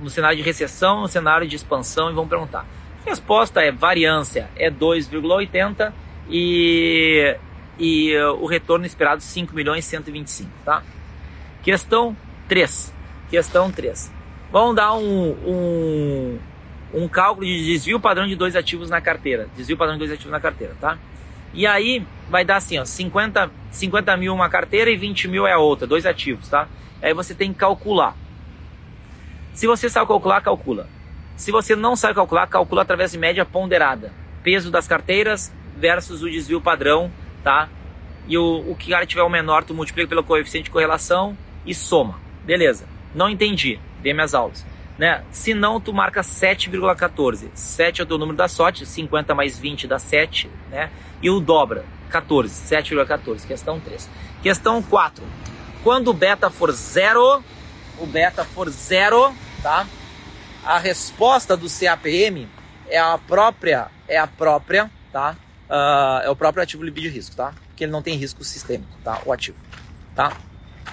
[0.00, 2.64] um cenário de recessão, um cenário de expansão e vamos perguntar
[3.04, 5.92] Resposta é variância é 2,80
[6.28, 7.36] e,
[7.78, 10.82] e uh, o retorno esperado 5 milhões 125, tá?
[11.62, 12.16] Questão
[12.48, 12.94] 3.
[13.28, 14.12] Questão 3.
[14.50, 16.38] Vamos dar um, um,
[16.94, 19.48] um cálculo de desvio padrão de dois ativos na carteira.
[19.56, 20.98] Desvio padrão de dois ativos na carteira, tá?
[21.52, 25.52] E aí vai dar assim, ó, 50, 50 mil uma carteira e 20 mil é
[25.52, 26.68] a outra, dois ativos, tá?
[27.02, 28.16] Aí você tem que calcular.
[29.52, 30.88] Se você sabe calcular, calcula.
[31.36, 34.12] Se você não sabe calcular, calcula através de média ponderada.
[34.42, 37.10] Peso das carteiras versus o desvio padrão,
[37.42, 37.68] tá?
[38.26, 41.74] E o, o que cara tiver o menor, tu multiplica pelo coeficiente de correlação e
[41.74, 42.18] soma.
[42.44, 42.86] Beleza.
[43.14, 43.78] Não entendi.
[44.02, 44.64] Vê minhas aulas.
[44.96, 45.24] Né?
[45.30, 47.48] Se não, tu marca 7,14.
[47.52, 50.90] 7 é o teu número da sorte, 50 mais 20 dá 7, né?
[51.20, 53.46] E o dobra, 14, 7,14.
[53.46, 54.08] Questão 3.
[54.42, 55.24] Questão 4.
[55.82, 57.42] Quando o beta for zero,
[57.98, 59.86] o beta for zero, tá?
[60.64, 62.48] A resposta do CAPM
[62.88, 65.36] é a própria, é a própria, tá?
[65.68, 67.52] Uh, é o próprio ativo livre de risco, tá?
[67.68, 69.20] Porque ele não tem risco sistêmico, tá?
[69.24, 69.56] O ativo,
[70.14, 70.32] tá?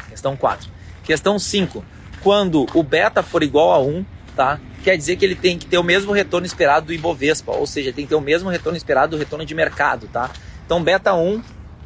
[0.10, 0.70] Questão 4.
[1.04, 1.84] Questão 5.
[2.22, 4.06] Quando o beta for igual a 1,
[4.36, 4.60] tá?
[4.84, 7.94] Quer dizer que ele tem que ter o mesmo retorno esperado do Ibovespa, ou seja,
[7.94, 10.30] tem que ter o mesmo retorno esperado do retorno de mercado, tá?
[10.66, 11.42] Então, beta 1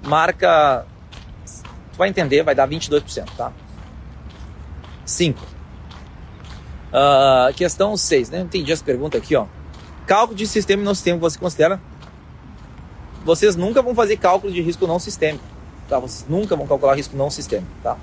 [0.05, 0.85] marca,
[1.91, 3.51] tu vai entender, vai dar 22%, tá?
[5.05, 5.54] 5.
[6.95, 8.39] Uh, questão 6, né?
[8.39, 9.47] Entendi as perguntas aqui, ó.
[10.07, 11.77] Cálculo de sistema e não sistema você considera?
[13.25, 15.43] Vocês nunca vão fazer cálculo de risco não sistêmico,
[15.89, 15.99] tá?
[15.99, 17.97] Vocês nunca vão calcular risco não sistêmico, tá?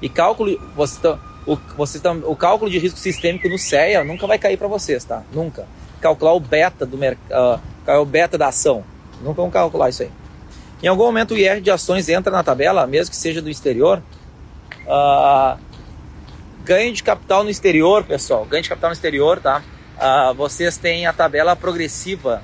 [0.00, 4.26] E cálculo, você tá, o, você tá, o cálculo de risco sistêmico no CEA nunca
[4.26, 5.22] vai cair para vocês, tá?
[5.32, 5.64] Nunca.
[6.00, 8.82] Calcular o beta do mercado, uh, o beta da ação,
[9.22, 10.10] nunca vão calcular isso aí.
[10.82, 14.02] Em algum momento o IR de ações entra na tabela, mesmo que seja do exterior.
[14.84, 15.71] Uh,
[16.64, 19.60] Ganho de capital no exterior, pessoal, ganho de capital no exterior, tá?
[19.96, 22.40] Uh, vocês têm a tabela progressiva,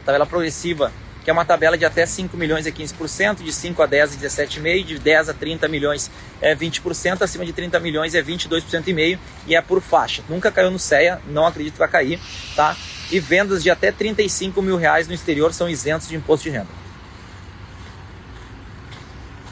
[0.00, 0.90] a tabela progressiva,
[1.22, 4.26] que é uma tabela de até 5 milhões é 15%, de 5 a 10 é
[4.26, 9.54] 17,5%, de 10 a 30 milhões é 20%, acima de 30 milhões é 22,5% e
[9.54, 10.22] é por faixa.
[10.26, 12.18] Nunca caiu no CEA, não acredito que vai cair,
[12.56, 12.74] tá?
[13.10, 16.80] E vendas de até 35 mil reais no exterior são isentos de imposto de renda.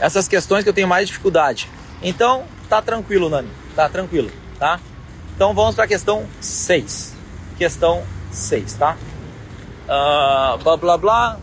[0.00, 1.68] Essas questões que eu tenho mais dificuldade.
[2.00, 4.28] Então, tá tranquilo, Nani tá tranquilo,
[4.58, 4.80] tá?
[5.36, 7.14] Então vamos para a questão 6.
[7.56, 8.02] Questão
[8.32, 8.96] 6, tá?
[9.84, 11.38] Uh, blá blá blá.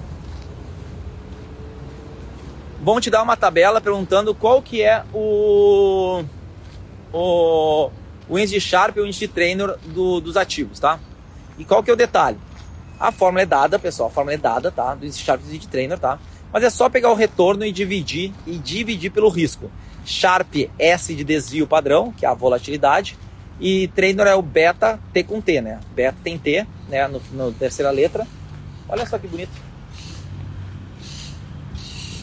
[2.81, 6.25] Vão te dar uma tabela perguntando qual que é o,
[7.13, 7.89] o,
[8.27, 10.99] o índice de Sharp e o índice Trainer do, dos ativos, tá?
[11.57, 12.37] E qual que é o detalhe?
[12.99, 14.93] A fórmula é dada, pessoal, a fórmula é dada, tá?
[14.93, 16.19] Do índice Sharp e do índice Trainer, tá?
[16.51, 19.71] Mas é só pegar o retorno e dividir e dividir pelo risco.
[20.05, 23.17] Sharp S de desvio padrão, que é a volatilidade,
[23.59, 25.79] e Trainer é o beta T com T, né?
[25.95, 27.07] Beta tem T, né?
[27.07, 28.27] No, no terceira letra.
[28.87, 29.51] Olha só que bonito.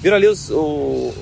[0.01, 1.15] Viram ali os, o,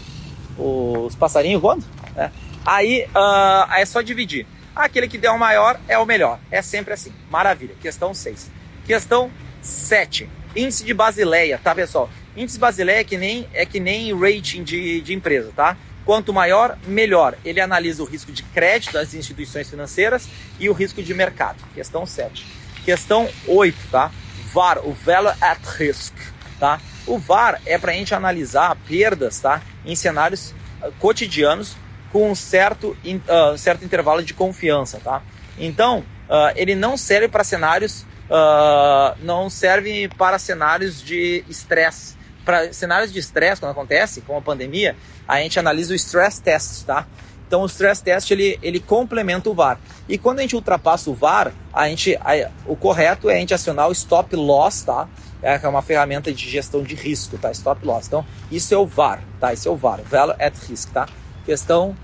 [0.59, 1.85] os passarinhos voando?
[2.15, 2.32] Né?
[2.65, 4.47] Aí, uh, é só dividir.
[4.74, 6.39] Aquele que der o maior é o melhor.
[6.51, 7.12] É sempre assim.
[7.31, 7.74] Maravilha.
[7.81, 8.51] Questão 6.
[8.87, 9.31] Questão
[9.61, 10.28] 7.
[10.57, 12.11] Índice de Basileia, tá, pessoal?
[12.37, 15.77] Índice Basileia é que nem, é que nem rating de, de empresa, tá?
[16.11, 17.37] Quanto maior, melhor.
[17.45, 20.28] Ele analisa o risco de crédito das instituições financeiras
[20.59, 21.59] e o risco de mercado.
[21.73, 22.45] Questão 7.
[22.85, 24.11] Questão 8, tá?
[24.53, 26.12] VAR, o Value at Risk,
[26.59, 26.81] tá?
[27.07, 29.62] O VAR é para a gente analisar perdas, tá?
[29.87, 31.77] Em cenários uh, cotidianos
[32.11, 35.23] com um certo, uh, certo intervalo de confiança, tá?
[35.57, 42.16] Então, uh, ele não serve para cenários uh, não serve para cenários de estresse.
[42.51, 44.97] Para cenários de estresse, quando acontece, como a pandemia,
[45.28, 47.06] a gente analisa o stress test, tá?
[47.47, 49.78] Então o stress test ele, ele complementa o VAR.
[50.09, 53.55] E quando a gente ultrapassa o VAR, a gente, a, o correto é a gente
[53.55, 55.09] acionar o stop loss, tá?
[55.40, 57.52] É uma ferramenta de gestão de risco, tá?
[57.52, 58.09] Stop loss.
[58.09, 59.52] Então, isso é o VAR, tá?
[59.52, 61.09] Isso é o VAR, Value at Risk, tá?
[61.47, 61.97] Questão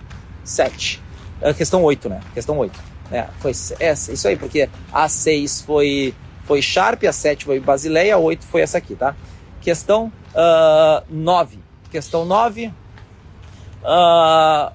[0.45, 1.03] 7.
[1.41, 2.21] É, questão 8, né?
[2.35, 2.81] Questão 8.
[3.11, 3.51] É, foi
[3.81, 6.15] essa, isso aí, porque a 6 foi,
[6.45, 9.17] foi Sharp, a 7 foi Basileia, a 8 foi essa aqui, tá?
[9.61, 11.59] Questão uh, 9.
[11.91, 12.67] Questão 9.
[13.83, 14.73] Uh,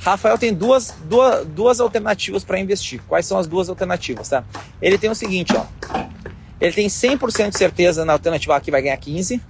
[0.00, 3.00] Rafael tem duas, duas, duas alternativas para investir.
[3.06, 4.44] Quais são as duas alternativas, tá?
[4.80, 5.66] Ele tem o seguinte, ó.
[6.60, 9.40] Ele tem 100% de certeza na alternativa A que vai ganhar 15,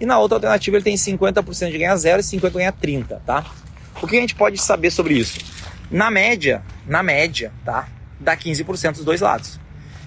[0.00, 3.22] e na outra alternativa ele tem 50% de ganhar 0 e 50% de ganhar 30,
[3.26, 3.44] tá?
[4.00, 5.38] O que a gente pode saber sobre isso?
[5.90, 7.88] Na média, na média, tá?
[8.20, 9.58] Dá 15% dos dois lados.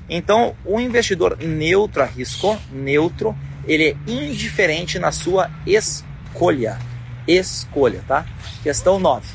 [0.10, 3.36] Então, o investidor neutro a risco, neutro,
[3.70, 6.80] ele é indiferente na sua escolha.
[7.28, 8.26] Escolha, tá?
[8.64, 9.28] Questão 9.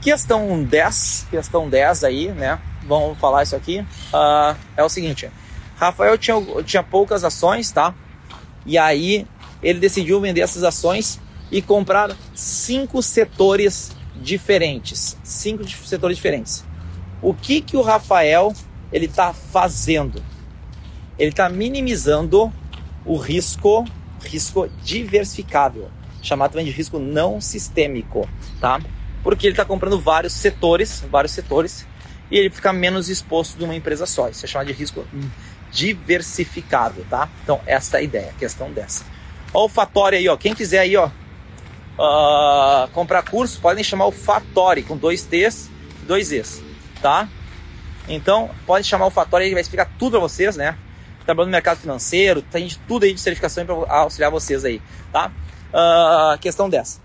[0.00, 2.58] Questão 10, questão 10 aí, né?
[2.86, 3.80] Vamos falar isso aqui.
[3.80, 5.30] Uh, é o seguinte:
[5.76, 7.94] Rafael tinha, tinha poucas ações, tá?
[8.64, 9.26] E aí
[9.62, 11.20] ele decidiu vender essas ações
[11.50, 15.18] e comprar cinco setores diferentes.
[15.22, 16.64] Cinco setores diferentes.
[17.20, 18.54] O que que o Rafael
[18.90, 20.22] ele está fazendo?
[21.18, 22.52] Ele está minimizando
[23.04, 23.84] o risco,
[24.22, 25.90] risco diversificável,
[26.22, 28.28] chamado também de risco não sistêmico,
[28.60, 28.80] tá?
[29.22, 31.86] porque ele está comprando vários setores, vários setores,
[32.30, 34.28] e ele fica menos exposto de uma empresa só.
[34.28, 35.06] Isso é chamado de risco
[35.70, 37.28] diversificado, tá?
[37.42, 39.04] Então, essa é a ideia, a questão dessa.
[39.52, 40.36] Ó, o Fatori aí, ó.
[40.36, 41.08] Quem quiser aí, ó,
[41.98, 45.70] uh, comprar curso, podem chamar o Fatori com dois T's
[46.02, 46.62] e dois E's,
[47.02, 47.28] tá?
[48.08, 50.76] Então, pode chamar o Fatori, ele vai explicar tudo para vocês, né?
[51.28, 54.80] Trabalhando no mercado financeiro, tem tudo aí de certificação para auxiliar vocês aí,
[55.12, 55.30] tá?
[55.68, 57.02] Uh, questão dessa.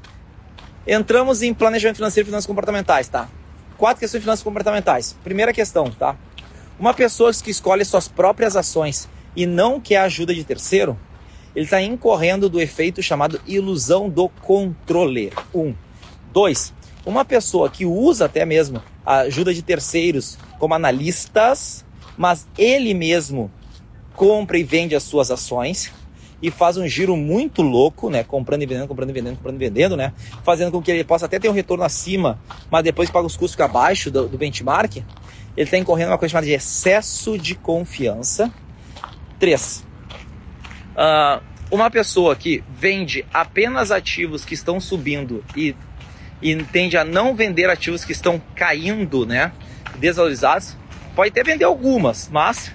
[0.88, 3.28] Entramos em planejamento financeiro e finanças comportamentais, tá?
[3.78, 5.18] Quatro questões de finanças comportamentais.
[5.26, 6.16] Primeira questão, tá?
[6.80, 10.98] Uma pessoa que escolhe suas próprias ações e não quer ajuda de terceiro,
[11.54, 15.34] ele está incorrendo do efeito chamado ilusão do controle.
[15.54, 15.76] Um.
[16.32, 16.74] Dois.
[17.06, 21.84] Uma pessoa que usa até mesmo a ajuda de terceiros como analistas,
[22.18, 23.52] mas ele mesmo
[24.16, 25.92] compra e vende as suas ações
[26.44, 28.22] e faz um giro muito louco, né?
[28.22, 30.12] Comprando e vendendo, comprando e vendendo, comprando e vendendo, né?
[30.44, 32.38] Fazendo com que ele possa até ter um retorno acima,
[32.70, 34.98] mas depois paga os custos abaixo do, do benchmark.
[34.98, 35.06] Ele
[35.56, 38.52] está incorrendo uma coisa chamada de excesso de confiança.
[39.40, 39.86] Três.
[40.92, 41.42] Uh,
[41.72, 45.74] uma pessoa que vende apenas ativos que estão subindo e,
[46.42, 49.54] e tende a não vender ativos que estão caindo, né?
[49.96, 50.76] Desvalorizados,
[51.16, 52.74] pode até vender algumas, mas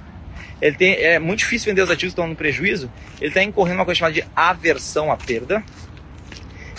[0.60, 2.90] ele tem, é muito difícil vender os ativos que estão no prejuízo,
[3.20, 5.62] ele está incorrendo uma coisa chamada de aversão à perda.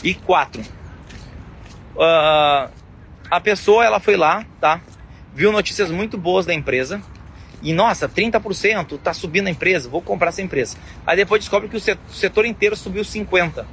[0.03, 0.61] E quatro,
[1.95, 2.71] uh,
[3.29, 4.81] a pessoa ela foi lá, tá?
[5.33, 7.01] Viu notícias muito boas da empresa
[7.61, 10.77] e nossa, 30% está subindo a empresa, vou comprar essa empresa.
[11.05, 13.67] Aí depois descobre que o setor inteiro subiu 50.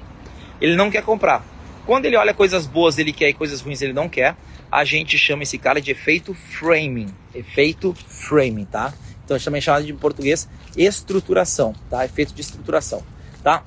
[0.61, 1.45] Ele não quer comprar.
[1.85, 4.35] Quando ele olha coisas boas ele quer e coisas ruins ele não quer,
[4.71, 7.07] a gente chama esse cara de efeito framing.
[7.33, 8.93] Efeito framing, tá?
[9.27, 12.05] Então, também chamado de em português estruturação, tá?
[12.05, 13.03] Efeito de estruturação,
[13.43, 13.61] tá?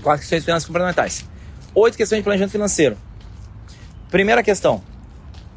[0.00, 1.24] Quatro questões de finanças comportamentais.
[1.74, 2.96] Oito questões de planejamento financeiro.
[4.08, 4.80] Primeira questão,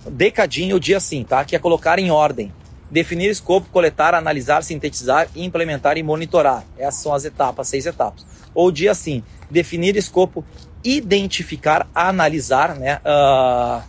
[0.10, 1.45] decadinho o dia sim, tá?
[1.45, 2.51] Que é colocar em ordem.
[2.89, 6.64] Definir escopo, coletar, analisar, sintetizar, implementar e monitorar.
[6.76, 8.26] Essas são as etapas, seis etapas.
[8.56, 10.43] Ou dia sim, definir escopo,
[10.84, 12.99] identificar, analisar, né?
[13.06, 13.84] Uh,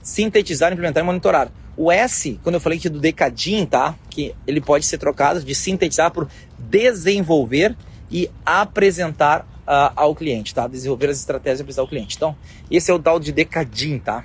[0.00, 1.50] sintetizar, implementar e monitorar.
[1.80, 3.94] O S, quando eu falei que do decadinho, tá?
[4.10, 6.28] Que ele pode ser trocado de sintetizar por
[6.58, 7.76] desenvolver
[8.10, 10.66] e apresentar uh, ao cliente, tá?
[10.66, 12.16] Desenvolver as estratégias e apresentar ao cliente.
[12.16, 12.36] Então,
[12.68, 14.24] esse é o tal de decadinho, tá?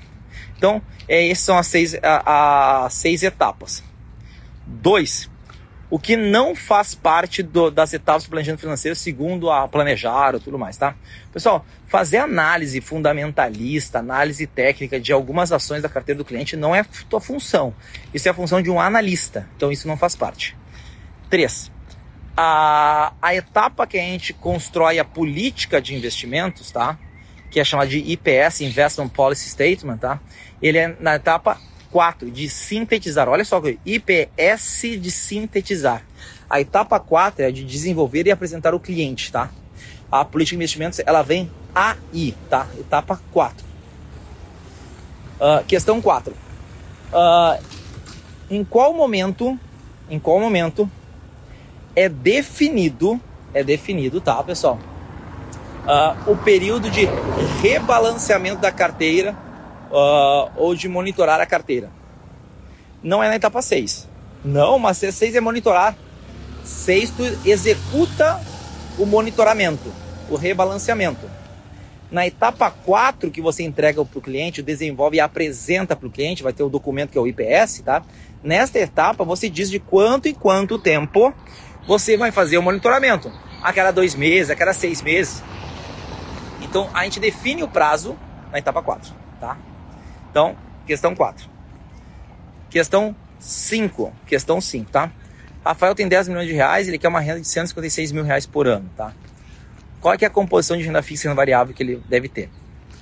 [0.57, 3.83] Então, é, essas são as seis, a, as seis etapas.
[4.65, 5.29] Dois,
[5.93, 10.39] o que não faz parte do, das etapas do planejamento financeiro, segundo a planejar ou
[10.39, 10.95] tudo mais, tá?
[11.31, 16.83] Pessoal, fazer análise fundamentalista, análise técnica de algumas ações da carteira do cliente não é
[17.07, 17.75] tua função.
[18.11, 19.47] Isso é a função de um analista.
[19.55, 20.57] Então isso não faz parte.
[21.29, 21.71] Três,
[22.35, 26.97] a, a etapa que a gente constrói a política de investimentos, tá?
[27.51, 30.19] Que é chamada de IPS, Investment Policy Statement, tá?
[30.59, 31.61] Ele é na etapa
[31.93, 33.29] 4 de sintetizar.
[33.29, 36.03] Olha só, IPS de sintetizar.
[36.49, 39.51] A etapa 4 é de desenvolver e apresentar o cliente, tá?
[40.11, 42.65] A política de investimentos, ela vem aí, tá?
[42.79, 43.63] Etapa 4.
[43.63, 46.33] Uh, ah, questão 4.
[46.33, 46.35] Uh,
[47.13, 47.59] ah,
[48.49, 49.57] em qual momento
[50.09, 50.89] em qual momento
[51.95, 53.21] é definido,
[53.53, 54.79] é definido, tá, pessoal?
[55.85, 57.07] Uh, o período de
[57.61, 59.35] rebalanceamento da carteira
[59.93, 61.91] uh, ou de monitorar a carteira.
[63.03, 64.09] Não é na etapa 6.
[64.43, 65.95] Não, mas 6 é monitorar.
[66.63, 68.41] 6 tu executa
[68.97, 69.93] o monitoramento,
[70.29, 71.29] o rebalanceamento.
[72.09, 76.43] Na etapa 4 que você entrega para o cliente, desenvolve e apresenta para o cliente,
[76.43, 78.03] vai ter o documento que é o IPS, tá?
[78.43, 81.33] Nesta etapa você diz de quanto em quanto tempo
[81.87, 83.31] você vai fazer o monitoramento.
[83.61, 85.41] A cada dois meses, a cada seis meses.
[86.61, 88.15] Então a gente define o prazo
[88.51, 89.57] na etapa 4, tá?
[90.33, 90.57] Então,
[90.87, 91.47] questão 4.
[92.67, 94.11] Questão 5.
[94.25, 95.11] Questão 5, tá?
[95.63, 98.67] Rafael tem 10 milhões de reais, ele quer uma renda de 156 mil reais por
[98.67, 99.13] ano, tá?
[100.01, 102.49] Qual é, é a composição de renda fixa e renda variável que ele deve ter?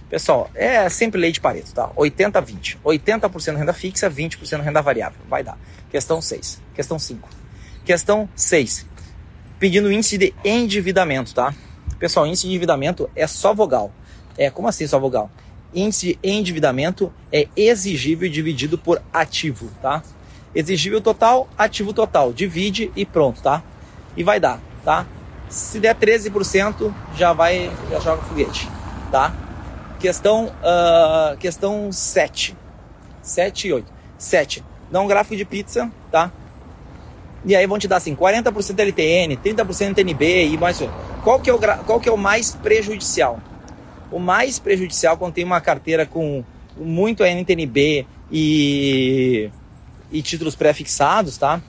[0.10, 1.88] Pessoal, é sempre lei de Pareto, tá?
[1.92, 2.80] 80-20.
[2.84, 5.22] 80%, renda fixa, 20% renda variável.
[5.30, 5.58] Vai dar.
[5.90, 6.62] Questão 6.
[6.76, 7.30] Questão 5.
[7.86, 8.86] Questão 6.
[9.58, 11.56] Pedindo índice de endividamento, tá?
[11.98, 13.90] Pessoal, índice de endividamento é só vogal.
[14.38, 15.32] É, como assim só vogal?
[15.74, 20.04] Índice de endividamento é exigível dividido por ativo, tá?
[20.54, 22.34] Exigível total, ativo total.
[22.34, 23.64] Divide e pronto, tá?
[24.18, 25.06] E vai dar, tá?
[25.48, 28.68] Se der 13%, já vai, já joga foguete,
[29.12, 29.34] tá?
[30.00, 32.58] Questão, uh, questão 7.
[33.22, 33.94] 7 e 8.
[34.18, 34.64] 7.
[34.90, 36.32] Dá um gráfico de pizza, tá?
[37.46, 40.82] E aí vão te dar assim, 40% LTN, 30% NB e mais.
[41.24, 43.40] Qual que, é o, qual que é o mais prejudicial?
[44.12, 46.44] O mais prejudicial quando tem uma carteira com
[46.78, 49.50] muito NTNB e,
[50.12, 51.62] e títulos pré-fixados, tá?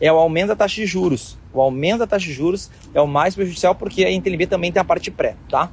[0.00, 1.38] É o aumento da taxa de juros.
[1.52, 4.80] O aumento da taxa de juros é o mais prejudicial porque a NTNB também tem
[4.80, 5.70] a parte pré, tá?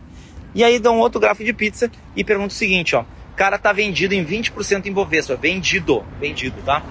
[0.54, 3.04] E aí dá um outro gráfico de pizza e pergunta o seguinte, ó.
[3.36, 6.84] Cara tá vendido em 20% em Bovespa, vendido, vendido, tá?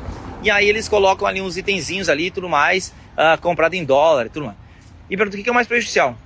[0.42, 4.26] E aí eles colocam ali uns itenzinhos ali e tudo mais, uh, comprado em dólar
[4.26, 4.56] e tudo mais.
[5.08, 6.16] E pergunta o que é o mais prejudicial?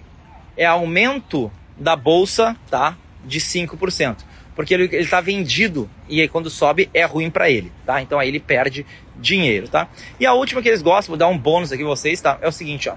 [0.56, 2.96] É aumento da bolsa, tá?
[3.24, 4.18] De 5%.
[4.55, 8.01] Porque ele, ele tá vendido e aí quando sobe é ruim para ele, tá?
[8.01, 8.86] Então aí ele perde
[9.16, 9.88] dinheiro, tá?
[10.18, 12.38] E a última que eles gostam, vou dar um bônus aqui pra vocês, tá?
[12.40, 12.94] É o seguinte, ó.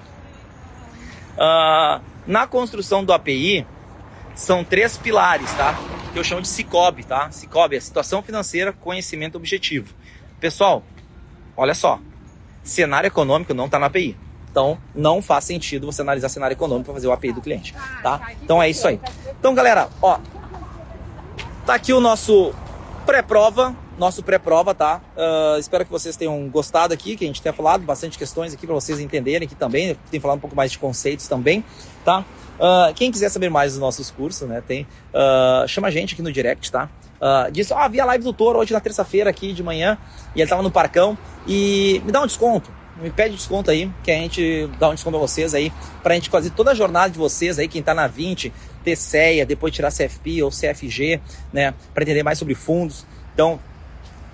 [1.38, 3.66] Uh, na construção do API,
[4.36, 5.76] são três pilares, tá?
[6.14, 7.32] Que eu chamo de Cicobi, tá?
[7.32, 9.94] Cicobi é situação financeira, conhecimento objetivo.
[10.40, 10.84] Pessoal,
[11.56, 12.00] olha só.
[12.64, 14.16] Cenário econômico não está na API.
[14.50, 18.32] Então, não faz sentido você analisar cenário econômico para fazer o API do cliente, tá?
[18.42, 19.00] Então é isso aí.
[19.40, 20.20] Então, galera, ó,
[21.66, 22.54] tá aqui o nosso
[23.06, 25.02] pré-prova nosso pré-prova, tá?
[25.16, 28.66] Uh, espero que vocês tenham gostado aqui, que a gente tenha falado bastante questões aqui
[28.68, 29.98] para vocês entenderem aqui também.
[30.12, 31.64] Tem falado um pouco mais de conceitos também,
[32.06, 32.24] tá?
[32.60, 34.62] Uh, quem quiser saber mais dos nossos cursos, né?
[34.66, 34.84] Tem,
[35.14, 36.90] uh, chama a gente aqui no direct, tá?
[37.20, 39.98] Uh, diz, ah, vi a live do Toro hoje na terça-feira aqui de manhã
[40.36, 41.18] e ele tava no parcão
[41.48, 42.72] e me dá um desconto.
[43.02, 45.72] Me pede desconto aí, que a gente dá um desconto pra vocês aí,
[46.02, 48.52] pra gente fazer toda a jornada de vocês aí, quem tá na 20,
[48.84, 51.22] ter CEA, depois tirar CFP ou CFG,
[51.54, 51.74] né?
[51.94, 53.06] Pra entender mais sobre fundos.
[53.34, 53.60] Então,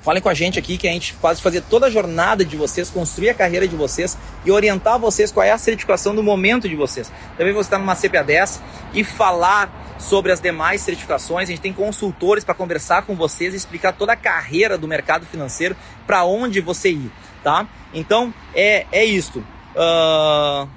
[0.04, 2.90] Falem com a gente aqui que a gente faz fazer toda a jornada de vocês,
[2.90, 6.76] construir a carreira de vocês e orientar vocês qual é a certificação do momento de
[6.76, 7.10] vocês.
[7.38, 8.62] Também você está numa CPA 10
[8.94, 11.48] e falar sobre as demais certificações.
[11.48, 15.26] A gente tem consultores para conversar com vocês e explicar toda a carreira do mercado
[15.26, 15.74] financeiro
[16.06, 17.10] para onde você ir,
[17.44, 17.68] tá?
[17.94, 19.40] Então é, é isto.
[19.76, 20.68] Uh,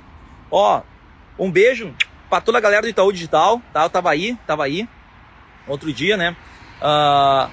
[0.50, 0.82] ó,
[1.38, 1.94] um beijo
[2.28, 3.84] para toda a galera do Itaú Digital, tá?
[3.84, 4.88] Eu tava aí, tava aí
[5.66, 6.36] outro dia, né?
[6.80, 7.50] Uh,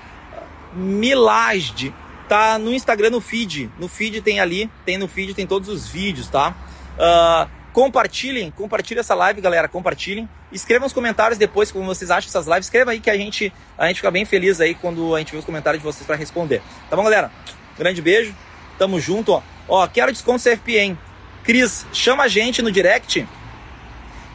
[0.76, 1.94] Milagde.
[2.28, 3.70] Tá no Instagram, no feed.
[3.78, 6.56] No feed tem ali, tem no feed, tem todos os vídeos, tá?
[6.96, 10.28] Uh, compartilhem, compartilhem essa live, galera, compartilhem.
[10.52, 12.66] Escrevam os comentários depois como vocês acham dessas lives.
[12.66, 15.38] Escreva aí que a gente, a gente fica bem feliz aí quando a gente vê
[15.38, 16.62] os comentários de vocês para responder.
[16.90, 17.32] Tá bom, galera?
[17.78, 18.34] Grande beijo.
[18.78, 19.42] Tamo junto, ó.
[19.68, 20.98] Ó, quero desconto CFP, hein?
[21.44, 23.28] Cris, chama a gente no direct.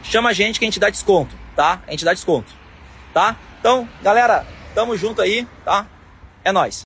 [0.03, 1.81] Chama a gente que a gente dá desconto, tá?
[1.87, 2.51] A gente dá desconto,
[3.13, 3.35] tá?
[3.59, 5.85] Então, galera, tamo junto aí, tá?
[6.43, 6.77] É nóis.